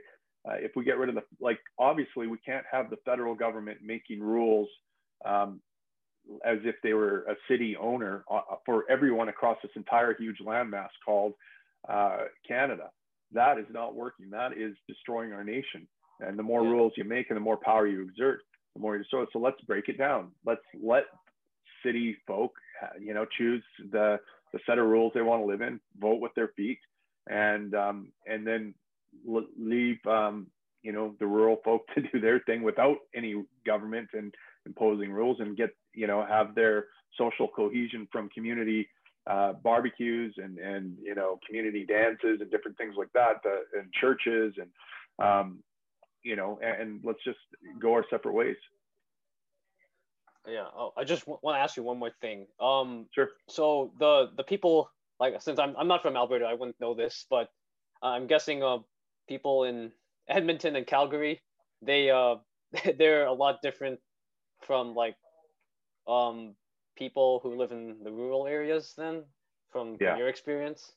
uh, 0.48 0.54
if 0.54 0.72
we 0.74 0.84
get 0.84 0.98
rid 0.98 1.08
of 1.08 1.14
the 1.16 1.22
like, 1.40 1.58
obviously 1.78 2.26
we 2.26 2.38
can't 2.38 2.64
have 2.70 2.88
the 2.88 2.96
federal 3.04 3.34
government 3.34 3.78
making 3.82 4.20
rules 4.20 4.68
um, 5.24 5.60
as 6.44 6.58
if 6.64 6.76
they 6.82 6.92
were 6.92 7.24
a 7.28 7.34
city 7.48 7.76
owner 7.76 8.24
uh, 8.30 8.40
for 8.64 8.84
everyone 8.90 9.28
across 9.28 9.58
this 9.62 9.72
entire 9.76 10.14
huge 10.18 10.38
landmass 10.44 10.88
called 11.04 11.34
uh, 11.88 12.24
Canada. 12.46 12.90
That 13.32 13.58
is 13.58 13.66
not 13.70 13.94
working. 13.94 14.30
That 14.30 14.52
is 14.52 14.74
destroying 14.88 15.32
our 15.32 15.44
nation. 15.44 15.86
And 16.20 16.38
the 16.38 16.42
more 16.42 16.62
yeah. 16.62 16.70
rules 16.70 16.92
you 16.96 17.04
make 17.04 17.30
and 17.30 17.36
the 17.36 17.40
more 17.40 17.58
power 17.58 17.86
you 17.86 18.02
exert, 18.02 18.40
the 18.74 18.80
more 18.80 18.96
you 18.96 19.02
destroy. 19.02 19.24
So 19.32 19.38
let's 19.38 19.60
break 19.62 19.88
it 19.88 19.98
down. 19.98 20.30
Let's 20.44 20.62
let 20.82 21.04
city 21.84 22.16
folk, 22.26 22.52
you 23.00 23.14
know, 23.14 23.26
choose 23.36 23.62
the 23.90 24.18
the 24.52 24.60
set 24.64 24.78
of 24.78 24.86
rules 24.86 25.12
they 25.14 25.22
want 25.22 25.42
to 25.42 25.46
live 25.46 25.60
in, 25.60 25.80
vote 25.98 26.20
with 26.20 26.32
their 26.34 26.48
feet, 26.56 26.78
and 27.28 27.74
um, 27.74 28.12
and 28.26 28.46
then 28.46 28.74
leave 29.26 29.98
um, 30.06 30.46
you 30.82 30.92
know 30.92 31.14
the 31.18 31.26
rural 31.26 31.58
folk 31.64 31.82
to 31.94 32.02
do 32.02 32.20
their 32.20 32.40
thing 32.40 32.62
without 32.62 32.96
any 33.14 33.44
government 33.64 34.08
and 34.14 34.34
imposing 34.66 35.12
rules 35.12 35.38
and 35.40 35.56
get 35.56 35.70
you 35.94 36.06
know 36.06 36.24
have 36.26 36.54
their 36.54 36.86
social 37.16 37.48
cohesion 37.48 38.06
from 38.12 38.28
community 38.28 38.88
uh, 39.26 39.54
barbecues 39.54 40.34
and 40.36 40.58
and 40.58 40.96
you 41.02 41.14
know 41.14 41.38
community 41.46 41.86
dances 41.86 42.40
and 42.40 42.50
different 42.50 42.76
things 42.76 42.94
like 42.98 43.12
that 43.14 43.36
uh, 43.46 43.78
and 43.78 43.92
churches 43.92 44.52
and 44.58 44.68
um, 45.18 45.62
you 46.26 46.34
know, 46.34 46.58
and, 46.60 46.82
and 46.82 47.00
let's 47.04 47.22
just 47.24 47.38
go 47.78 47.92
our 47.92 48.04
separate 48.10 48.34
ways. 48.34 48.56
Yeah. 50.46 50.66
Oh, 50.76 50.92
I 50.96 51.04
just 51.04 51.26
want 51.26 51.56
to 51.56 51.60
ask 51.60 51.76
you 51.76 51.82
one 51.82 51.98
more 51.98 52.10
thing. 52.20 52.46
Um, 52.60 53.06
sure. 53.14 53.30
So 53.48 53.92
the 53.98 54.30
the 54.36 54.44
people 54.44 54.90
like 55.18 55.40
since 55.40 55.58
I'm 55.58 55.74
I'm 55.76 55.88
not 55.88 56.02
from 56.02 56.16
Alberta, 56.16 56.44
I 56.44 56.54
wouldn't 56.54 56.80
know 56.80 56.94
this, 56.94 57.26
but 57.30 57.48
I'm 58.02 58.26
guessing 58.26 58.62
uh 58.62 58.78
people 59.28 59.64
in 59.64 59.92
Edmonton 60.28 60.76
and 60.76 60.86
Calgary, 60.86 61.40
they 61.82 62.10
uh 62.10 62.36
they're 62.98 63.26
a 63.26 63.32
lot 63.32 63.62
different 63.62 63.98
from 64.66 64.94
like 64.94 65.16
um 66.06 66.54
people 66.96 67.40
who 67.42 67.56
live 67.56 67.72
in 67.72 67.96
the 68.02 68.10
rural 68.10 68.46
areas 68.46 68.94
then 68.96 69.22
from, 69.70 69.96
yeah. 70.00 70.10
from 70.12 70.18
your 70.18 70.28
experience. 70.28 70.92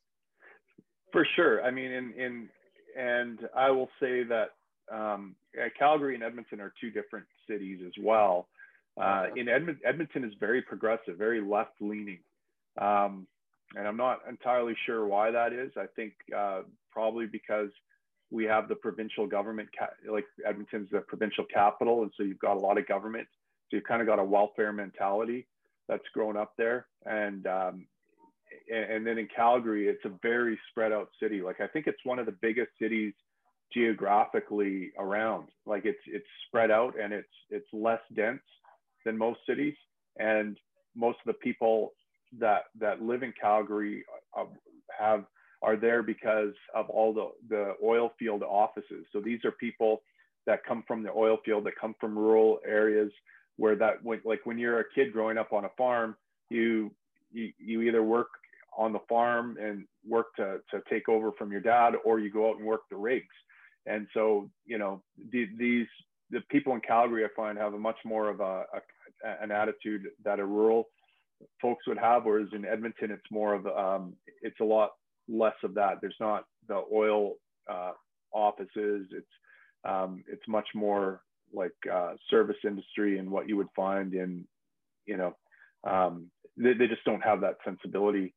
For 1.12 1.26
sure. 1.36 1.64
I 1.64 1.72
mean, 1.72 1.92
in 1.92 2.14
in 2.14 2.50
and 2.98 3.40
I 3.56 3.72
will 3.72 3.90
say 4.00 4.24
that 4.24 4.50
um, 4.92 5.36
Calgary 5.78 6.16
and 6.16 6.24
Edmonton 6.24 6.60
are 6.60 6.74
two 6.80 6.90
different 6.92 7.26
cities 7.48 7.80
as 7.86 7.94
well. 8.02 8.48
Uh, 9.00 9.28
in 9.36 9.48
Edmonton, 9.48 9.82
Edmonton 9.86 10.24
is 10.24 10.34
very 10.40 10.62
progressive, 10.62 11.18
very 11.18 11.42
left 11.42 11.74
leaning. 11.80 12.20
Um, 12.80 13.28
and 13.76 13.88
I'm 13.88 13.98
not 13.98 14.20
entirely 14.28 14.76
sure 14.86 15.06
why 15.06 15.32
that 15.32 15.54
is. 15.54 15.72
I 15.78 15.86
think 15.96 16.14
uh, 16.36 16.62
probably 16.92 17.28
because 17.28 17.70
we 18.32 18.44
have 18.46 18.68
the 18.68 18.76
provincial 18.76 19.26
government, 19.26 19.70
like 20.10 20.26
Edmonton's 20.46 20.90
the 20.92 21.00
provincial 21.00 21.46
capital. 21.46 22.04
And 22.04 22.12
so 22.18 22.24
you've 22.24 22.40
got 22.40 22.58
a 22.58 22.60
lot 22.60 22.78
of 22.78 22.88
government. 22.88 23.28
So 23.70 23.78
you've 23.78 23.86
kind 23.86 24.02
of 24.02 24.08
got 24.08 24.20
a 24.20 24.24
welfare 24.24 24.74
mentality 24.74 25.48
that's 25.88 26.04
grown 26.14 26.38
up 26.38 26.54
there. 26.58 26.88
And, 27.06 27.46
um, 27.48 27.86
and 28.72 29.06
then 29.06 29.18
in 29.18 29.28
Calgary, 29.36 29.88
it's 29.88 30.04
a 30.06 30.12
very 30.22 30.60
spread 30.70 30.92
out 30.92 31.10
city. 31.22 31.42
Like 31.42 31.62
I 31.62 31.68
think 31.68 31.88
it's 31.88 32.04
one 32.04 32.20
of 32.20 32.26
the 32.26 32.36
biggest 32.42 32.70
cities 32.82 33.14
geographically 33.74 34.92
around. 34.98 35.50
Like 35.66 35.86
it's 35.86 36.00
it's 36.08 36.26
spread 36.48 36.72
out 36.72 37.00
and 37.00 37.14
it's 37.14 37.28
it's 37.50 37.68
less 37.74 38.02
dense 38.16 38.42
than 39.06 39.18
most 39.18 39.40
cities, 39.48 39.76
and 40.18 40.58
most 40.96 41.18
of 41.26 41.28
the 41.28 41.34
people 41.34 41.94
that 42.40 42.64
that 42.80 43.02
live 43.02 43.24
in 43.24 43.34
Calgary 43.40 44.04
uh, 44.38 44.46
have 44.98 45.26
are 45.62 45.76
there 45.76 46.04
because 46.04 46.54
of 46.76 46.90
all 46.90 47.14
the 47.14 47.30
the 47.50 47.74
oil 47.84 48.12
field 48.18 48.44
offices. 48.44 49.06
So 49.12 49.20
these 49.20 49.44
are 49.46 49.52
people 49.52 50.02
that 50.46 50.66
come 50.66 50.84
from 50.88 51.04
the 51.04 51.12
oil 51.12 51.38
field, 51.46 51.66
that 51.66 51.74
come 51.80 51.96
from 52.00 52.18
rural 52.18 52.60
areas 52.66 53.12
where 53.60 53.76
that 53.76 54.02
when, 54.04 54.22
like 54.24 54.46
when 54.46 54.58
you're 54.58 54.80
a 54.80 54.92
kid 54.96 55.12
growing 55.12 55.38
up 55.38 55.52
on 55.52 55.66
a 55.66 55.70
farm, 55.78 56.16
you 56.50 56.92
you, 57.32 57.52
you 57.60 57.82
either 57.82 58.02
work 58.02 58.30
on 58.78 58.94
the 58.94 59.00
farm 59.08 59.58
and 59.62 59.86
work 60.08 60.28
to, 60.38 60.60
to 60.72 60.82
take 60.90 61.10
over 61.10 61.32
from 61.38 61.52
your 61.52 61.62
dad, 61.62 61.94
or 62.06 62.20
you 62.20 62.32
go 62.32 62.50
out 62.50 62.58
and 62.58 62.66
work 62.66 62.82
the 62.90 62.96
rigs. 62.96 63.36
And 63.86 64.08
so, 64.14 64.50
you 64.66 64.78
know, 64.78 65.02
the, 65.32 65.48
these 65.58 65.88
the 66.32 66.42
people 66.50 66.74
in 66.74 66.82
Calgary, 66.82 67.26
I 67.26 67.28
find, 67.36 67.58
have 67.58 67.74
a 67.74 67.80
much 67.80 67.98
more 68.06 68.30
of 68.30 68.40
a, 68.40 68.64
a 68.78 69.42
an 69.44 69.52
attitude 69.52 70.04
that 70.24 70.40
a 70.40 70.46
rural 70.46 70.88
folks 71.62 71.86
would 71.88 71.98
have, 71.98 72.24
whereas 72.24 72.48
in 72.54 72.66
Edmonton, 72.66 73.12
it's 73.12 73.32
more 73.32 73.54
of 73.54 73.68
um, 73.68 74.14
it's 74.42 74.60
a 74.62 74.64
lot 74.64 74.92
less 75.28 75.56
of 75.64 75.74
that. 75.74 75.96
There's 76.02 76.16
not 76.20 76.46
the 76.68 76.82
oil 76.94 77.34
uh, 77.70 77.92
offices. 78.32 79.08
It's 79.12 79.36
um, 79.84 80.24
it's 80.28 80.48
much 80.48 80.68
more 80.74 81.22
like 81.54 81.74
uh, 81.92 82.14
service 82.30 82.58
industry 82.66 83.20
and 83.20 83.30
what 83.30 83.48
you 83.48 83.58
would 83.58 83.68
find 83.76 84.14
in, 84.14 84.46
you 85.06 85.18
know, 85.18 85.36
um, 85.84 86.30
they, 86.58 86.74
they 86.74 86.88
just 86.88 87.04
don't 87.06 87.22
have 87.22 87.42
that 87.42 87.56
sensibility 87.66 88.34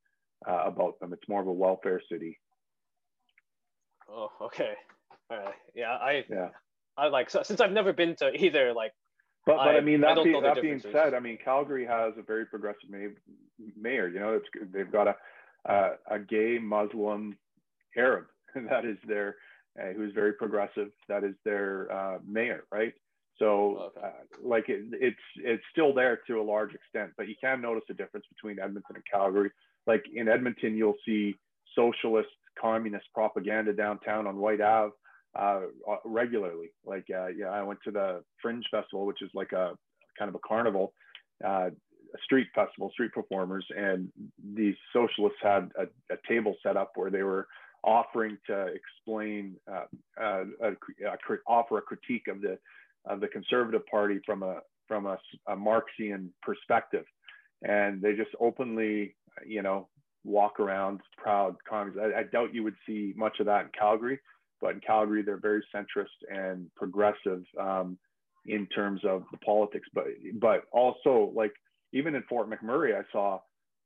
uh, 0.49 0.65
about 0.67 0.99
them. 1.01 1.13
It's 1.13 1.29
more 1.29 1.41
of 1.41 1.47
a 1.47 1.53
welfare 1.53 2.01
city. 2.11 2.39
Oh, 4.11 4.29
okay. 4.43 4.73
Yeah, 5.75 5.93
I 5.93 6.25
yeah. 6.29 6.49
I 6.97 7.09
like 7.09 7.31
so, 7.31 7.43
since 7.43 7.61
I've 7.61 7.73
never 7.73 7.93
been 7.93 8.15
to 8.17 8.33
either. 8.35 8.73
Like, 8.75 8.93
but, 9.47 9.57
but 9.57 9.69
I, 9.69 9.79
I 9.79 9.81
mean 9.81 10.01
that, 10.03 10.19
I 10.19 10.25
be, 10.25 10.39
that 10.41 10.61
being 10.61 10.83
said, 10.93 11.15
I 11.15 11.21
mean 11.21 11.39
Calgary 11.43 11.87
has 11.87 12.13
a 12.19 12.23
very 12.23 12.47
progressive 12.47 12.91
mayor. 13.77 14.09
You 14.09 14.21
know, 14.21 14.35
it's 14.35 14.47
they've 14.73 14.91
got 14.91 15.09
a 15.09 15.17
a, 15.65 15.91
a 16.11 16.19
gay 16.19 16.59
Muslim 16.59 17.37
Arab 17.97 18.27
that 18.55 18.85
is 18.85 18.99
their 19.07 19.37
uh, 19.81 19.93
who's 19.97 20.13
very 20.15 20.33
progressive. 20.35 20.89
That 21.09 21.25
is 21.25 21.35
their 21.45 21.91
uh, 21.93 22.19
mayor, 22.27 22.65
right? 22.73 22.93
So, 23.39 23.91
okay. 23.97 24.07
uh, 24.07 24.11
like 24.43 24.69
it, 24.69 24.85
it's 24.93 25.17
it's 25.37 25.63
still 25.73 25.95
there 25.95 26.21
to 26.27 26.41
a 26.41 26.43
large 26.43 26.75
extent, 26.75 27.13
but 27.17 27.29
you 27.29 27.35
can 27.41 27.61
notice 27.61 27.85
a 27.91 27.95
difference 27.95 28.27
between 28.35 28.61
Edmonton 28.61 28.97
and 28.97 29.05
Calgary. 29.11 29.51
Like 29.87 30.05
in 30.15 30.29
Edmonton, 30.29 30.77
you'll 30.77 30.99
see 31.05 31.35
socialist, 31.75 32.29
communist 32.61 33.07
propaganda 33.15 33.73
downtown 33.73 34.27
on 34.27 34.37
Whyte 34.37 34.61
Ave 34.61 34.93
uh, 35.39 35.61
uh, 35.89 35.97
regularly. 36.05 36.71
Like, 36.85 37.07
uh, 37.11 37.29
yeah, 37.29 37.49
I 37.49 37.63
went 37.63 37.81
to 37.85 37.91
the 37.91 38.23
Fringe 38.41 38.65
Festival, 38.71 39.07
which 39.07 39.23
is 39.23 39.31
like 39.35 39.53
a 39.53 39.73
kind 40.19 40.29
of 40.29 40.35
a 40.35 40.47
carnival, 40.47 40.93
uh, 41.45 41.71
a 42.15 42.19
street 42.23 42.49
festival, 42.55 42.91
street 42.91 43.13
performers, 43.13 43.65
and 43.77 44.09
these 44.55 44.75
socialists 44.93 45.39
had 45.43 45.71
a, 45.79 45.85
a 46.13 46.19
table 46.29 46.55
set 46.63 46.77
up 46.77 46.93
where 46.97 47.11
they 47.11 47.23
were 47.23 47.49
offering 47.85 48.39
to 48.47 48.67
explain, 48.69 49.57
uh, 49.71 49.85
uh, 50.21 50.45
offer 51.47 51.79
a 51.79 51.83
critique 51.83 52.29
of 52.29 52.41
the 52.41 52.59
of 53.05 53.21
the 53.21 53.29
Conservative 53.29 53.85
Party 53.87 54.21
from 54.25 54.43
a 54.43 54.61
from 54.87 55.07
a, 55.07 55.19
a 55.49 55.57
Marxian 55.57 56.31
perspective, 56.43 57.05
and 57.63 58.01
they 58.01 58.15
just 58.15 58.31
openly, 58.41 59.17
you 59.47 59.63
know, 59.63 59.89
walk 60.25 60.61
around 60.61 61.01
proud. 61.17 61.57
I, 61.71 62.21
I 62.21 62.23
doubt 62.31 62.55
you 62.55 62.63
would 62.63 62.77
see 62.87 63.13
much 63.17 63.41
of 63.41 63.47
that 63.47 63.63
in 63.63 63.71
Calgary 63.79 64.21
but 64.63 64.75
in 64.75 64.81
Calgary, 64.81 65.23
they're 65.23 65.37
very 65.37 65.63
centrist 65.75 66.07
and 66.31 66.71
progressive 66.77 67.43
um, 67.61 67.99
in 68.47 68.67
terms 68.69 69.01
of 69.05 69.25
the 69.33 69.39
politics. 69.39 69.89
But 69.93 70.05
but 70.41 70.63
also 70.73 71.33
like 71.35 71.53
even 71.93 72.15
in 72.15 72.23
Fort 72.29 72.49
McMurray, 72.49 72.97
I 72.97 73.03
saw 73.11 73.41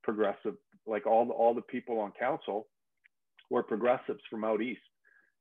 progressive 0.04 0.54
like 0.86 1.06
all 1.06 1.24
the, 1.24 1.32
all 1.32 1.54
the 1.54 1.62
people 1.62 1.98
on 1.98 2.12
council 2.12 2.68
were 3.50 3.62
progressives 3.62 4.20
from 4.30 4.44
out 4.44 4.62
east. 4.62 4.80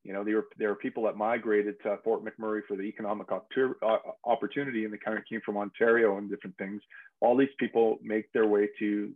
You 0.04 0.14
know, 0.14 0.24
there 0.24 0.36
were 0.36 0.48
there 0.58 0.70
were 0.70 0.76
people 0.76 1.04
that 1.04 1.18
migrated 1.18 1.76
to 1.84 1.98
Fort 2.04 2.24
McMurray 2.24 2.62
for 2.68 2.78
the 2.78 2.84
economic 2.84 3.28
uh, 3.32 3.98
opportunity, 4.24 4.86
and 4.86 4.94
they 4.94 5.00
kind 5.04 5.18
of 5.18 5.24
came 5.26 5.42
from 5.44 5.58
Ontario 5.58 6.18
and 6.18 6.30
different 6.30 6.58
things. 6.58 6.82
All 7.22 7.36
these 7.36 7.50
people 7.60 7.98
make 8.04 8.32
their 8.32 8.46
way 8.46 8.70
to 8.80 9.12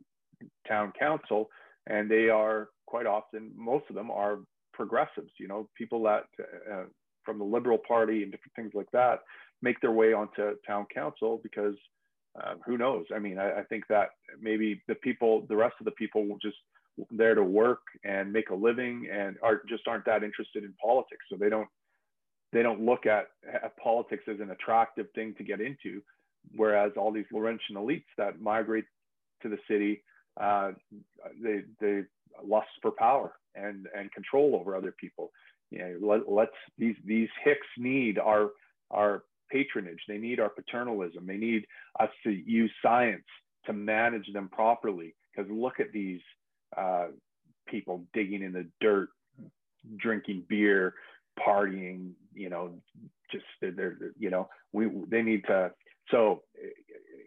town 0.68 0.92
council, 0.98 1.50
and 1.86 2.10
they 2.10 2.30
are 2.30 2.70
quite 2.90 3.06
often, 3.06 3.52
most 3.56 3.86
of 3.90 3.96
them 3.96 4.10
are 4.10 4.40
progressives, 4.74 5.32
you 5.40 5.48
know, 5.48 5.70
people 5.78 6.02
that 6.04 6.24
uh, 6.72 6.84
from 7.24 7.38
the 7.38 7.46
Liberal 7.46 7.78
Party 7.78 8.24
and 8.24 8.32
different 8.32 8.56
things 8.56 8.72
like 8.74 8.90
that 8.92 9.20
make 9.62 9.80
their 9.82 9.92
way 9.92 10.14
onto 10.14 10.56
town 10.66 10.88
council 10.94 11.40
because 11.44 11.76
uh, 12.42 12.54
who 12.66 12.78
knows? 12.78 13.06
I 13.14 13.20
mean, 13.20 13.38
I, 13.38 13.60
I, 13.60 13.64
think 13.64 13.84
that 13.90 14.10
maybe 14.40 14.82
the 14.88 14.96
people, 14.96 15.46
the 15.50 15.56
rest 15.56 15.76
of 15.80 15.86
the 15.86 15.92
people 15.92 16.28
will 16.28 16.38
just 16.42 16.58
there 17.12 17.36
to 17.36 17.44
work 17.44 17.82
and 18.04 18.32
make 18.32 18.50
a 18.50 18.56
living 18.56 19.08
and 19.12 19.38
are 19.44 19.62
just 19.68 19.88
aren't 19.88 20.06
that 20.06 20.24
interested 20.24 20.64
in 20.64 20.74
politics. 20.82 21.26
So 21.30 21.38
they 21.38 21.50
don't 21.50 21.68
they 22.52 22.64
don't 22.64 22.82
look 22.82 23.06
at, 23.06 23.28
at 23.52 23.78
politics 23.78 24.24
as 24.28 24.40
an 24.40 24.52
attractive 24.52 25.08
thing 25.14 25.36
to 25.38 25.44
get 25.44 25.62
into. 25.62 26.02
Whereas 26.56 26.94
all 26.98 27.12
these 27.12 27.26
Laurentian 27.32 27.76
elites 27.76 28.06
that 28.18 28.42
migrate 28.42 28.86
to 29.42 29.50
the 29.50 29.60
city, 29.70 30.04
uh, 30.40 30.72
they 31.42 31.64
they 31.80 32.04
lust 32.44 32.70
for 32.82 32.92
power 32.92 33.34
and 33.56 33.88
and 33.96 34.12
control 34.12 34.56
over 34.56 34.76
other 34.76 34.94
people. 35.00 35.32
You 35.70 35.80
know, 35.80 36.08
let, 36.08 36.32
let's 36.32 36.52
these 36.78 36.96
these 37.06 37.30
hicks 37.44 37.68
need 37.78 38.18
our 38.18 38.52
our 38.92 39.24
patronage. 39.52 40.00
They 40.08 40.18
need 40.18 40.40
our 40.40 40.50
paternalism. 40.50 41.26
They 41.26 41.38
need 41.38 41.66
us 42.00 42.10
to 42.24 42.32
use 42.32 42.72
science 42.82 43.26
to 43.66 43.74
manage 43.74 44.32
them 44.34 44.50
properly. 44.50 45.16
Because 45.36 45.52
look 45.52 45.80
at 45.80 45.92
these 45.92 46.22
uh, 46.76 47.08
people 47.68 48.04
digging 48.14 48.44
in 48.44 48.54
the 48.54 48.68
dirt, 48.82 49.10
drinking 49.98 50.44
beer, 50.48 50.96
partying. 51.40 52.12
You 52.34 52.50
know, 52.50 52.74
just 53.32 53.46
they're, 53.62 53.72
they're 53.72 53.98
you 54.18 54.30
know 54.30 54.50
we 54.74 54.90
they 55.10 55.22
need 55.22 55.44
to. 55.48 55.72
So, 56.12 56.42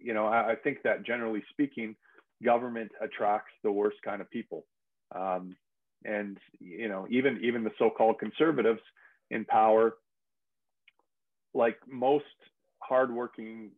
you 0.02 0.12
know, 0.12 0.26
I, 0.26 0.52
I 0.52 0.54
think 0.56 0.82
that 0.82 1.06
generally 1.06 1.42
speaking, 1.50 1.94
government 2.44 2.90
attracts 3.00 3.52
the 3.62 3.70
worst 3.70 3.98
kind 4.04 4.20
of 4.20 4.28
people. 4.30 4.64
Um, 5.14 5.54
and 6.04 6.38
you 6.58 6.88
know 6.88 7.06
even 7.10 7.38
even 7.42 7.64
the 7.64 7.70
so-called 7.78 8.18
conservatives 8.18 8.80
in 9.30 9.44
power 9.44 9.94
like 11.54 11.76
most 11.88 12.24
hardworking 12.78 13.70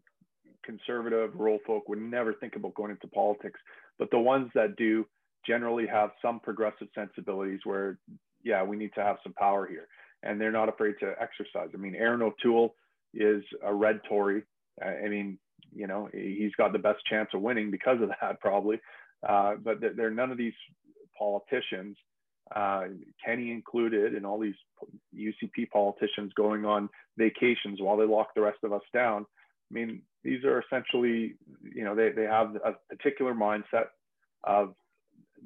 conservative 0.65 1.31
rural 1.35 1.59
folk 1.67 1.89
would 1.89 2.01
never 2.01 2.33
think 2.35 2.57
about 2.57 2.75
going 2.75 2.91
into 2.91 3.07
politics 3.09 3.61
but 3.99 4.11
the 4.11 4.19
ones 4.19 4.51
that 4.55 4.77
do 4.77 5.07
generally 5.47 5.87
have 5.87 6.11
some 6.23 6.41
progressive 6.41 6.89
sensibilities 6.95 7.61
where 7.65 7.99
yeah 8.43 8.63
we 8.63 8.77
need 8.77 8.93
to 8.95 9.03
have 9.03 9.17
some 9.23 9.33
power 9.35 9.67
here. 9.67 9.89
And 10.23 10.41
they're 10.41 10.53
not 10.53 10.69
afraid 10.69 10.95
to 11.01 11.15
exercise. 11.21 11.71
I 11.75 11.77
mean 11.77 11.95
Erin 11.95 12.23
O'Toole 12.23 12.75
is 13.13 13.43
a 13.63 13.73
red 13.73 14.01
tory. 14.09 14.43
I 14.83 15.09
mean 15.09 15.39
you 15.75 15.87
know 15.87 16.09
he's 16.13 16.55
got 16.57 16.73
the 16.73 16.79
best 16.79 17.05
chance 17.07 17.31
of 17.35 17.43
winning 17.43 17.71
because 17.71 18.01
of 18.01 18.11
that 18.21 18.41
probably. 18.41 18.81
Uh, 19.27 19.55
but 19.63 19.81
there 19.81 20.07
are 20.07 20.11
none 20.11 20.31
of 20.31 20.39
these 20.39 20.53
politicians 21.19 21.97
uh, 22.55 22.85
Kenney 23.25 23.51
included, 23.51 24.15
and 24.15 24.27
all 24.27 24.39
these 24.39 24.55
UCP 25.17 25.71
politicians 25.73 26.33
going 26.37 26.65
on 26.65 26.89
vacations 27.17 27.81
while 27.81 27.97
they 27.97 28.05
lock 28.05 28.29
the 28.35 28.43
rest 28.43 28.59
of 28.63 28.73
us 28.73 28.83
down. 28.93 29.25
I 29.71 29.75
mean, 29.75 30.03
these 30.23 30.45
are 30.45 30.63
essentially, 30.63 31.37
you 31.63 31.85
know, 31.85 31.95
they, 31.95 32.11
they 32.11 32.25
have 32.25 32.57
a 32.57 32.75
particular 32.95 33.35
mindset 33.35 33.87
of 34.45 34.75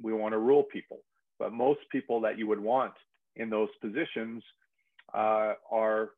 we 0.01 0.13
want 0.13 0.33
to 0.33 0.39
rule 0.39 0.63
people. 0.63 0.99
But 1.37 1.53
most 1.53 1.79
people 1.91 2.21
that 2.21 2.37
you 2.37 2.47
would 2.47 2.59
want 2.59 2.93
in 3.35 3.49
those 3.49 3.69
positions 3.81 4.43
uh, 5.13 5.53
are 5.71 6.11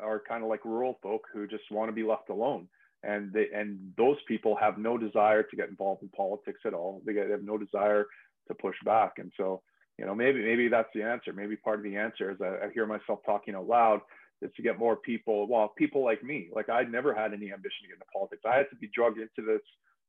are 0.00 0.22
kind 0.28 0.44
of 0.44 0.48
like 0.48 0.64
rural 0.64 0.98
folk 1.02 1.22
who 1.32 1.46
just 1.46 1.64
want 1.72 1.88
to 1.88 1.92
be 1.92 2.04
left 2.04 2.28
alone. 2.28 2.68
And 3.02 3.32
they 3.32 3.48
and 3.54 3.92
those 3.96 4.16
people 4.26 4.56
have 4.60 4.78
no 4.78 4.98
desire 4.98 5.42
to 5.42 5.56
get 5.56 5.68
involved 5.68 6.02
in 6.02 6.08
politics 6.10 6.60
at 6.64 6.74
all. 6.74 7.02
They, 7.04 7.14
have 7.14 7.42
no 7.42 7.58
desire 7.58 8.06
to 8.48 8.54
push 8.54 8.76
back. 8.84 9.14
And 9.18 9.32
so, 9.36 9.62
you 9.98 10.04
know, 10.04 10.14
maybe 10.14 10.42
maybe 10.42 10.68
that's 10.68 10.88
the 10.94 11.02
answer. 11.02 11.32
Maybe 11.32 11.56
part 11.56 11.78
of 11.78 11.84
the 11.84 11.96
answer 11.96 12.30
is 12.30 12.38
I, 12.40 12.66
I 12.66 12.70
hear 12.74 12.86
myself 12.86 13.20
talking 13.24 13.54
out 13.54 13.68
loud 13.68 14.00
is 14.42 14.50
to 14.56 14.62
get 14.62 14.78
more 14.78 14.96
people, 14.96 15.48
well, 15.48 15.72
people 15.76 16.04
like 16.04 16.22
me. 16.22 16.48
Like 16.54 16.68
I 16.68 16.82
never 16.82 17.14
had 17.14 17.32
any 17.32 17.52
ambition 17.52 17.82
to 17.82 17.88
get 17.88 17.94
into 17.94 18.06
politics. 18.12 18.42
I 18.44 18.56
had 18.56 18.70
to 18.70 18.76
be 18.76 18.90
drugged 18.94 19.18
into 19.18 19.42
this 19.46 19.62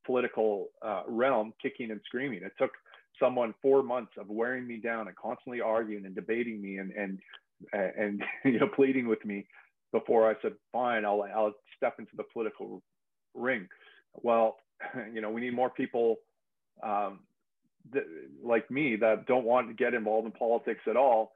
political 0.06 0.68
uh, 0.82 1.04
realm, 1.08 1.54
kicking 1.62 1.92
and 1.92 2.02
screaming. 2.06 2.44
It 2.44 2.54
took 2.58 2.72
someone 3.20 3.54
four 3.62 3.84
months 3.84 4.12
of 4.18 4.30
wearing 4.30 4.68
me 4.68 4.78
down 4.78 5.08
and 5.08 5.16
constantly 5.16 5.62
arguing 5.62 6.06
and 6.06 6.16
debating 6.16 6.62
me 6.62 6.78
and 6.78 6.92
and 6.92 7.20
and 7.74 8.24
you 8.46 8.60
know 8.60 8.68
pleading 8.68 9.08
with 9.08 9.24
me 9.26 9.46
before 9.92 10.30
I 10.30 10.36
said, 10.42 10.54
fine, 10.72 11.06
I'll 11.06 11.26
I'll 11.36 11.54
step 11.78 11.96
into 12.00 12.16
the 12.16 12.24
political 12.24 12.82
ring. 13.34 13.68
Well, 14.14 14.58
you 15.14 15.22
know, 15.22 15.30
we 15.30 15.42
need 15.42 15.54
more 15.54 15.70
people 15.70 16.18
um, 16.84 17.20
like 18.44 18.70
me 18.70 18.96
that 18.98 19.26
don't 19.26 19.46
want 19.46 19.68
to 19.68 19.74
get 19.74 19.94
involved 19.94 20.26
in 20.26 20.32
politics 20.32 20.82
at 20.88 20.96
all 20.96 21.32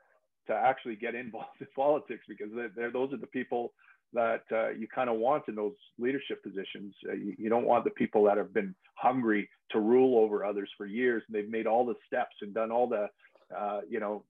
to 0.47 0.53
actually 0.53 0.95
get 0.95 1.15
involved 1.15 1.59
in 1.59 1.67
politics 1.76 2.24
because 2.28 2.47
they're, 2.55 2.71
they're 2.76 2.91
those 2.91 3.13
are 3.13 3.17
the 3.17 3.28
people 3.28 3.74
that 4.14 4.43
uh, 4.51 4.70
you 4.70 4.88
kind 4.88 5.09
of 5.09 5.18
want 5.18 5.43
in 5.47 5.55
those 5.55 5.74
leadership 5.97 6.43
positions. 6.43 6.93
Uh, 7.07 7.14
you, 7.14 7.36
you, 7.38 7.49
don't 7.49 7.66
want 7.66 7.84
the 7.84 7.89
people 7.91 8.24
that 8.24 8.38
have 8.38 8.53
been 8.53 8.74
hungry 8.95 9.49
to 9.72 9.80
rule 9.80 10.20
over 10.24 10.45
others 10.45 10.70
for 10.78 10.86
years 10.86 11.24
and 11.28 11.36
they've 11.36 11.49
made 11.49 11.68
all 11.68 11.86
the 11.86 11.95
steps 12.05 12.36
and 12.41 12.53
done 12.53 12.72
all 12.72 12.88
the, 12.88 13.07
uh, 13.55 13.82
you 13.89 13.99
know, 13.99 14.24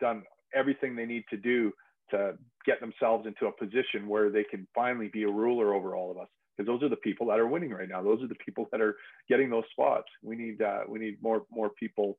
done 0.00 0.22
everything 0.54 0.96
they 0.96 1.06
need 1.06 1.24
to 1.30 1.36
do 1.36 1.72
to 2.10 2.34
get 2.64 2.80
themselves 2.80 3.26
into 3.26 3.46
a 3.46 3.52
position 3.52 4.08
where 4.08 4.30
they 4.30 4.44
can 4.44 4.66
finally 4.74 5.08
be 5.08 5.24
a 5.24 5.28
ruler 5.28 5.74
over 5.74 5.94
all 5.94 6.10
of 6.10 6.18
us. 6.18 6.28
Because 6.56 6.66
those 6.66 6.82
are 6.82 6.88
the 6.88 6.96
people 6.96 7.26
that 7.26 7.38
are 7.38 7.46
winning 7.46 7.70
right 7.70 7.88
now. 7.88 8.02
Those 8.02 8.22
are 8.22 8.28
the 8.28 8.36
people 8.36 8.66
that 8.72 8.80
are 8.80 8.96
getting 9.28 9.50
those 9.50 9.64
spots. 9.72 10.08
We 10.22 10.36
need 10.36 10.62
uh, 10.62 10.84
we 10.88 10.98
need 10.98 11.22
more 11.22 11.42
more 11.50 11.68
people 11.68 12.16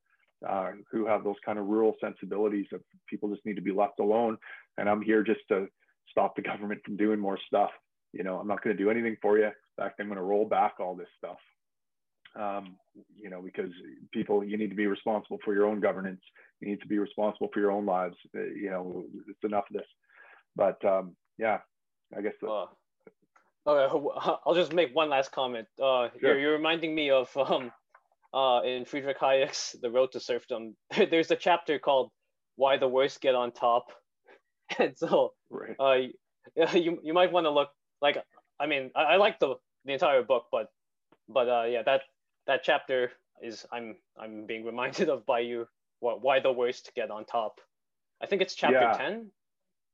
uh, 0.47 0.71
who 0.91 1.07
have 1.07 1.23
those 1.23 1.37
kind 1.43 1.57
of 1.57 1.65
rural 1.65 1.95
sensibilities 1.99 2.67
of 2.71 2.81
people 3.09 3.29
just 3.29 3.43
need 3.47 3.55
to 3.55 3.63
be 3.63 3.71
left 3.71 3.99
alone. 3.99 4.37
And 4.77 4.87
I'm 4.87 5.01
here 5.01 5.23
just 5.23 5.39
to 5.49 5.67
stop 6.09 6.35
the 6.35 6.41
government 6.41 6.81
from 6.85 6.97
doing 6.97 7.19
more 7.19 7.39
stuff. 7.47 7.71
You 8.13 8.23
know, 8.23 8.39
I'm 8.39 8.47
not 8.47 8.63
going 8.63 8.75
to 8.75 8.83
do 8.83 8.89
anything 8.89 9.17
for 9.21 9.37
you. 9.37 9.45
In 9.45 9.51
fact, 9.77 9.99
I'm 9.99 10.07
going 10.07 10.17
to 10.17 10.23
roll 10.23 10.45
back 10.45 10.75
all 10.79 10.95
this 10.95 11.07
stuff. 11.17 11.37
Um, 12.35 12.77
you 13.15 13.29
know, 13.29 13.41
because 13.41 13.71
people, 14.11 14.43
you 14.43 14.57
need 14.57 14.69
to 14.69 14.75
be 14.75 14.87
responsible 14.87 15.39
for 15.43 15.53
your 15.53 15.65
own 15.65 15.79
governance. 15.79 16.21
You 16.61 16.69
need 16.69 16.81
to 16.81 16.87
be 16.87 16.99
responsible 16.99 17.49
for 17.53 17.59
your 17.59 17.71
own 17.71 17.85
lives. 17.85 18.15
Uh, 18.35 18.41
you 18.41 18.69
know, 18.69 19.05
it's 19.27 19.43
enough 19.43 19.65
of 19.69 19.77
this. 19.77 19.87
But 20.55 20.83
um, 20.85 21.15
yeah, 21.37 21.59
I 22.15 22.21
guess. 22.21 22.33
The, 22.41 22.47
uh, 22.47 22.65
okay, 23.67 24.39
I'll 24.45 24.55
just 24.55 24.73
make 24.73 24.95
one 24.95 25.09
last 25.09 25.31
comment. 25.31 25.67
Uh, 25.81 26.09
sure. 26.09 26.11
you're, 26.21 26.39
you're 26.39 26.53
reminding 26.53 26.93
me 26.93 27.11
of 27.11 27.35
um, 27.37 27.71
uh, 28.33 28.61
in 28.63 28.85
Friedrich 28.85 29.17
Hayek's 29.19 29.75
The 29.81 29.89
Road 29.89 30.11
to 30.13 30.19
Serfdom, 30.19 30.75
there's 31.09 31.31
a 31.31 31.35
chapter 31.35 31.79
called 31.79 32.11
Why 32.55 32.77
the 32.77 32.87
Worst 32.87 33.21
Get 33.21 33.35
on 33.35 33.51
Top. 33.51 33.91
And 34.79 34.97
so 34.97 35.33
right. 35.49 35.75
uh, 35.79 36.73
you, 36.73 36.99
you 37.03 37.13
might 37.13 37.31
want 37.31 37.45
to 37.45 37.51
look 37.51 37.69
like, 38.01 38.17
I 38.59 38.67
mean, 38.67 38.91
I, 38.95 39.03
I 39.03 39.15
like 39.17 39.39
the, 39.39 39.55
the 39.85 39.93
entire 39.93 40.23
book, 40.23 40.45
but, 40.51 40.71
but 41.29 41.49
uh, 41.49 41.63
yeah, 41.63 41.83
that, 41.83 42.01
that 42.47 42.63
chapter 42.63 43.11
is, 43.41 43.65
I'm, 43.71 43.95
I'm 44.19 44.45
being 44.45 44.65
reminded 44.65 45.09
of 45.09 45.25
by 45.25 45.39
you, 45.39 45.67
what 45.99 46.21
why 46.21 46.39
the 46.39 46.51
worst 46.51 46.91
get 46.95 47.09
on 47.09 47.25
top. 47.25 47.59
I 48.21 48.27
think 48.27 48.41
it's 48.41 48.55
chapter 48.55 48.79
yeah. 48.79 48.97
10. 48.97 49.31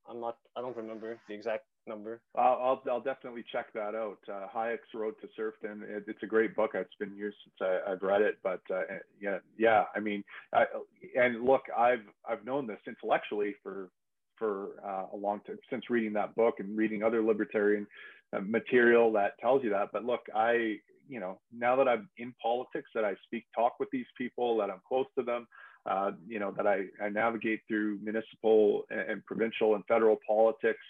I'm 0.08 0.20
not, 0.20 0.36
I 0.54 0.60
don't 0.60 0.76
remember 0.76 1.18
the 1.28 1.34
exact 1.34 1.64
number. 1.86 2.20
I'll, 2.36 2.82
I'll, 2.86 2.92
I'll 2.92 3.00
definitely 3.00 3.44
check 3.50 3.72
that 3.74 3.94
out. 3.94 4.18
Uh, 4.28 4.46
Hayek's 4.54 4.94
Road 4.94 5.14
to 5.20 5.28
Serfdom. 5.36 5.82
It, 5.86 6.04
it's 6.06 6.22
a 6.22 6.26
great 6.26 6.54
book. 6.54 6.72
It's 6.74 6.94
been 6.98 7.16
years 7.16 7.34
since 7.44 7.54
I, 7.86 7.90
have 7.90 8.02
read 8.02 8.22
it, 8.22 8.38
but 8.42 8.60
uh, 8.70 8.82
yeah, 9.20 9.38
yeah. 9.58 9.84
I 9.94 10.00
mean, 10.00 10.24
I, 10.52 10.64
and 11.18 11.44
look, 11.44 11.62
I've 11.76 12.04
I've 12.28 12.44
known 12.44 12.66
this 12.66 12.80
intellectually 12.86 13.54
for 13.62 13.90
for 14.38 14.70
uh, 14.84 15.06
a 15.12 15.16
long 15.16 15.40
time 15.46 15.58
since 15.70 15.90
reading 15.90 16.12
that 16.14 16.34
book 16.34 16.56
and 16.58 16.76
reading 16.76 17.02
other 17.02 17.22
libertarian 17.22 17.86
uh, 18.36 18.40
material 18.40 19.12
that 19.12 19.38
tells 19.40 19.62
you 19.62 19.70
that. 19.70 19.90
But 19.92 20.04
look, 20.04 20.20
I 20.34 20.76
you 21.08 21.20
know 21.20 21.40
now 21.56 21.76
that 21.76 21.88
I'm 21.88 22.08
in 22.18 22.34
politics, 22.42 22.90
that 22.94 23.04
I 23.04 23.14
speak 23.24 23.44
talk 23.54 23.78
with 23.80 23.88
these 23.90 24.06
people, 24.16 24.56
that 24.58 24.70
I'm 24.70 24.80
close 24.86 25.06
to 25.18 25.24
them. 25.24 25.46
Uh, 25.86 26.12
you 26.26 26.38
know 26.38 26.50
that 26.56 26.66
I, 26.66 26.84
I 27.02 27.10
navigate 27.10 27.60
through 27.68 27.98
municipal 28.02 28.84
and, 28.90 29.00
and 29.00 29.26
provincial 29.26 29.74
and 29.74 29.84
federal 29.86 30.18
politics 30.26 30.80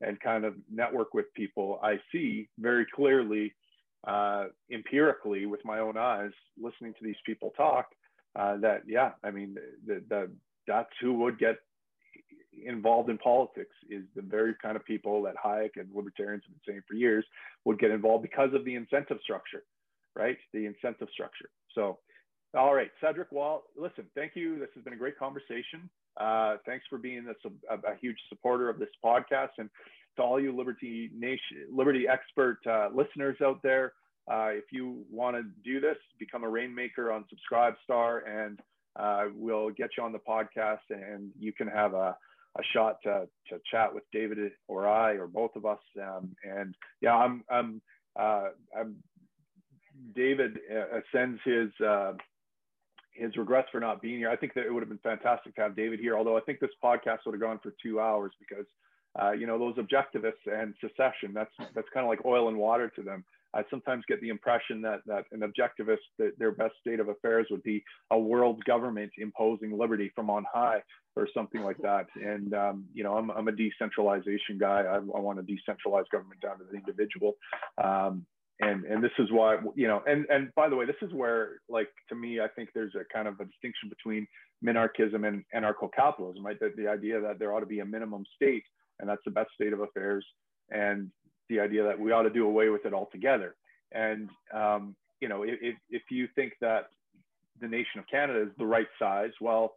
and 0.00 0.20
kind 0.20 0.44
of 0.44 0.54
network 0.72 1.14
with 1.14 1.26
people, 1.34 1.80
I 1.82 1.98
see 2.12 2.48
very 2.58 2.86
clearly, 2.94 3.54
uh, 4.06 4.46
empirically 4.72 5.46
with 5.46 5.60
my 5.64 5.80
own 5.80 5.96
eyes, 5.96 6.30
listening 6.60 6.94
to 6.94 7.04
these 7.04 7.16
people 7.26 7.52
talk, 7.56 7.86
uh, 8.36 8.56
that 8.58 8.82
yeah, 8.86 9.12
I 9.24 9.30
mean, 9.30 9.56
the, 9.86 10.02
the, 10.08 10.30
that's 10.66 10.90
who 11.00 11.14
would 11.14 11.38
get 11.38 11.56
involved 12.66 13.10
in 13.10 13.18
politics 13.18 13.74
is 13.90 14.02
the 14.14 14.22
very 14.22 14.54
kind 14.60 14.76
of 14.76 14.84
people 14.84 15.22
that 15.22 15.34
Hayek 15.44 15.70
and 15.76 15.88
libertarians 15.94 16.44
have 16.46 16.54
been 16.54 16.74
saying 16.74 16.82
for 16.88 16.94
years 16.94 17.24
would 17.64 17.78
get 17.78 17.90
involved 17.90 18.22
because 18.22 18.54
of 18.54 18.64
the 18.64 18.74
incentive 18.74 19.18
structure, 19.22 19.64
right? 20.14 20.36
The 20.52 20.66
incentive 20.66 21.08
structure. 21.12 21.48
So, 21.74 21.98
all 22.56 22.74
right, 22.74 22.90
Cedric. 23.00 23.30
Wall, 23.30 23.64
listen, 23.76 24.04
thank 24.14 24.32
you. 24.34 24.58
This 24.58 24.68
has 24.74 24.84
been 24.84 24.94
a 24.94 24.96
great 24.96 25.18
conversation. 25.18 25.88
Uh, 26.18 26.56
thanks 26.66 26.84
for 26.88 26.98
being 26.98 27.26
a, 27.28 27.74
a, 27.74 27.92
a, 27.92 27.96
huge 28.00 28.16
supporter 28.28 28.68
of 28.68 28.78
this 28.78 28.88
podcast. 29.04 29.50
And 29.58 29.70
to 30.16 30.22
all 30.22 30.40
you 30.40 30.56
Liberty 30.56 31.10
Nation, 31.16 31.68
Liberty 31.70 32.06
expert 32.08 32.58
uh, 32.66 32.88
listeners 32.92 33.36
out 33.44 33.62
there, 33.62 33.92
uh, 34.30 34.48
if 34.50 34.64
you 34.72 35.04
want 35.10 35.36
to 35.36 35.42
do 35.64 35.80
this, 35.80 35.96
become 36.18 36.44
a 36.44 36.48
rainmaker 36.48 37.12
on 37.12 37.24
Subscribestar, 37.32 38.28
and 38.28 38.60
uh, 38.96 39.26
we'll 39.34 39.70
get 39.70 39.90
you 39.96 40.02
on 40.02 40.12
the 40.12 40.18
podcast, 40.18 40.78
and 40.90 41.30
you 41.38 41.52
can 41.52 41.68
have 41.68 41.94
a, 41.94 42.16
a 42.56 42.62
shot 42.72 42.96
to, 43.02 43.28
to 43.48 43.60
chat 43.70 43.94
with 43.94 44.04
David 44.12 44.38
or 44.68 44.88
I 44.88 45.12
or 45.12 45.26
both 45.26 45.54
of 45.56 45.66
us. 45.66 45.78
Um, 46.00 46.34
and 46.44 46.74
yeah, 47.00 47.14
I'm, 47.14 47.44
I'm, 47.50 47.82
uh, 48.18 48.48
I'm 48.78 48.96
David 50.14 50.58
uh, 50.70 51.00
sends 51.12 51.40
his 51.44 51.70
his 53.18 53.36
regrets 53.36 53.68
for 53.70 53.80
not 53.80 54.00
being 54.00 54.18
here. 54.18 54.30
I 54.30 54.36
think 54.36 54.54
that 54.54 54.64
it 54.64 54.72
would 54.72 54.80
have 54.80 54.88
been 54.88 54.98
fantastic 54.98 55.54
to 55.56 55.60
have 55.62 55.76
David 55.76 55.98
here, 55.98 56.16
although 56.16 56.36
I 56.36 56.40
think 56.40 56.60
this 56.60 56.70
podcast 56.82 57.18
would 57.26 57.34
have 57.34 57.40
gone 57.40 57.58
for 57.62 57.74
two 57.82 58.00
hours 58.00 58.32
because, 58.38 58.66
uh, 59.20 59.32
you 59.32 59.46
know, 59.46 59.58
those 59.58 59.74
objectivists 59.76 60.46
and 60.46 60.74
secession, 60.80 61.32
that's, 61.34 61.50
that's 61.74 61.88
kind 61.92 62.06
of 62.06 62.08
like 62.08 62.24
oil 62.24 62.48
and 62.48 62.56
water 62.56 62.88
to 62.94 63.02
them. 63.02 63.24
I 63.54 63.62
sometimes 63.70 64.04
get 64.06 64.20
the 64.20 64.28
impression 64.28 64.82
that, 64.82 65.00
that 65.06 65.24
an 65.32 65.40
objectivist, 65.40 65.98
that 66.18 66.38
their 66.38 66.52
best 66.52 66.74
state 66.80 67.00
of 67.00 67.08
affairs 67.08 67.46
would 67.50 67.62
be 67.62 67.82
a 68.10 68.18
world 68.18 68.62
government 68.64 69.10
imposing 69.18 69.76
liberty 69.76 70.12
from 70.14 70.28
on 70.28 70.44
high 70.52 70.82
or 71.16 71.26
something 71.34 71.62
like 71.62 71.78
that. 71.78 72.06
And, 72.14 72.52
um, 72.54 72.84
you 72.92 73.02
know, 73.02 73.16
I'm, 73.16 73.30
I'm 73.30 73.48
a 73.48 73.52
decentralization 73.52 74.58
guy. 74.58 74.82
I, 74.82 74.96
I 74.96 75.20
want 75.20 75.38
to 75.38 75.52
decentralize 75.52 76.04
government 76.12 76.40
down 76.42 76.58
to 76.58 76.64
the 76.70 76.76
individual. 76.76 77.34
Um, 77.82 78.26
and 78.60 78.84
and 78.84 79.02
this 79.02 79.12
is 79.18 79.30
why 79.30 79.56
you 79.76 79.86
know 79.86 80.02
and 80.06 80.26
and 80.30 80.52
by 80.54 80.68
the 80.68 80.74
way 80.74 80.84
this 80.84 80.96
is 81.00 81.12
where 81.12 81.60
like 81.68 81.88
to 82.08 82.16
me 82.16 82.40
i 82.40 82.48
think 82.48 82.68
there's 82.74 82.94
a 82.94 83.04
kind 83.12 83.28
of 83.28 83.38
a 83.40 83.44
distinction 83.44 83.88
between 83.88 84.26
minarchism 84.64 85.26
and 85.26 85.44
anarcho-capitalism 85.54 86.44
right 86.44 86.58
the, 86.58 86.72
the 86.76 86.88
idea 86.88 87.20
that 87.20 87.38
there 87.38 87.52
ought 87.52 87.60
to 87.60 87.66
be 87.66 87.80
a 87.80 87.84
minimum 87.84 88.24
state 88.34 88.64
and 88.98 89.08
that's 89.08 89.22
the 89.24 89.30
best 89.30 89.50
state 89.54 89.72
of 89.72 89.80
affairs 89.80 90.26
and 90.70 91.10
the 91.48 91.60
idea 91.60 91.82
that 91.82 91.98
we 91.98 92.12
ought 92.12 92.22
to 92.22 92.30
do 92.30 92.46
away 92.46 92.68
with 92.68 92.84
it 92.84 92.94
altogether 92.94 93.54
and 93.92 94.28
um, 94.54 94.94
you 95.20 95.28
know 95.28 95.42
if, 95.42 95.76
if 95.90 96.02
you 96.10 96.28
think 96.34 96.52
that 96.60 96.90
the 97.60 97.68
nation 97.68 97.98
of 97.98 98.06
canada 98.10 98.42
is 98.42 98.48
the 98.58 98.66
right 98.66 98.88
size 98.98 99.32
well 99.40 99.74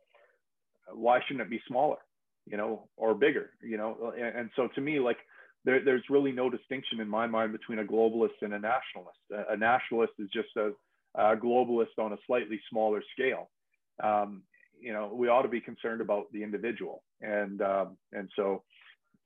why 0.94 1.20
shouldn't 1.28 1.46
it 1.46 1.50
be 1.50 1.62
smaller 1.68 1.98
you 2.46 2.58
know 2.58 2.88
or 2.98 3.14
bigger 3.14 3.52
you 3.62 3.78
know 3.78 4.14
and, 4.18 4.36
and 4.36 4.50
so 4.56 4.68
to 4.76 4.82
me 4.82 5.00
like 5.00 5.18
there, 5.64 5.84
there's 5.84 6.04
really 6.10 6.32
no 6.32 6.50
distinction 6.50 7.00
in 7.00 7.08
my 7.08 7.28
mind 7.28 7.52
between 7.52 7.80
a 7.80 7.84
globalist 7.84 8.42
and 8.42 8.54
a 8.54 8.60
nationalist. 8.60 9.20
A, 9.32 9.54
a 9.54 9.58
nationalist 9.58 10.14
is 10.20 10.30
just 10.34 10.50
a, 10.58 10.72
a, 11.16 11.36
globalist 11.36 12.00
on 12.00 12.14
a 12.14 12.18
slightly 12.26 12.60
smaller 12.70 13.02
scale. 13.14 13.50
Um, 14.04 14.44
you 14.80 14.94
know, 14.94 15.12
we 15.14 15.28
ought 15.28 15.44
to 15.44 15.48
be 15.48 15.62
concerned 15.62 16.02
about 16.02 16.32
the 16.34 16.42
individual, 16.42 17.04
and 17.22 17.62
um, 17.62 17.98
and 18.14 18.30
so 18.36 18.64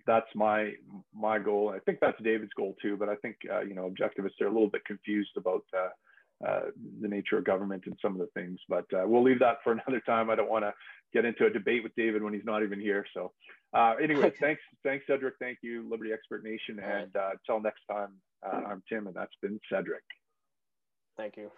that's 0.07 0.27
my 0.35 0.73
my 1.13 1.39
goal. 1.39 1.73
I 1.75 1.79
think 1.79 1.99
that's 2.01 2.21
David's 2.23 2.53
goal 2.53 2.75
too. 2.81 2.97
But 2.97 3.09
I 3.09 3.15
think 3.15 3.37
uh, 3.51 3.61
you 3.61 3.73
know, 3.73 3.89
objectivists 3.89 4.41
are 4.41 4.47
a 4.47 4.51
little 4.51 4.69
bit 4.69 4.85
confused 4.85 5.31
about 5.37 5.63
uh, 5.75 5.89
uh, 6.45 6.61
the 7.01 7.07
nature 7.07 7.37
of 7.37 7.45
government 7.45 7.83
and 7.85 7.97
some 8.01 8.13
of 8.13 8.19
the 8.19 8.27
things. 8.39 8.59
But 8.67 8.85
uh, 8.93 9.03
we'll 9.05 9.23
leave 9.23 9.39
that 9.39 9.57
for 9.63 9.71
another 9.87 10.01
time. 10.05 10.29
I 10.29 10.35
don't 10.35 10.49
want 10.49 10.65
to 10.65 10.73
get 11.13 11.25
into 11.25 11.45
a 11.45 11.49
debate 11.49 11.83
with 11.83 11.95
David 11.95 12.23
when 12.23 12.33
he's 12.33 12.45
not 12.45 12.63
even 12.63 12.79
here. 12.79 13.05
So, 13.13 13.31
uh, 13.73 13.95
anyway, 14.01 14.31
thanks, 14.39 14.61
thanks, 14.83 15.05
Cedric. 15.07 15.35
Thank 15.39 15.59
you, 15.61 15.87
Liberty 15.89 16.11
Expert 16.11 16.43
Nation. 16.43 16.79
And 16.79 17.15
uh, 17.15 17.29
until 17.31 17.61
next 17.61 17.81
time, 17.89 18.09
uh, 18.45 18.61
I'm 18.67 18.83
Tim, 18.89 19.07
and 19.07 19.15
that's 19.15 19.35
been 19.41 19.59
Cedric. 19.71 20.03
Thank 21.17 21.37
you. 21.37 21.51